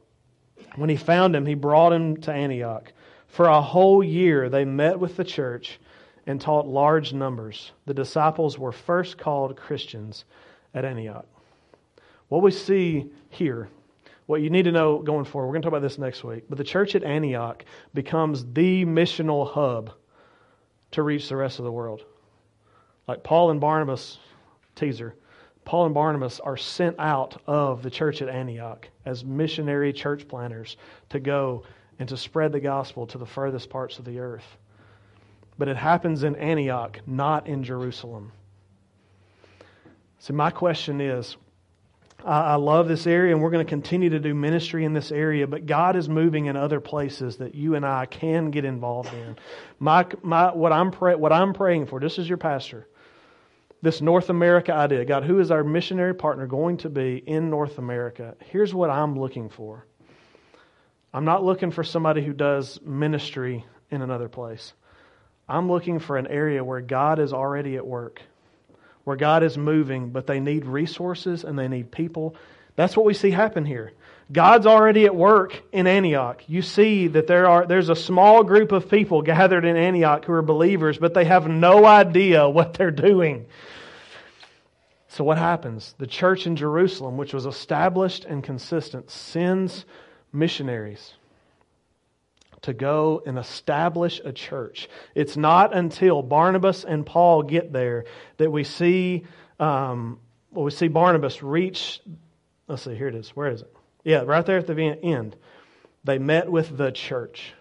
When 0.76 0.90
he 0.90 0.96
found 0.96 1.36
him, 1.36 1.46
he 1.46 1.56
brought 1.56 1.94
him 1.94 2.18
to 2.22 2.32
Antioch. 2.32 2.92
For 3.28 3.46
a 3.46 3.62
whole 3.62 4.04
year 4.04 4.50
they 4.50 4.66
met 4.66 5.00
with 5.00 5.16
the 5.16 5.24
church 5.24 5.80
and 6.26 6.40
taught 6.40 6.68
large 6.68 7.14
numbers. 7.14 7.72
The 7.86 7.94
disciples 7.94 8.58
were 8.58 8.72
first 8.72 9.18
called 9.18 9.56
Christians 9.56 10.26
at 10.74 10.86
Antioch. 10.86 11.26
What 12.28 12.44
we 12.44 12.52
see 12.52 13.12
here, 13.30 13.70
what 14.28 14.42
you 14.42 14.50
need 14.50 14.64
to 14.64 14.72
know 14.72 15.00
going 15.00 15.26
forward, 15.26 15.48
we're 15.48 15.54
going 15.54 15.64
to 15.64 15.66
talk 15.68 15.78
about 15.78 15.82
this 15.82 15.98
next 15.98 16.24
week, 16.24 16.44
but 16.48 16.58
the 16.58 16.64
church 16.64 16.94
at 16.94 17.04
Antioch 17.04 17.66
becomes 17.94 18.46
the 18.54 18.86
missional 18.86 19.52
hub 19.52 19.92
to 20.92 21.02
reach 21.02 21.30
the 21.30 21.36
rest 21.36 21.58
of 21.60 21.66
the 21.66 21.72
world. 21.72 22.04
Like 23.08 23.24
Paul 23.24 23.50
and 23.50 23.60
Barnabas, 23.60 24.20
teaser, 24.76 25.16
Paul 25.70 25.86
and 25.86 25.94
Barnabas 25.94 26.40
are 26.40 26.58
sent 26.58 26.96
out 26.98 27.44
of 27.46 27.84
the 27.84 27.92
church 27.92 28.24
at 28.24 28.28
Antioch 28.28 28.90
as 29.06 29.24
missionary 29.24 29.94
church 29.94 30.28
planters 30.28 30.78
to 31.10 31.20
go 31.20 31.62
and 32.00 32.10
to 32.10 32.18
spread 32.18 32.54
the 32.54 32.60
gospel 32.60 33.06
to 33.06 33.20
the 33.20 33.26
furthest 33.28 33.70
parts 33.70 34.00
of 34.00 34.06
the 34.06 34.18
earth. 34.18 34.58
But 35.60 35.68
it 35.68 35.78
happens 35.78 36.24
in 36.24 36.36
Antioch, 36.38 37.00
not 37.06 37.46
in 37.46 37.64
Jerusalem. 37.64 38.32
So, 40.18 40.34
my 40.34 40.50
question 40.50 41.02
is 41.02 41.38
I, 42.26 42.56
love 42.56 42.88
this 42.88 43.06
area, 43.06 43.32
and 43.32 43.44
we're 43.44 43.52
going 43.52 43.64
to 43.64 43.70
continue 43.70 44.10
to 44.10 44.20
do 44.20 44.34
ministry 44.34 44.86
in 44.86 44.94
this 44.94 45.12
area, 45.12 45.46
but 45.46 45.68
God 45.68 45.96
is 45.96 46.10
moving 46.10 46.48
in 46.48 46.56
other 46.56 46.80
places 46.80 47.38
that 47.38 47.54
you 47.54 47.76
and 47.76 47.86
I 47.86 48.08
can 48.08 48.50
get 48.50 48.66
involved 48.66 49.14
in. 49.14 49.38
My, 49.78 50.08
my, 50.24 50.52
what, 50.52 50.74
I'm 50.74 50.90
pray, 50.90 51.14
what 51.14 51.32
I'm 51.32 51.54
praying 51.54 51.86
for, 51.86 52.00
this 52.00 52.18
is 52.18 52.28
your 52.28 52.40
pastor, 52.40 52.88
this 53.82 54.02
North 54.02 54.30
America 54.30 54.74
idea. 54.74 55.06
God, 55.06 55.24
who 55.24 55.40
is 55.40 55.52
our 55.52 55.64
missionary 55.64 56.14
partner 56.14 56.48
going 56.48 56.78
to 56.78 56.90
be 56.90 57.18
in 57.18 57.50
North 57.50 57.78
America? 57.78 58.36
Here's 58.40 58.74
what 58.74 58.90
I'm 58.90 59.18
looking 59.18 59.50
for 59.50 59.86
I'm 61.14 61.26
not 61.26 61.44
looking 61.44 61.72
for 61.72 61.84
somebody 61.84 62.24
who 62.24 62.34
does 62.34 62.80
ministry 62.82 63.66
in 63.90 64.02
another 64.02 64.30
place. 64.30 64.74
I'm 65.48 65.68
looking 65.68 66.00
for 66.00 66.18
an 66.18 66.28
area 66.28 66.64
where 66.64 66.82
God 66.82 67.20
is 67.20 67.34
already 67.34 67.76
at 67.78 67.86
work 67.86 68.22
where 69.10 69.18
God 69.18 69.42
is 69.42 69.58
moving, 69.58 70.12
but 70.12 70.28
they 70.28 70.40
need 70.40 70.66
resources 70.66 71.44
and 71.44 71.58
they 71.58 71.68
need 71.68 71.92
people 71.92 72.36
That's 72.80 72.96
what 72.96 73.06
we 73.06 73.14
see 73.14 73.32
happen 73.32 73.66
here. 73.66 73.92
God's 74.32 74.66
already 74.66 75.04
at 75.04 75.14
work 75.14 75.62
in 75.74 75.86
Antioch. 75.86 76.42
You 76.48 76.62
see 76.62 77.08
that 77.08 77.28
there 77.28 77.46
are, 77.46 77.66
there's 77.66 77.90
a 77.90 77.96
small 77.96 78.42
group 78.46 78.72
of 78.72 78.90
people 78.90 79.22
gathered 79.22 79.66
in 79.66 79.76
Antioch 79.76 80.24
who 80.24 80.32
are 80.32 80.42
believers, 80.42 80.98
but 80.98 81.14
they 81.14 81.26
have 81.26 81.50
no 81.50 81.86
idea 81.86 82.48
what 82.48 82.76
they're 82.76 82.90
doing. 82.90 83.48
So, 85.10 85.26
what 85.26 85.38
happens? 85.38 85.94
The 85.98 86.08
church 86.08 86.48
in 86.48 86.56
Jerusalem, 86.56 87.18
which 87.18 87.34
was 87.34 87.46
established 87.46 88.24
and 88.24 88.42
consistent, 88.42 89.12
sends 89.12 89.84
missionaries 90.32 91.16
to 92.62 92.72
go 92.72 93.22
and 93.26 93.38
establish 93.38 94.22
a 94.24 94.32
church. 94.32 94.88
It's 95.16 95.36
not 95.36 95.76
until 95.76 96.22
Barnabas 96.22 96.86
and 96.86 97.06
Paul 97.06 97.44
get 97.44 97.74
there 97.74 98.06
that 98.38 98.50
we 98.50 98.64
see, 98.64 99.26
um, 99.60 100.22
well, 100.54 100.64
we 100.64 100.72
see 100.72 100.88
Barnabas 100.88 101.44
reach. 101.44 102.00
Let's 102.70 102.84
see, 102.84 102.96
here 102.96 103.08
it 103.08 103.16
is. 103.16 103.32
Where 103.32 103.50
is 103.50 103.62
it? 103.64 103.76
Yeah, 104.06 104.22
right 104.26 104.46
there 104.46 104.60
at 104.60 104.68
the 104.68 104.80
end. 105.04 105.36
They 106.06 106.20
met 106.20 106.50
with 106.50 106.78
the 106.78 106.92
church. 106.92 107.54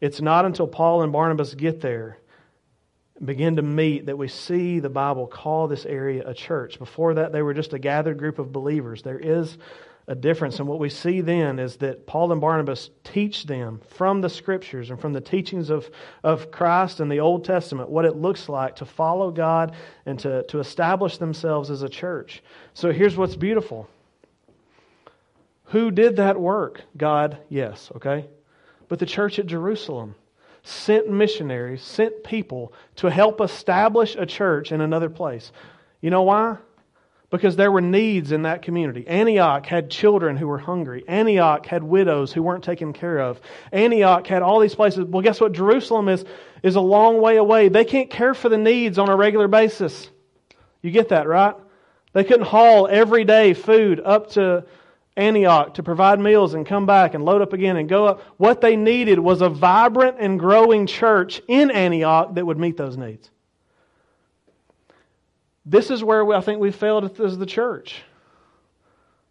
It's 0.00 0.20
not 0.20 0.44
until 0.44 0.68
Paul 0.68 1.02
and 1.02 1.12
Barnabas 1.12 1.54
get 1.54 1.80
there 1.80 2.18
begin 3.24 3.56
to 3.56 3.62
meet 3.62 4.06
that 4.06 4.18
we 4.18 4.28
see 4.28 4.78
the 4.78 4.90
Bible 4.90 5.26
call 5.26 5.68
this 5.68 5.86
area 5.86 6.22
a 6.26 6.34
church. 6.34 6.78
Before 6.78 7.14
that, 7.14 7.32
they 7.32 7.42
were 7.42 7.54
just 7.54 7.72
a 7.72 7.78
gathered 7.78 8.18
group 8.18 8.38
of 8.38 8.52
believers. 8.52 9.02
There 9.02 9.18
is 9.18 9.56
a 10.08 10.14
difference. 10.14 10.58
And 10.58 10.68
what 10.68 10.78
we 10.78 10.88
see 10.88 11.20
then 11.20 11.58
is 11.58 11.76
that 11.78 12.06
Paul 12.06 12.30
and 12.30 12.40
Barnabas 12.40 12.90
teach 13.02 13.44
them 13.44 13.80
from 13.96 14.20
the 14.20 14.28
scriptures 14.28 14.90
and 14.90 15.00
from 15.00 15.12
the 15.12 15.20
teachings 15.20 15.70
of, 15.70 15.90
of 16.22 16.50
Christ 16.50 17.00
and 17.00 17.10
the 17.10 17.20
Old 17.20 17.44
Testament 17.44 17.88
what 17.88 18.04
it 18.04 18.16
looks 18.16 18.48
like 18.48 18.76
to 18.76 18.84
follow 18.84 19.30
God 19.30 19.74
and 20.04 20.18
to, 20.20 20.44
to 20.44 20.60
establish 20.60 21.18
themselves 21.18 21.70
as 21.70 21.82
a 21.82 21.88
church. 21.88 22.42
So 22.74 22.92
here's 22.92 23.16
what's 23.16 23.34
beautiful. 23.34 23.88
Who 25.66 25.90
did 25.90 26.16
that 26.16 26.40
work? 26.40 26.82
God, 26.96 27.38
yes, 27.48 27.90
okay? 27.96 28.26
But 28.88 28.98
the 28.98 29.06
church 29.06 29.38
at 29.38 29.46
Jerusalem 29.46 30.14
sent 30.62 31.08
missionaries, 31.08 31.82
sent 31.82 32.24
people 32.24 32.72
to 32.96 33.10
help 33.10 33.40
establish 33.40 34.16
a 34.16 34.26
church 34.26 34.72
in 34.72 34.80
another 34.80 35.08
place. 35.08 35.52
You 36.00 36.10
know 36.10 36.22
why? 36.22 36.56
Because 37.30 37.56
there 37.56 37.72
were 37.72 37.80
needs 37.80 38.30
in 38.30 38.42
that 38.42 38.62
community. 38.62 39.06
Antioch 39.08 39.66
had 39.66 39.90
children 39.90 40.36
who 40.36 40.46
were 40.46 40.58
hungry. 40.58 41.04
Antioch 41.08 41.66
had 41.66 41.82
widows 41.82 42.32
who 42.32 42.42
weren't 42.42 42.62
taken 42.62 42.92
care 42.92 43.18
of. 43.18 43.40
Antioch 43.72 44.26
had 44.26 44.42
all 44.42 44.60
these 44.60 44.76
places. 44.76 45.04
Well, 45.04 45.22
guess 45.22 45.40
what? 45.40 45.52
Jerusalem 45.52 46.08
is, 46.08 46.24
is 46.62 46.76
a 46.76 46.80
long 46.80 47.20
way 47.20 47.36
away. 47.36 47.68
They 47.68 47.84
can't 47.84 48.10
care 48.10 48.34
for 48.34 48.48
the 48.48 48.58
needs 48.58 48.98
on 48.98 49.08
a 49.08 49.16
regular 49.16 49.48
basis. 49.48 50.08
You 50.82 50.92
get 50.92 51.08
that, 51.08 51.26
right? 51.26 51.56
They 52.12 52.22
couldn't 52.22 52.46
haul 52.46 52.86
every 52.86 53.24
day 53.24 53.54
food 53.54 54.00
up 54.00 54.30
to 54.30 54.64
Antioch 55.16 55.74
to 55.74 55.82
provide 55.82 56.20
meals 56.20 56.54
and 56.54 56.66
come 56.66 56.84
back 56.84 57.14
and 57.14 57.24
load 57.24 57.40
up 57.40 57.52
again 57.52 57.76
and 57.76 57.88
go 57.88 58.06
up. 58.06 58.22
What 58.36 58.60
they 58.60 58.76
needed 58.76 59.18
was 59.18 59.40
a 59.40 59.48
vibrant 59.48 60.16
and 60.20 60.38
growing 60.38 60.86
church 60.86 61.40
in 61.48 61.70
Antioch 61.70 62.34
that 62.34 62.44
would 62.44 62.58
meet 62.58 62.76
those 62.76 62.96
needs. 62.96 63.30
This 65.64 65.90
is 65.90 66.04
where 66.04 66.32
I 66.32 66.40
think 66.40 66.60
we 66.60 66.70
failed 66.70 67.18
as 67.20 67.38
the 67.38 67.46
church. 67.46 68.02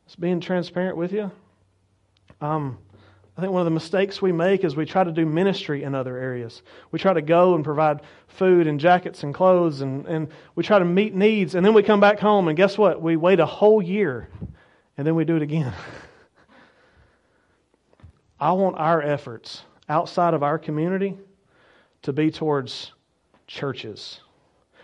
Just 0.08 0.20
being 0.20 0.40
transparent 0.40 0.98
with 0.98 1.14
you. 1.14 1.32
Um, 2.42 2.78
I 3.38 3.42
think 3.42 3.54
one 3.54 3.62
of 3.62 3.66
the 3.66 3.72
mistakes 3.72 4.22
we 4.22 4.32
make 4.32 4.64
is 4.64 4.76
we 4.76 4.86
try 4.86 5.04
to 5.04 5.12
do 5.12 5.26
ministry 5.26 5.84
in 5.84 5.94
other 5.94 6.18
areas. 6.18 6.62
We 6.92 7.00
try 7.00 7.14
to 7.14 7.22
go 7.22 7.56
and 7.56 7.64
provide 7.64 8.02
food 8.28 8.66
and 8.66 8.80
jackets 8.80 9.24
and 9.24 9.34
clothes, 9.34 9.82
and, 9.82 10.06
and 10.08 10.30
we 10.56 10.64
try 10.64 10.80
to 10.80 10.86
meet 10.86 11.14
needs, 11.14 11.54
and 11.56 11.66
then 11.66 11.74
we 11.74 11.84
come 11.84 12.00
back 12.00 12.20
home, 12.20 12.48
and 12.48 12.56
guess 12.58 12.78
what? 12.78 13.02
We 13.02 13.18
wait 13.18 13.40
a 13.40 13.46
whole 13.46 13.82
year 13.82 14.30
and 14.98 15.06
then 15.06 15.16
we 15.16 15.26
do 15.26 15.36
it 15.36 15.42
again. 15.42 15.74
I 18.40 18.52
want 18.52 18.78
our 18.78 19.02
efforts 19.02 19.64
outside 19.88 20.34
of 20.34 20.44
our 20.44 20.58
community 20.58 21.18
to 22.02 22.14
be 22.14 22.32
towards 22.32 22.92
churches. 23.48 24.20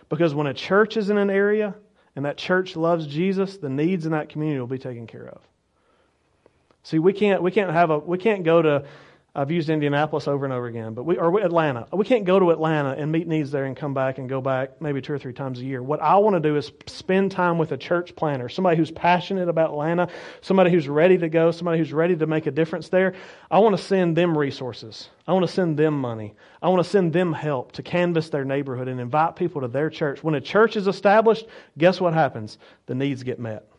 Because 0.10 0.34
when 0.34 0.48
a 0.48 0.54
church 0.54 0.98
is 0.98 1.10
in 1.10 1.18
an 1.18 1.30
area 1.30 1.76
and 2.16 2.26
that 2.26 2.38
church 2.38 2.76
loves 2.76 3.08
Jesus, 3.08 3.58
the 3.58 3.70
needs 3.70 4.06
in 4.06 4.12
that 4.12 4.30
community 4.30 4.60
will 4.60 4.68
be 4.68 4.78
taken 4.78 5.08
care 5.08 5.28
of. 5.28 5.42
See, 6.84 7.00
we 7.00 7.14
can't 7.14 7.44
we 7.44 7.52
can't 7.52 7.72
have 7.72 7.92
a 7.92 8.00
we 8.00 8.18
can't 8.18 8.44
go 8.44 8.62
to 8.62 8.86
I've 9.34 9.50
used 9.50 9.70
Indianapolis 9.70 10.28
over 10.28 10.44
and 10.44 10.54
over 10.54 10.68
again, 10.68 10.94
but 10.94 11.06
we 11.06 11.18
or 11.18 11.40
Atlanta. 11.40 11.88
We 11.94 12.04
can't 12.04 12.26
go 12.26 12.38
to 12.38 12.52
Atlanta 12.52 12.90
and 12.90 13.14
meet 13.14 13.30
needs 13.30 13.50
there 13.50 13.64
and 13.64 13.78
come 13.78 13.94
back 13.94 14.18
and 14.18 14.28
go 14.28 14.42
back 14.42 14.82
maybe 14.82 15.02
two 15.02 15.14
or 15.14 15.20
three 15.20 15.32
times 15.32 15.62
a 15.62 15.64
year. 15.64 15.82
What 15.82 16.02
I 16.02 16.18
want 16.18 16.36
to 16.36 16.42
do 16.42 16.58
is 16.58 16.70
spend 16.88 17.32
time 17.32 17.58
with 17.58 17.72
a 17.72 17.78
church 17.78 18.14
planter, 18.14 18.50
somebody 18.50 18.76
who's 18.76 18.92
passionate 18.92 19.48
about 19.48 19.70
Atlanta, 19.70 20.10
somebody 20.42 20.70
who's 20.70 20.90
ready 20.90 21.18
to 21.18 21.30
go, 21.30 21.52
somebody 21.52 21.78
who's 21.78 21.94
ready 21.94 22.18
to 22.18 22.28
make 22.28 22.46
a 22.46 22.52
difference 22.52 22.90
there. 22.90 23.14
I 23.50 23.60
want 23.60 23.78
to 23.78 23.82
send 23.82 24.18
them 24.18 24.38
resources. 24.38 25.10
I 25.26 25.32
want 25.32 25.48
to 25.48 25.54
send 25.54 25.78
them 25.78 26.02
money. 26.02 26.36
I 26.62 26.68
want 26.68 26.84
to 26.84 26.90
send 26.90 27.14
them 27.14 27.32
help 27.32 27.72
to 27.74 27.84
canvass 27.84 28.30
their 28.30 28.44
neighborhood 28.44 28.90
and 28.90 29.00
invite 29.00 29.38
people 29.38 29.62
to 29.62 29.70
their 29.70 29.90
church. 29.90 30.22
When 30.22 30.36
a 30.36 30.42
church 30.42 30.76
is 30.76 30.88
established, 30.88 31.46
guess 31.78 32.02
what 32.02 32.14
happens? 32.14 32.58
The 32.88 32.96
needs 32.96 33.24
get 33.24 33.40
met. 33.40 33.71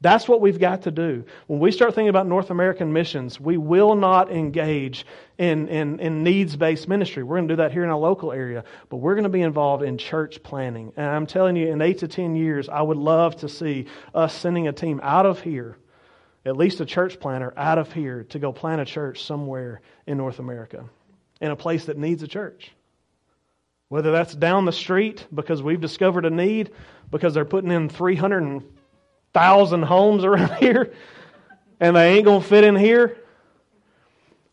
That's 0.00 0.28
what 0.28 0.40
we've 0.40 0.60
got 0.60 0.82
to 0.82 0.92
do. 0.92 1.24
When 1.48 1.58
we 1.58 1.72
start 1.72 1.94
thinking 1.94 2.08
about 2.08 2.28
North 2.28 2.50
American 2.50 2.92
missions, 2.92 3.40
we 3.40 3.56
will 3.56 3.96
not 3.96 4.30
engage 4.30 5.04
in, 5.38 5.66
in, 5.68 5.98
in 5.98 6.22
needs 6.22 6.54
based 6.54 6.86
ministry. 6.86 7.24
We're 7.24 7.38
going 7.38 7.48
to 7.48 7.52
do 7.54 7.62
that 7.62 7.72
here 7.72 7.82
in 7.82 7.90
our 7.90 7.98
local 7.98 8.30
area, 8.30 8.62
but 8.90 8.98
we're 8.98 9.14
going 9.14 9.24
to 9.24 9.28
be 9.28 9.42
involved 9.42 9.82
in 9.82 9.98
church 9.98 10.40
planting. 10.44 10.92
And 10.96 11.06
I'm 11.06 11.26
telling 11.26 11.56
you, 11.56 11.68
in 11.68 11.82
eight 11.82 11.98
to 11.98 12.08
10 12.08 12.36
years, 12.36 12.68
I 12.68 12.80
would 12.80 12.96
love 12.96 13.36
to 13.38 13.48
see 13.48 13.86
us 14.14 14.32
sending 14.32 14.68
a 14.68 14.72
team 14.72 15.00
out 15.02 15.26
of 15.26 15.40
here, 15.40 15.78
at 16.44 16.56
least 16.56 16.80
a 16.80 16.86
church 16.86 17.18
planter 17.18 17.52
out 17.56 17.78
of 17.78 17.92
here, 17.92 18.22
to 18.24 18.38
go 18.38 18.52
plant 18.52 18.80
a 18.80 18.84
church 18.84 19.24
somewhere 19.24 19.80
in 20.06 20.16
North 20.16 20.38
America, 20.38 20.84
in 21.40 21.50
a 21.50 21.56
place 21.56 21.86
that 21.86 21.98
needs 21.98 22.22
a 22.22 22.28
church. 22.28 22.70
Whether 23.88 24.12
that's 24.12 24.34
down 24.34 24.64
the 24.64 24.72
street 24.72 25.26
because 25.34 25.60
we've 25.60 25.80
discovered 25.80 26.24
a 26.24 26.30
need, 26.30 26.70
because 27.10 27.34
they're 27.34 27.44
putting 27.44 27.72
in 27.72 27.88
300 27.88 28.62
thousand 29.38 29.84
homes 29.84 30.24
around 30.24 30.52
here 30.60 30.92
and 31.78 31.94
they 31.94 32.16
ain't 32.16 32.24
going 32.24 32.42
to 32.42 32.46
fit 32.46 32.64
in 32.64 32.74
here, 32.74 33.18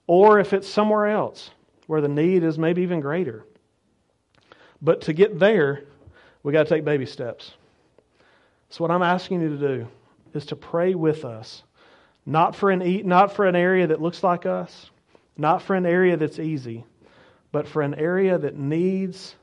or 0.06 0.40
if 0.40 0.54
it's 0.54 0.68
somewhere 0.68 1.08
else 1.08 1.50
where 1.88 2.02
the 2.02 2.08
need 2.08 2.44
is 2.44 2.60
maybe 2.60 2.84
even 2.84 3.00
greater. 3.00 3.46
But 4.82 5.02
to 5.02 5.14
get 5.14 5.40
there, 5.40 5.86
we 6.44 6.54
got 6.54 6.64
to 6.64 6.70
take 6.70 6.86
baby 6.86 7.08
steps. 7.08 7.54
So 8.70 8.84
what 8.84 8.92
I'm 8.92 9.02
asking 9.02 9.42
you 9.42 9.50
to 9.50 9.58
do 9.58 9.88
is 10.36 10.46
to 10.48 10.56
pray 10.56 10.94
with 10.94 11.26
us, 11.26 11.64
not 12.28 12.56
for 12.56 12.70
an 12.70 13.08
not 13.08 13.34
for 13.34 13.46
an 13.46 13.56
area 13.56 13.88
that 13.88 14.02
looks 14.02 14.24
like 14.24 14.46
us, 14.46 14.92
not 15.38 15.62
for 15.64 15.76
an 15.76 15.88
area 15.88 16.18
that's 16.18 16.38
easy, 16.38 16.84
but 17.52 17.68
for 17.68 17.82
an 17.82 17.96
area 17.96 18.38
that 18.38 18.56
needs 18.56 19.36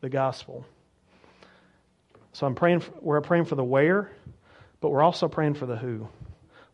the 0.00 0.10
gospel. 0.10 0.66
So 2.32 2.46
I'm 2.46 2.54
praying. 2.54 2.80
For, 2.80 2.92
we're 3.00 3.20
praying 3.20 3.46
for 3.46 3.54
the 3.54 3.64
where 3.64 4.10
but 4.80 4.90
we're 4.90 5.02
also 5.02 5.28
praying 5.28 5.54
for 5.54 5.66
the 5.66 5.76
who. 5.76 6.08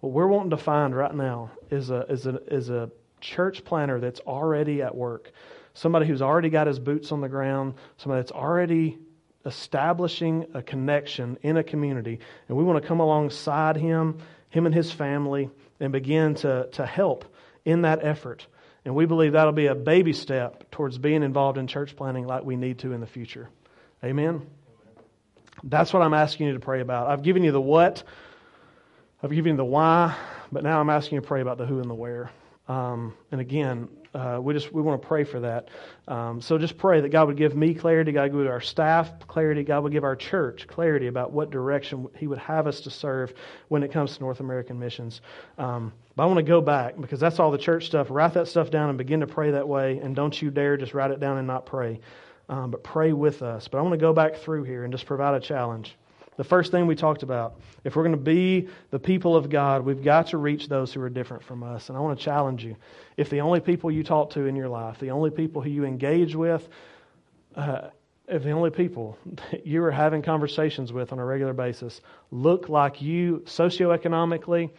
What 0.00 0.12
we're 0.12 0.26
wanting 0.26 0.50
to 0.50 0.56
find 0.56 0.94
right 0.94 1.14
now 1.14 1.50
is 1.70 1.90
a, 1.90 2.00
is 2.08 2.26
a, 2.26 2.36
is 2.52 2.70
a 2.70 2.90
church 3.20 3.64
planter 3.64 4.00
that's 4.00 4.20
already 4.20 4.82
at 4.82 4.94
work, 4.94 5.32
somebody 5.74 6.06
who's 6.06 6.22
already 6.22 6.50
got 6.50 6.66
his 6.66 6.78
boots 6.78 7.12
on 7.12 7.20
the 7.20 7.28
ground, 7.28 7.74
somebody 7.96 8.20
that's 8.20 8.32
already 8.32 8.98
establishing 9.44 10.46
a 10.54 10.62
connection 10.62 11.38
in 11.42 11.56
a 11.56 11.62
community. 11.62 12.18
And 12.48 12.56
we 12.56 12.64
want 12.64 12.82
to 12.82 12.86
come 12.86 13.00
alongside 13.00 13.76
him, 13.76 14.18
him 14.50 14.66
and 14.66 14.74
his 14.74 14.92
family, 14.92 15.50
and 15.80 15.92
begin 15.92 16.34
to, 16.36 16.68
to 16.72 16.86
help 16.86 17.24
in 17.64 17.82
that 17.82 18.04
effort. 18.04 18.46
And 18.84 18.94
we 18.94 19.06
believe 19.06 19.32
that'll 19.32 19.52
be 19.52 19.66
a 19.66 19.74
baby 19.74 20.12
step 20.12 20.70
towards 20.70 20.98
being 20.98 21.22
involved 21.22 21.58
in 21.58 21.66
church 21.66 21.96
planting 21.96 22.26
like 22.26 22.44
we 22.44 22.56
need 22.56 22.78
to 22.80 22.92
in 22.92 23.00
the 23.00 23.06
future. 23.06 23.48
Amen. 24.04 24.46
That's 25.64 25.92
what 25.92 26.02
I'm 26.02 26.14
asking 26.14 26.48
you 26.48 26.52
to 26.54 26.60
pray 26.60 26.80
about. 26.80 27.08
I've 27.08 27.22
given 27.22 27.42
you 27.42 27.52
the 27.52 27.60
what, 27.60 28.02
I've 29.22 29.30
given 29.30 29.52
you 29.52 29.56
the 29.56 29.64
why, 29.64 30.16
but 30.52 30.62
now 30.62 30.80
I'm 30.80 30.90
asking 30.90 31.16
you 31.16 31.20
to 31.22 31.26
pray 31.26 31.40
about 31.40 31.58
the 31.58 31.66
who 31.66 31.80
and 31.80 31.90
the 31.90 31.94
where. 31.94 32.30
Um, 32.68 33.14
and 33.30 33.40
again, 33.40 33.88
uh, 34.12 34.38
we 34.40 34.54
just 34.54 34.72
we 34.72 34.82
want 34.82 35.00
to 35.00 35.06
pray 35.06 35.24
for 35.24 35.40
that. 35.40 35.68
Um, 36.08 36.40
so 36.40 36.58
just 36.58 36.78
pray 36.78 37.00
that 37.00 37.10
God 37.10 37.28
would 37.28 37.36
give 37.36 37.54
me 37.54 37.74
clarity, 37.74 38.12
God 38.12 38.32
would 38.32 38.44
give 38.44 38.50
our 38.50 38.60
staff 38.60 39.10
clarity, 39.26 39.62
God 39.62 39.82
would 39.82 39.92
give 39.92 40.04
our 40.04 40.16
church 40.16 40.66
clarity 40.66 41.06
about 41.06 41.32
what 41.32 41.50
direction 41.50 42.08
He 42.16 42.26
would 42.26 42.38
have 42.38 42.66
us 42.66 42.80
to 42.82 42.90
serve 42.90 43.34
when 43.68 43.82
it 43.82 43.92
comes 43.92 44.16
to 44.16 44.20
North 44.20 44.40
American 44.40 44.78
missions. 44.78 45.20
Um, 45.58 45.92
but 46.16 46.24
I 46.24 46.26
want 46.26 46.38
to 46.38 46.42
go 46.42 46.60
back 46.60 46.98
because 47.00 47.20
that's 47.20 47.38
all 47.38 47.50
the 47.50 47.58
church 47.58 47.86
stuff. 47.86 48.08
Write 48.10 48.34
that 48.34 48.48
stuff 48.48 48.70
down 48.70 48.88
and 48.88 48.98
begin 48.98 49.20
to 49.20 49.26
pray 49.26 49.50
that 49.52 49.68
way. 49.68 49.98
And 49.98 50.16
don't 50.16 50.40
you 50.40 50.50
dare 50.50 50.76
just 50.76 50.94
write 50.94 51.10
it 51.10 51.20
down 51.20 51.36
and 51.38 51.46
not 51.46 51.66
pray 51.66 52.00
um, 52.48 52.70
but 52.70 52.82
pray 52.82 53.12
with 53.12 53.42
us. 53.42 53.68
But 53.68 53.78
I 53.78 53.82
want 53.82 53.92
to 53.92 53.98
go 53.98 54.12
back 54.12 54.36
through 54.36 54.64
here 54.64 54.84
and 54.84 54.92
just 54.92 55.06
provide 55.06 55.34
a 55.34 55.40
challenge. 55.40 55.96
The 56.36 56.44
first 56.44 56.70
thing 56.70 56.86
we 56.86 56.94
talked 56.94 57.22
about 57.22 57.60
if 57.82 57.96
we're 57.96 58.02
going 58.02 58.12
to 58.12 58.22
be 58.22 58.68
the 58.90 58.98
people 58.98 59.36
of 59.36 59.48
God, 59.48 59.82
we've 59.82 60.02
got 60.02 60.28
to 60.28 60.38
reach 60.38 60.68
those 60.68 60.92
who 60.92 61.00
are 61.00 61.08
different 61.08 61.42
from 61.42 61.62
us. 61.62 61.88
And 61.88 61.96
I 61.96 62.00
want 62.00 62.18
to 62.18 62.24
challenge 62.24 62.64
you. 62.64 62.76
If 63.16 63.30
the 63.30 63.40
only 63.40 63.60
people 63.60 63.90
you 63.90 64.02
talk 64.02 64.30
to 64.30 64.46
in 64.46 64.54
your 64.54 64.68
life, 64.68 64.98
the 64.98 65.10
only 65.10 65.30
people 65.30 65.62
who 65.62 65.70
you 65.70 65.84
engage 65.84 66.34
with, 66.34 66.68
uh, 67.54 67.88
if 68.28 68.42
the 68.42 68.50
only 68.50 68.70
people 68.70 69.16
that 69.50 69.66
you 69.66 69.82
are 69.84 69.90
having 69.90 70.20
conversations 70.20 70.92
with 70.92 71.12
on 71.12 71.18
a 71.18 71.24
regular 71.24 71.54
basis 71.54 72.00
look 72.30 72.68
like 72.68 73.00
you 73.00 73.42
socioeconomically, 73.46 74.70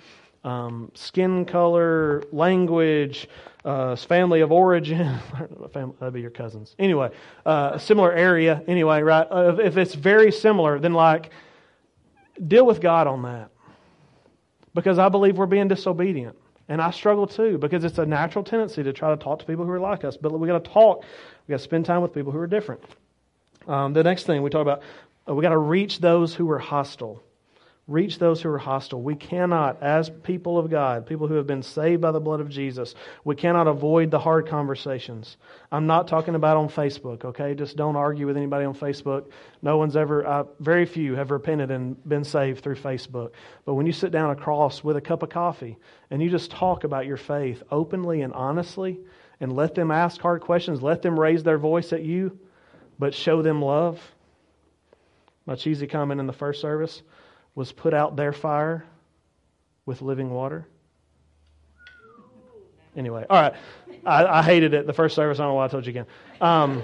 um, 0.43 0.91
skin 0.93 1.45
color, 1.45 2.23
language, 2.31 3.27
uh, 3.67 3.97
family 3.97 4.39
of 4.39 4.51
origin, 4.51 5.19
that'd 5.73 6.13
be 6.13 6.21
your 6.21 6.31
cousins. 6.31 6.73
Anyway, 6.79 7.09
uh, 7.45 7.77
similar 7.77 8.13
area. 8.13 8.63
Anyway, 8.65 9.01
right? 9.01 9.27
Uh, 9.29 9.57
if 9.59 9.75
it's 9.75 9.93
very 9.93 10.31
similar, 10.31 10.79
then 10.79 10.93
like 10.93 11.31
deal 12.47 12.65
with 12.65 12.79
God 12.79 13.07
on 13.07 13.23
that, 13.23 13.49
because 14.73 14.97
I 14.97 15.09
believe 15.09 15.37
we're 15.37 15.47
being 15.47 15.67
disobedient. 15.67 16.37
And 16.69 16.81
I 16.81 16.91
struggle 16.91 17.27
too 17.27 17.57
because 17.57 17.83
it's 17.83 17.97
a 17.97 18.05
natural 18.05 18.43
tendency 18.43 18.83
to 18.83 18.93
try 18.93 19.09
to 19.09 19.17
talk 19.17 19.39
to 19.39 19.45
people 19.45 19.65
who 19.65 19.71
are 19.71 19.79
like 19.79 20.05
us. 20.05 20.15
But 20.15 20.37
we 20.37 20.47
got 20.47 20.63
to 20.63 20.69
talk. 20.69 21.03
We 21.47 21.51
got 21.51 21.57
to 21.57 21.63
spend 21.63 21.85
time 21.85 22.01
with 22.01 22.13
people 22.13 22.31
who 22.31 22.39
are 22.39 22.47
different. 22.47 22.81
Um, 23.67 23.93
the 23.93 24.03
next 24.03 24.23
thing 24.23 24.41
we 24.43 24.49
talk 24.49 24.61
about, 24.61 24.81
uh, 25.27 25.33
we 25.33 25.41
got 25.41 25.49
to 25.49 25.57
reach 25.57 25.99
those 25.99 26.33
who 26.33 26.49
are 26.51 26.59
hostile. 26.59 27.21
Reach 27.87 28.19
those 28.19 28.41
who 28.41 28.49
are 28.49 28.57
hostile. 28.57 29.01
We 29.01 29.15
cannot, 29.15 29.81
as 29.81 30.09
people 30.09 30.57
of 30.57 30.69
God, 30.69 31.05
people 31.05 31.25
who 31.25 31.35
have 31.35 31.47
been 31.47 31.63
saved 31.63 32.01
by 32.01 32.11
the 32.11 32.19
blood 32.19 32.41
of 32.41 32.49
Jesus, 32.49 32.95
we 33.23 33.33
cannot 33.33 33.65
avoid 33.65 34.11
the 34.11 34.19
hard 34.19 34.45
conversations. 34.45 35.37
I'm 35.71 35.87
not 35.87 36.05
talking 36.05 36.35
about 36.35 36.57
on 36.57 36.67
Facebook, 36.67 37.23
okay? 37.23 37.55
Just 37.55 37.77
don't 37.77 37.95
argue 37.95 38.27
with 38.27 38.35
anybody 38.35 38.65
on 38.65 38.75
Facebook. 38.75 39.31
No 39.61 39.77
one's 39.77 39.95
ever, 39.95 40.25
uh, 40.27 40.43
very 40.59 40.85
few 40.85 41.15
have 41.15 41.31
repented 41.31 41.71
and 41.71 41.95
been 42.09 42.25
saved 42.25 42.61
through 42.61 42.75
Facebook. 42.75 43.31
But 43.63 43.75
when 43.75 43.85
you 43.85 43.93
sit 43.93 44.11
down 44.11 44.31
across 44.31 44.83
with 44.83 44.97
a 44.97 45.01
cup 45.01 45.23
of 45.23 45.29
coffee 45.29 45.77
and 46.11 46.21
you 46.21 46.29
just 46.29 46.51
talk 46.51 46.83
about 46.83 47.05
your 47.05 47.15
faith 47.15 47.63
openly 47.71 48.21
and 48.21 48.33
honestly 48.33 48.99
and 49.39 49.55
let 49.55 49.75
them 49.75 49.91
ask 49.91 50.19
hard 50.19 50.41
questions, 50.41 50.81
let 50.81 51.01
them 51.01 51.17
raise 51.17 51.41
their 51.41 51.57
voice 51.57 51.93
at 51.93 52.03
you, 52.03 52.37
but 52.99 53.13
show 53.13 53.41
them 53.41 53.61
love. 53.61 54.01
My 55.45 55.55
cheesy 55.55 55.87
comment 55.87 56.19
in 56.19 56.27
the 56.27 56.33
first 56.33 56.59
service 56.59 57.01
was 57.57 57.71
put 57.71 57.91
out 57.91 58.15
their 58.15 58.31
fire 58.31 58.85
with 59.87 60.03
living 60.03 60.29
water. 60.29 60.67
Anyway, 62.95 63.25
all 63.27 63.41
right. 63.41 63.53
I, 64.05 64.25
I 64.27 64.43
hated 64.43 64.75
it 64.75 64.85
the 64.85 64.93
first 64.93 65.15
service. 65.15 65.39
I 65.39 65.41
don't 65.41 65.53
know 65.53 65.55
why 65.55 65.65
I 65.65 65.67
told 65.67 65.87
you 65.87 65.89
again. 65.89 66.05
Um, 66.39 66.83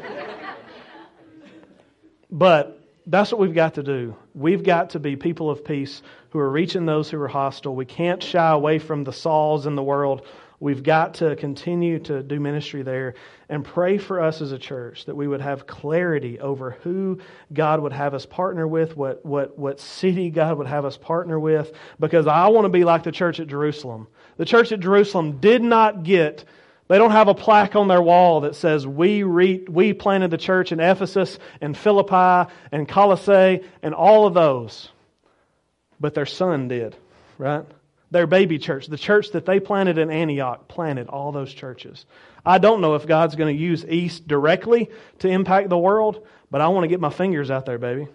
but 2.31 2.81
that's 3.05 3.31
what 3.31 3.39
we've 3.39 3.53
got 3.53 3.75
to 3.75 3.83
do. 3.83 4.15
We've 4.33 4.63
got 4.63 4.89
to 4.91 4.99
be 4.99 5.15
people 5.15 5.51
of 5.51 5.63
peace 5.63 6.01
who 6.31 6.39
are 6.39 6.49
reaching 6.49 6.87
those 6.87 7.07
who 7.07 7.21
are 7.21 7.27
hostile. 7.27 7.75
We 7.75 7.85
can't 7.85 8.23
shy 8.23 8.49
away 8.49 8.79
from 8.79 9.03
the 9.03 9.13
Sauls 9.13 9.67
in 9.67 9.75
the 9.75 9.83
world 9.83 10.25
We've 10.63 10.81
got 10.81 11.15
to 11.15 11.35
continue 11.35 11.99
to 11.99 12.23
do 12.23 12.39
ministry 12.39 12.83
there 12.83 13.15
and 13.49 13.65
pray 13.65 13.97
for 13.97 14.21
us 14.21 14.41
as 14.41 14.53
a 14.53 14.57
church 14.57 15.03
that 15.07 15.15
we 15.15 15.27
would 15.27 15.41
have 15.41 15.67
clarity 15.67 16.39
over 16.39 16.71
who 16.83 17.19
God 17.51 17.81
would 17.81 17.91
have 17.91 18.13
us 18.13 18.25
partner 18.25 18.65
with, 18.65 18.95
what, 18.95 19.25
what, 19.25 19.59
what 19.59 19.81
city 19.81 20.29
God 20.29 20.57
would 20.57 20.67
have 20.67 20.85
us 20.85 20.95
partner 20.95 21.37
with, 21.37 21.73
because 21.99 22.27
I 22.27 22.47
want 22.47 22.63
to 22.63 22.69
be 22.69 22.85
like 22.85 23.03
the 23.03 23.11
church 23.11 23.41
at 23.41 23.47
Jerusalem. 23.47 24.07
The 24.37 24.45
church 24.45 24.71
at 24.71 24.79
Jerusalem 24.79 25.39
did 25.41 25.61
not 25.61 26.03
get 26.03 26.45
they 26.87 26.97
don't 26.97 27.11
have 27.11 27.27
a 27.27 27.35
plaque 27.35 27.75
on 27.75 27.89
their 27.89 28.01
wall 28.01 28.41
that 28.41 28.55
says, 28.55 28.87
we, 28.87 29.23
re- 29.23 29.65
we 29.67 29.91
planted 29.91 30.31
the 30.31 30.37
church 30.37 30.71
in 30.71 30.79
Ephesus 30.79 31.39
and 31.59 31.77
Philippi 31.77 32.49
and 32.71 32.87
Colossae 32.87 33.65
and 33.81 33.93
all 33.93 34.27
of 34.27 34.33
those. 34.33 34.87
But 35.99 36.13
their 36.13 36.25
son 36.25 36.69
did, 36.69 36.95
right? 37.37 37.65
Their 38.13 38.27
baby 38.27 38.59
church, 38.59 38.87
the 38.87 38.97
church 38.97 39.31
that 39.31 39.45
they 39.45 39.59
planted 39.59 39.97
in 39.97 40.09
Antioch, 40.09 40.67
planted 40.67 41.09
all 41.09 41.31
those 41.31 41.53
churches. 41.53 42.05
I 42.45 42.59
don't 42.59 42.79
know 42.79 42.95
if 42.95 43.07
God's 43.07 43.35
going 43.35 43.53
to 43.53 43.61
use 43.61 43.83
East 43.85 44.27
directly 44.27 44.89
to 45.19 45.27
impact 45.27 45.69
the 45.69 45.77
world, 45.77 46.25
but 46.51 46.61
I 46.61 46.67
want 46.67 46.83
to 46.83 46.87
get 46.87 46.99
my 46.99 47.09
fingers 47.09 47.49
out 47.49 47.65
there, 47.65 47.79
baby. 47.79 48.07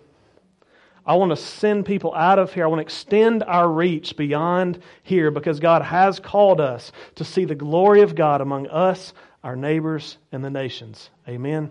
I 1.04 1.14
want 1.14 1.30
to 1.30 1.36
send 1.36 1.84
people 1.84 2.14
out 2.14 2.38
of 2.38 2.52
here. 2.52 2.64
I 2.64 2.66
want 2.68 2.78
to 2.78 2.82
extend 2.82 3.42
our 3.42 3.68
reach 3.68 4.16
beyond 4.16 4.80
here 5.02 5.30
because 5.30 5.58
God 5.58 5.82
has 5.82 6.20
called 6.20 6.60
us 6.60 6.92
to 7.16 7.24
see 7.24 7.44
the 7.44 7.54
glory 7.54 8.02
of 8.02 8.14
God 8.14 8.40
among 8.40 8.68
us, 8.68 9.14
our 9.42 9.56
neighbors, 9.56 10.18
and 10.30 10.44
the 10.44 10.50
nations. 10.50 11.10
Amen. 11.26 11.70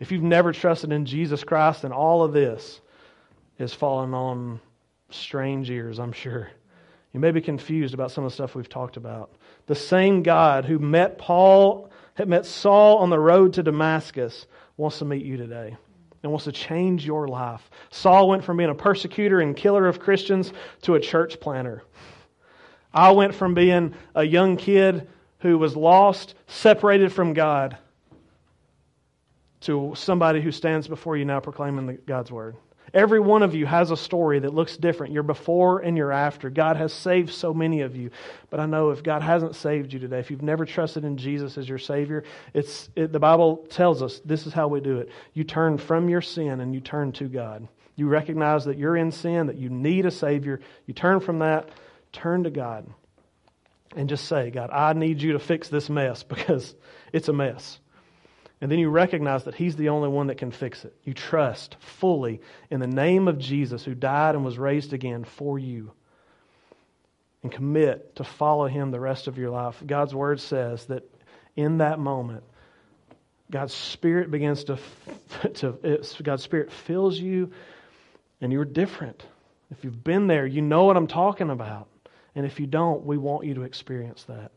If 0.00 0.10
you've 0.10 0.22
never 0.22 0.52
trusted 0.52 0.90
in 0.90 1.06
Jesus 1.06 1.44
Christ, 1.44 1.82
then 1.82 1.92
all 1.92 2.24
of 2.24 2.32
this 2.32 2.80
is 3.58 3.72
falling 3.72 4.14
on 4.14 4.58
strange 5.10 5.70
ears, 5.70 6.00
I'm 6.00 6.12
sure. 6.12 6.50
You 7.12 7.20
may 7.20 7.30
be 7.30 7.40
confused 7.40 7.94
about 7.94 8.10
some 8.10 8.24
of 8.24 8.30
the 8.30 8.34
stuff 8.34 8.54
we've 8.54 8.68
talked 8.68 8.96
about. 8.96 9.32
The 9.66 9.74
same 9.74 10.22
God 10.22 10.64
who 10.64 10.78
met 10.78 11.18
Paul, 11.18 11.90
had 12.14 12.28
met 12.28 12.46
Saul 12.46 12.98
on 12.98 13.10
the 13.10 13.18
road 13.18 13.52
to 13.54 13.62
Damascus, 13.62 14.46
wants 14.76 14.98
to 14.98 15.04
meet 15.04 15.24
you 15.24 15.36
today 15.36 15.76
and 16.22 16.32
wants 16.32 16.44
to 16.44 16.52
change 16.52 17.04
your 17.04 17.28
life. 17.28 17.70
Saul 17.90 18.28
went 18.28 18.44
from 18.44 18.56
being 18.56 18.70
a 18.70 18.74
persecutor 18.74 19.40
and 19.40 19.56
killer 19.56 19.86
of 19.86 20.00
Christians 20.00 20.52
to 20.82 20.94
a 20.94 21.00
church 21.00 21.40
planter. 21.40 21.82
I 22.94 23.10
went 23.12 23.34
from 23.34 23.54
being 23.54 23.94
a 24.14 24.22
young 24.22 24.56
kid 24.56 25.08
who 25.40 25.58
was 25.58 25.76
lost, 25.76 26.34
separated 26.46 27.12
from 27.12 27.32
God, 27.34 27.76
to 29.62 29.92
somebody 29.96 30.40
who 30.40 30.52
stands 30.52 30.88
before 30.88 31.16
you 31.16 31.24
now 31.24 31.40
proclaiming 31.40 31.98
God's 32.06 32.30
word. 32.30 32.56
Every 32.94 33.20
one 33.20 33.42
of 33.42 33.54
you 33.54 33.64
has 33.64 33.90
a 33.90 33.96
story 33.96 34.40
that 34.40 34.52
looks 34.52 34.76
different. 34.76 35.14
You're 35.14 35.22
before 35.22 35.80
and 35.80 35.96
you're 35.96 36.12
after. 36.12 36.50
God 36.50 36.76
has 36.76 36.92
saved 36.92 37.30
so 37.30 37.54
many 37.54 37.80
of 37.80 37.96
you. 37.96 38.10
But 38.50 38.60
I 38.60 38.66
know 38.66 38.90
if 38.90 39.02
God 39.02 39.22
hasn't 39.22 39.56
saved 39.56 39.94
you 39.94 39.98
today, 39.98 40.18
if 40.18 40.30
you've 40.30 40.42
never 40.42 40.66
trusted 40.66 41.04
in 41.04 41.16
Jesus 41.16 41.56
as 41.56 41.68
your 41.68 41.78
Savior, 41.78 42.24
it's, 42.52 42.90
it, 42.94 43.10
the 43.10 43.18
Bible 43.18 43.64
tells 43.70 44.02
us 44.02 44.20
this 44.24 44.46
is 44.46 44.52
how 44.52 44.68
we 44.68 44.80
do 44.80 44.98
it. 44.98 45.08
You 45.32 45.44
turn 45.44 45.78
from 45.78 46.10
your 46.10 46.20
sin 46.20 46.60
and 46.60 46.74
you 46.74 46.80
turn 46.80 47.12
to 47.12 47.24
God. 47.24 47.66
You 47.96 48.08
recognize 48.08 48.66
that 48.66 48.78
you're 48.78 48.96
in 48.96 49.10
sin, 49.10 49.46
that 49.46 49.56
you 49.56 49.70
need 49.70 50.04
a 50.04 50.10
Savior. 50.10 50.60
You 50.86 50.92
turn 50.92 51.20
from 51.20 51.38
that, 51.38 51.70
turn 52.12 52.44
to 52.44 52.50
God, 52.50 52.86
and 53.96 54.08
just 54.08 54.26
say, 54.26 54.50
God, 54.50 54.70
I 54.70 54.92
need 54.92 55.22
you 55.22 55.32
to 55.32 55.38
fix 55.38 55.68
this 55.68 55.88
mess 55.88 56.22
because 56.28 56.74
it's 57.12 57.28
a 57.28 57.32
mess. 57.32 57.78
And 58.62 58.70
then 58.70 58.78
you 58.78 58.90
recognize 58.90 59.42
that 59.44 59.56
He's 59.56 59.74
the 59.74 59.88
only 59.88 60.08
one 60.08 60.28
that 60.28 60.38
can 60.38 60.52
fix 60.52 60.84
it. 60.84 60.94
You 61.02 61.14
trust 61.14 61.76
fully 61.80 62.40
in 62.70 62.78
the 62.78 62.86
name 62.86 63.26
of 63.26 63.36
Jesus 63.36 63.84
who 63.84 63.92
died 63.92 64.36
and 64.36 64.44
was 64.44 64.56
raised 64.56 64.92
again 64.92 65.24
for 65.24 65.58
you. 65.58 65.90
And 67.42 67.50
commit 67.50 68.14
to 68.16 68.24
follow 68.24 68.68
Him 68.68 68.92
the 68.92 69.00
rest 69.00 69.26
of 69.26 69.36
your 69.36 69.50
life. 69.50 69.82
God's 69.84 70.14
Word 70.14 70.40
says 70.40 70.86
that 70.86 71.02
in 71.56 71.78
that 71.78 71.98
moment, 71.98 72.44
God's 73.50 73.74
Spirit 73.74 74.30
begins 74.30 74.62
to, 74.64 74.78
to 75.54 76.08
God's 76.22 76.44
Spirit 76.44 76.70
fills 76.70 77.18
you, 77.18 77.50
and 78.40 78.52
you're 78.52 78.64
different. 78.64 79.24
If 79.72 79.82
you've 79.82 80.04
been 80.04 80.28
there, 80.28 80.46
you 80.46 80.62
know 80.62 80.84
what 80.84 80.96
I'm 80.96 81.08
talking 81.08 81.50
about. 81.50 81.88
And 82.36 82.46
if 82.46 82.60
you 82.60 82.68
don't, 82.68 83.04
we 83.04 83.18
want 83.18 83.44
you 83.44 83.54
to 83.54 83.62
experience 83.62 84.22
that. 84.28 84.52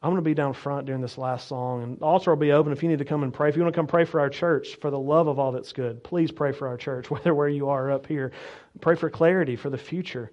I'm 0.00 0.10
going 0.10 0.22
to 0.22 0.28
be 0.28 0.34
down 0.34 0.52
front 0.52 0.86
during 0.86 1.02
this 1.02 1.18
last 1.18 1.48
song, 1.48 1.82
and 1.82 1.98
the 1.98 2.04
altar 2.04 2.30
will 2.30 2.36
be 2.36 2.52
open 2.52 2.72
if 2.72 2.84
you 2.84 2.88
need 2.88 3.00
to 3.00 3.04
come 3.04 3.24
and 3.24 3.34
pray. 3.34 3.48
If 3.48 3.56
you 3.56 3.62
want 3.62 3.74
to 3.74 3.78
come 3.78 3.88
pray 3.88 4.04
for 4.04 4.20
our 4.20 4.30
church, 4.30 4.76
for 4.76 4.92
the 4.92 4.98
love 4.98 5.26
of 5.26 5.40
all 5.40 5.50
that's 5.50 5.72
good, 5.72 6.04
please 6.04 6.30
pray 6.30 6.52
for 6.52 6.68
our 6.68 6.76
church, 6.76 7.10
whether 7.10 7.34
where 7.34 7.48
you 7.48 7.68
are 7.68 7.90
up 7.90 8.06
here. 8.06 8.30
Pray 8.80 8.94
for 8.94 9.10
clarity 9.10 9.56
for 9.56 9.70
the 9.70 9.78
future. 9.78 10.30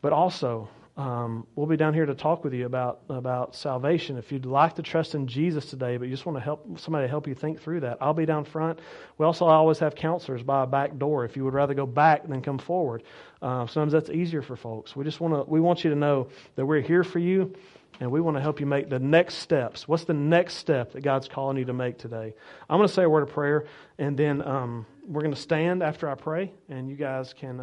But 0.00 0.12
also, 0.12 0.68
um, 0.96 1.44
we'll 1.56 1.66
be 1.66 1.76
down 1.76 1.92
here 1.92 2.06
to 2.06 2.14
talk 2.14 2.44
with 2.44 2.54
you 2.54 2.66
about, 2.66 3.00
about 3.08 3.56
salvation. 3.56 4.16
If 4.16 4.30
you'd 4.30 4.46
like 4.46 4.76
to 4.76 4.82
trust 4.82 5.16
in 5.16 5.26
Jesus 5.26 5.66
today, 5.66 5.96
but 5.96 6.04
you 6.04 6.12
just 6.12 6.24
want 6.24 6.38
to 6.38 6.44
help 6.44 6.78
somebody 6.78 7.08
help 7.08 7.26
you 7.26 7.34
think 7.34 7.60
through 7.60 7.80
that, 7.80 7.98
I'll 8.00 8.14
be 8.14 8.26
down 8.26 8.44
front. 8.44 8.78
We 9.18 9.26
also 9.26 9.44
always 9.44 9.80
have 9.80 9.96
counselors 9.96 10.44
by 10.44 10.62
a 10.62 10.66
back 10.68 10.98
door. 10.98 11.24
If 11.24 11.36
you 11.36 11.44
would 11.44 11.54
rather 11.54 11.74
go 11.74 11.84
back 11.84 12.28
than 12.28 12.42
come 12.42 12.58
forward, 12.58 13.02
uh, 13.42 13.66
sometimes 13.66 13.92
that's 13.92 14.10
easier 14.10 14.40
for 14.40 14.54
folks. 14.54 14.94
We 14.94 15.02
just 15.02 15.18
want 15.18 15.34
to 15.34 15.50
we 15.50 15.60
want 15.60 15.82
you 15.82 15.90
to 15.90 15.96
know 15.96 16.28
that 16.54 16.64
we're 16.64 16.80
here 16.80 17.02
for 17.02 17.18
you 17.18 17.56
and 18.00 18.10
we 18.10 18.20
want 18.20 18.36
to 18.38 18.40
help 18.40 18.60
you 18.60 18.66
make 18.66 18.88
the 18.88 18.98
next 18.98 19.36
steps. 19.36 19.86
What's 19.86 20.04
the 20.04 20.14
next 20.14 20.54
step 20.54 20.92
that 20.92 21.02
God's 21.02 21.28
calling 21.28 21.58
you 21.58 21.66
to 21.66 21.74
make 21.74 21.98
today? 21.98 22.34
I'm 22.68 22.78
going 22.78 22.88
to 22.88 22.94
say 22.94 23.02
a 23.02 23.08
word 23.08 23.22
of 23.22 23.28
prayer, 23.28 23.66
and 23.98 24.16
then 24.16 24.40
um, 24.42 24.86
we're 25.06 25.20
going 25.20 25.34
to 25.34 25.40
stand 25.40 25.82
after 25.82 26.08
I 26.08 26.14
pray, 26.14 26.50
and 26.70 26.88
you 26.88 26.96
guys 26.96 27.34
can 27.34 27.60
uh, 27.60 27.62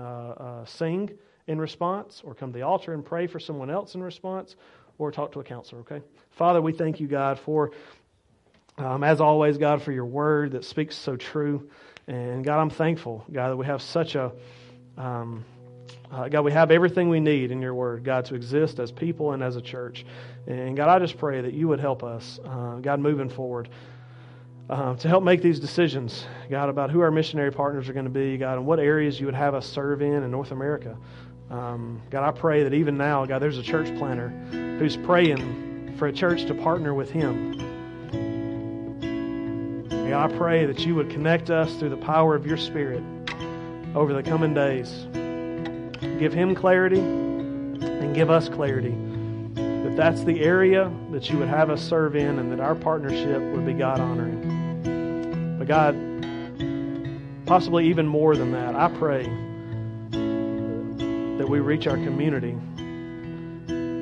uh, 0.61 0.65
sing 0.65 1.09
in 1.47 1.59
response, 1.59 2.21
or 2.23 2.35
come 2.35 2.51
to 2.51 2.59
the 2.59 2.63
altar 2.63 2.93
and 2.93 3.03
pray 3.03 3.25
for 3.25 3.39
someone 3.39 3.71
else 3.71 3.95
in 3.95 4.03
response, 4.03 4.55
or 4.99 5.11
talk 5.11 5.31
to 5.31 5.39
a 5.39 5.43
counselor, 5.43 5.81
okay? 5.81 6.01
Father, 6.31 6.61
we 6.61 6.71
thank 6.71 6.99
you, 6.99 7.07
God, 7.07 7.39
for, 7.39 7.71
um, 8.77 9.03
as 9.03 9.19
always, 9.19 9.57
God, 9.57 9.81
for 9.81 9.91
your 9.91 10.05
word 10.05 10.51
that 10.51 10.65
speaks 10.65 10.95
so 10.95 11.15
true. 11.15 11.69
And 12.07 12.43
God, 12.43 12.59
I'm 12.59 12.69
thankful, 12.69 13.25
God, 13.31 13.49
that 13.49 13.57
we 13.57 13.65
have 13.65 13.81
such 13.81 14.15
a. 14.15 14.31
Um, 14.97 15.45
uh, 16.11 16.29
God, 16.29 16.41
we 16.41 16.51
have 16.53 16.71
everything 16.71 17.09
we 17.09 17.19
need 17.19 17.51
in 17.51 17.61
your 17.61 17.73
word, 17.73 18.03
God, 18.03 18.25
to 18.25 18.35
exist 18.35 18.79
as 18.79 18.91
people 18.91 19.33
and 19.33 19.43
as 19.43 19.55
a 19.55 19.61
church. 19.61 20.05
And 20.45 20.75
God, 20.77 20.89
I 20.89 20.99
just 20.99 21.17
pray 21.17 21.41
that 21.41 21.53
you 21.53 21.67
would 21.67 21.79
help 21.79 22.03
us, 22.03 22.39
uh, 22.45 22.75
God, 22.75 22.99
moving 22.99 23.29
forward. 23.29 23.69
Uh, 24.69 24.95
to 24.97 25.07
help 25.07 25.23
make 25.23 25.41
these 25.41 25.61
decisions, 25.61 26.25
God, 26.49 26.67
about 26.67 26.91
who 26.91 26.99
our 26.99 27.11
missionary 27.11 27.51
partners 27.51 27.87
are 27.87 27.93
going 27.93 28.05
to 28.05 28.11
be, 28.11 28.37
God, 28.37 28.57
and 28.57 28.65
what 28.65 28.79
areas 28.79 29.17
you 29.17 29.25
would 29.25 29.35
have 29.35 29.53
us 29.53 29.65
serve 29.65 30.01
in 30.01 30.23
in 30.23 30.31
North 30.31 30.51
America. 30.51 30.97
Um, 31.49 32.01
God, 32.09 32.27
I 32.27 32.37
pray 32.37 32.63
that 32.63 32.73
even 32.73 32.97
now, 32.97 33.25
God, 33.25 33.39
there's 33.39 33.57
a 33.57 33.63
church 33.63 33.97
planter 33.97 34.27
who's 34.77 34.97
praying 34.97 35.95
for 35.97 36.07
a 36.07 36.13
church 36.13 36.45
to 36.47 36.53
partner 36.53 36.93
with 36.93 37.09
him. 37.09 37.53
God, 40.09 40.31
I 40.31 40.37
pray 40.37 40.65
that 40.65 40.85
you 40.85 40.95
would 40.95 41.09
connect 41.09 41.49
us 41.49 41.73
through 41.75 41.89
the 41.89 41.97
power 41.97 42.35
of 42.35 42.45
your 42.45 42.57
Spirit 42.57 43.03
over 43.95 44.13
the 44.13 44.23
coming 44.23 44.53
days. 44.53 45.07
Give 46.19 46.33
him 46.33 46.55
clarity 46.55 46.99
and 46.99 48.15
give 48.15 48.29
us 48.29 48.49
clarity 48.49 48.95
that 49.87 49.95
that's 49.95 50.23
the 50.23 50.41
area 50.41 50.91
that 51.11 51.29
you 51.29 51.37
would 51.37 51.47
have 51.47 51.69
us 51.69 51.81
serve 51.81 52.15
in 52.15 52.39
and 52.39 52.51
that 52.51 52.59
our 52.59 52.75
partnership 52.75 53.41
would 53.41 53.65
be 53.65 53.73
God 53.73 54.01
honoring. 54.01 55.57
But 55.57 55.67
God, 55.67 55.95
possibly 57.45 57.87
even 57.87 58.05
more 58.05 58.35
than 58.35 58.51
that, 58.51 58.75
I 58.75 58.89
pray 58.89 59.23
that 61.37 61.47
we 61.47 61.59
reach 61.61 61.87
our 61.87 61.95
community. 61.95 62.51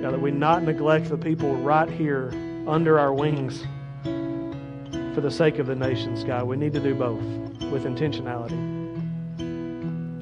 God, 0.02 0.14
that 0.14 0.22
we 0.22 0.32
not 0.32 0.64
neglect 0.64 1.10
the 1.10 1.18
people 1.18 1.54
right 1.58 1.90
here 1.90 2.32
under 2.68 2.98
our 2.98 3.14
wings 3.14 3.64
for 4.04 5.22
the 5.22 5.32
sake 5.32 5.60
of 5.60 5.68
the 5.68 5.76
nations, 5.76 6.24
God. 6.24 6.48
We 6.48 6.58
need 6.58 6.74
to 6.74 6.80
do 6.80 6.96
both 6.96 7.22
with 7.72 7.84
intentionality. 7.84 8.74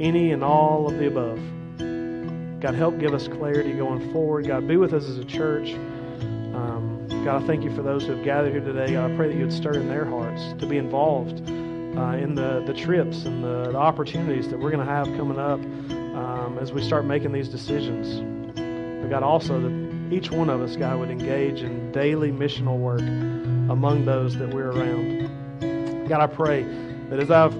Any 0.01 0.31
and 0.33 0.43
all 0.43 0.87
of 0.87 0.97
the 0.97 1.07
above. 1.07 1.39
God, 2.63 2.75
help 2.75 2.97
give 2.97 3.13
us 3.13 3.27
clarity 3.27 3.73
going 3.73 4.13
forward. 4.13 4.47
God, 4.47 4.65
be 4.69 4.77
with 4.77 4.93
us 4.93 5.03
as 5.03 5.17
a 5.17 5.25
church. 5.25 5.73
Um, 5.73 7.07
God, 7.25 7.43
I 7.43 7.45
thank 7.45 7.65
you 7.65 7.75
for 7.75 7.81
those 7.81 8.05
who 8.05 8.15
have 8.15 8.23
gathered 8.23 8.53
here 8.53 8.61
today. 8.61 8.93
God, 8.93 9.11
I 9.11 9.15
pray 9.17 9.27
that 9.27 9.35
you 9.35 9.41
would 9.41 9.51
stir 9.51 9.73
in 9.73 9.89
their 9.89 10.05
hearts 10.05 10.53
to 10.61 10.65
be 10.65 10.77
involved 10.77 11.41
uh, 11.41 12.15
in 12.15 12.35
the, 12.35 12.63
the 12.65 12.73
trips 12.73 13.25
and 13.25 13.43
the, 13.43 13.71
the 13.71 13.77
opportunities 13.77 14.47
that 14.47 14.57
we're 14.57 14.71
going 14.71 14.87
to 14.87 14.89
have 14.89 15.07
coming 15.17 15.37
up 15.37 15.59
um, 16.15 16.57
as 16.57 16.71
we 16.71 16.81
start 16.81 17.03
making 17.03 17.33
these 17.33 17.49
decisions. 17.49 18.21
But 18.55 19.09
God, 19.09 19.23
also 19.23 19.59
that 19.59 20.13
each 20.13 20.31
one 20.31 20.49
of 20.49 20.61
us, 20.61 20.77
God, 20.77 20.99
would 20.99 21.11
engage 21.11 21.63
in 21.63 21.91
daily 21.91 22.31
missional 22.31 22.77
work 22.77 23.01
among 23.01 24.05
those 24.05 24.37
that 24.37 24.53
we're 24.53 24.71
around. 24.71 26.07
God, 26.07 26.21
I 26.21 26.27
pray 26.27 26.63
that 27.09 27.19
as 27.19 27.29
I've 27.29 27.53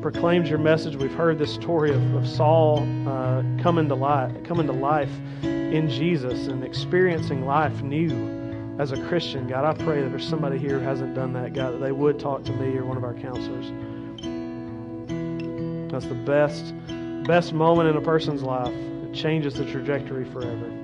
proclaimed 0.00 0.48
your 0.48 0.58
message. 0.58 0.96
We've 0.96 1.12
heard 1.12 1.38
this 1.38 1.52
story 1.52 1.90
of, 1.90 2.14
of 2.14 2.26
Saul 2.26 2.80
uh, 3.06 3.42
coming 3.62 3.88
to 3.88 3.94
life, 3.94 4.32
coming 4.44 4.66
to 4.66 4.72
life 4.72 5.10
in 5.42 5.88
Jesus 5.90 6.46
and 6.46 6.64
experiencing 6.64 7.44
life 7.44 7.82
new 7.82 8.76
as 8.78 8.92
a 8.92 9.06
Christian. 9.08 9.46
God, 9.46 9.64
I 9.64 9.84
pray 9.84 10.00
that 10.02 10.08
there's 10.08 10.26
somebody 10.26 10.58
here 10.58 10.78
who 10.78 10.84
hasn't 10.84 11.14
done 11.14 11.34
that, 11.34 11.52
God, 11.52 11.74
that 11.74 11.80
they 11.80 11.92
would 11.92 12.18
talk 12.18 12.44
to 12.44 12.52
me 12.52 12.76
or 12.78 12.84
one 12.84 12.96
of 12.96 13.04
our 13.04 13.14
counselors. 13.14 13.66
That's 15.92 16.06
the 16.06 16.14
best, 16.14 16.72
best 17.26 17.52
moment 17.52 17.90
in 17.90 17.96
a 17.96 18.00
person's 18.00 18.42
life. 18.42 18.72
It 18.72 19.12
changes 19.12 19.54
the 19.54 19.66
trajectory 19.66 20.24
forever. 20.24 20.76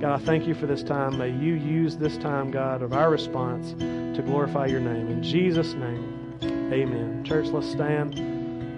God, 0.00 0.20
I 0.20 0.24
thank 0.24 0.46
you 0.46 0.54
for 0.54 0.66
this 0.66 0.82
time. 0.82 1.18
May 1.18 1.30
you 1.30 1.54
use 1.54 1.96
this 1.96 2.16
time, 2.18 2.52
God, 2.52 2.82
of 2.82 2.92
our 2.92 3.10
response 3.10 3.72
to 3.72 4.22
glorify 4.22 4.66
your 4.66 4.80
name. 4.80 5.10
In 5.10 5.22
Jesus' 5.22 5.72
name. 5.72 6.25
Amen. 6.42 7.22
Church, 7.24 7.46
let's 7.46 7.70
stand, 7.70 8.14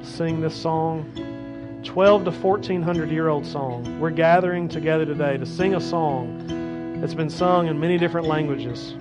sing 0.06 0.40
this 0.40 0.54
song. 0.54 1.12
12 1.84 2.24
to 2.24 2.30
1400 2.30 3.10
year 3.10 3.28
old 3.28 3.46
song. 3.46 4.00
We're 4.00 4.10
gathering 4.10 4.68
together 4.68 5.06
today 5.06 5.36
to 5.36 5.46
sing 5.46 5.74
a 5.74 5.80
song 5.80 6.98
that's 7.00 7.14
been 7.14 7.30
sung 7.30 7.68
in 7.68 7.78
many 7.78 7.98
different 7.98 8.26
languages 8.26 8.94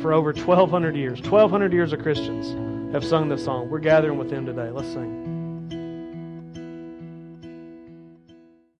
for 0.00 0.12
over 0.12 0.32
1200 0.32 0.96
years. 0.96 1.20
1200 1.20 1.72
years 1.72 1.92
of 1.92 2.00
Christians 2.00 2.92
have 2.94 3.04
sung 3.04 3.28
this 3.28 3.44
song. 3.44 3.68
We're 3.68 3.80
gathering 3.80 4.18
with 4.18 4.30
them 4.30 4.46
today. 4.46 4.70
Let's 4.70 4.92
sing. 4.92 5.23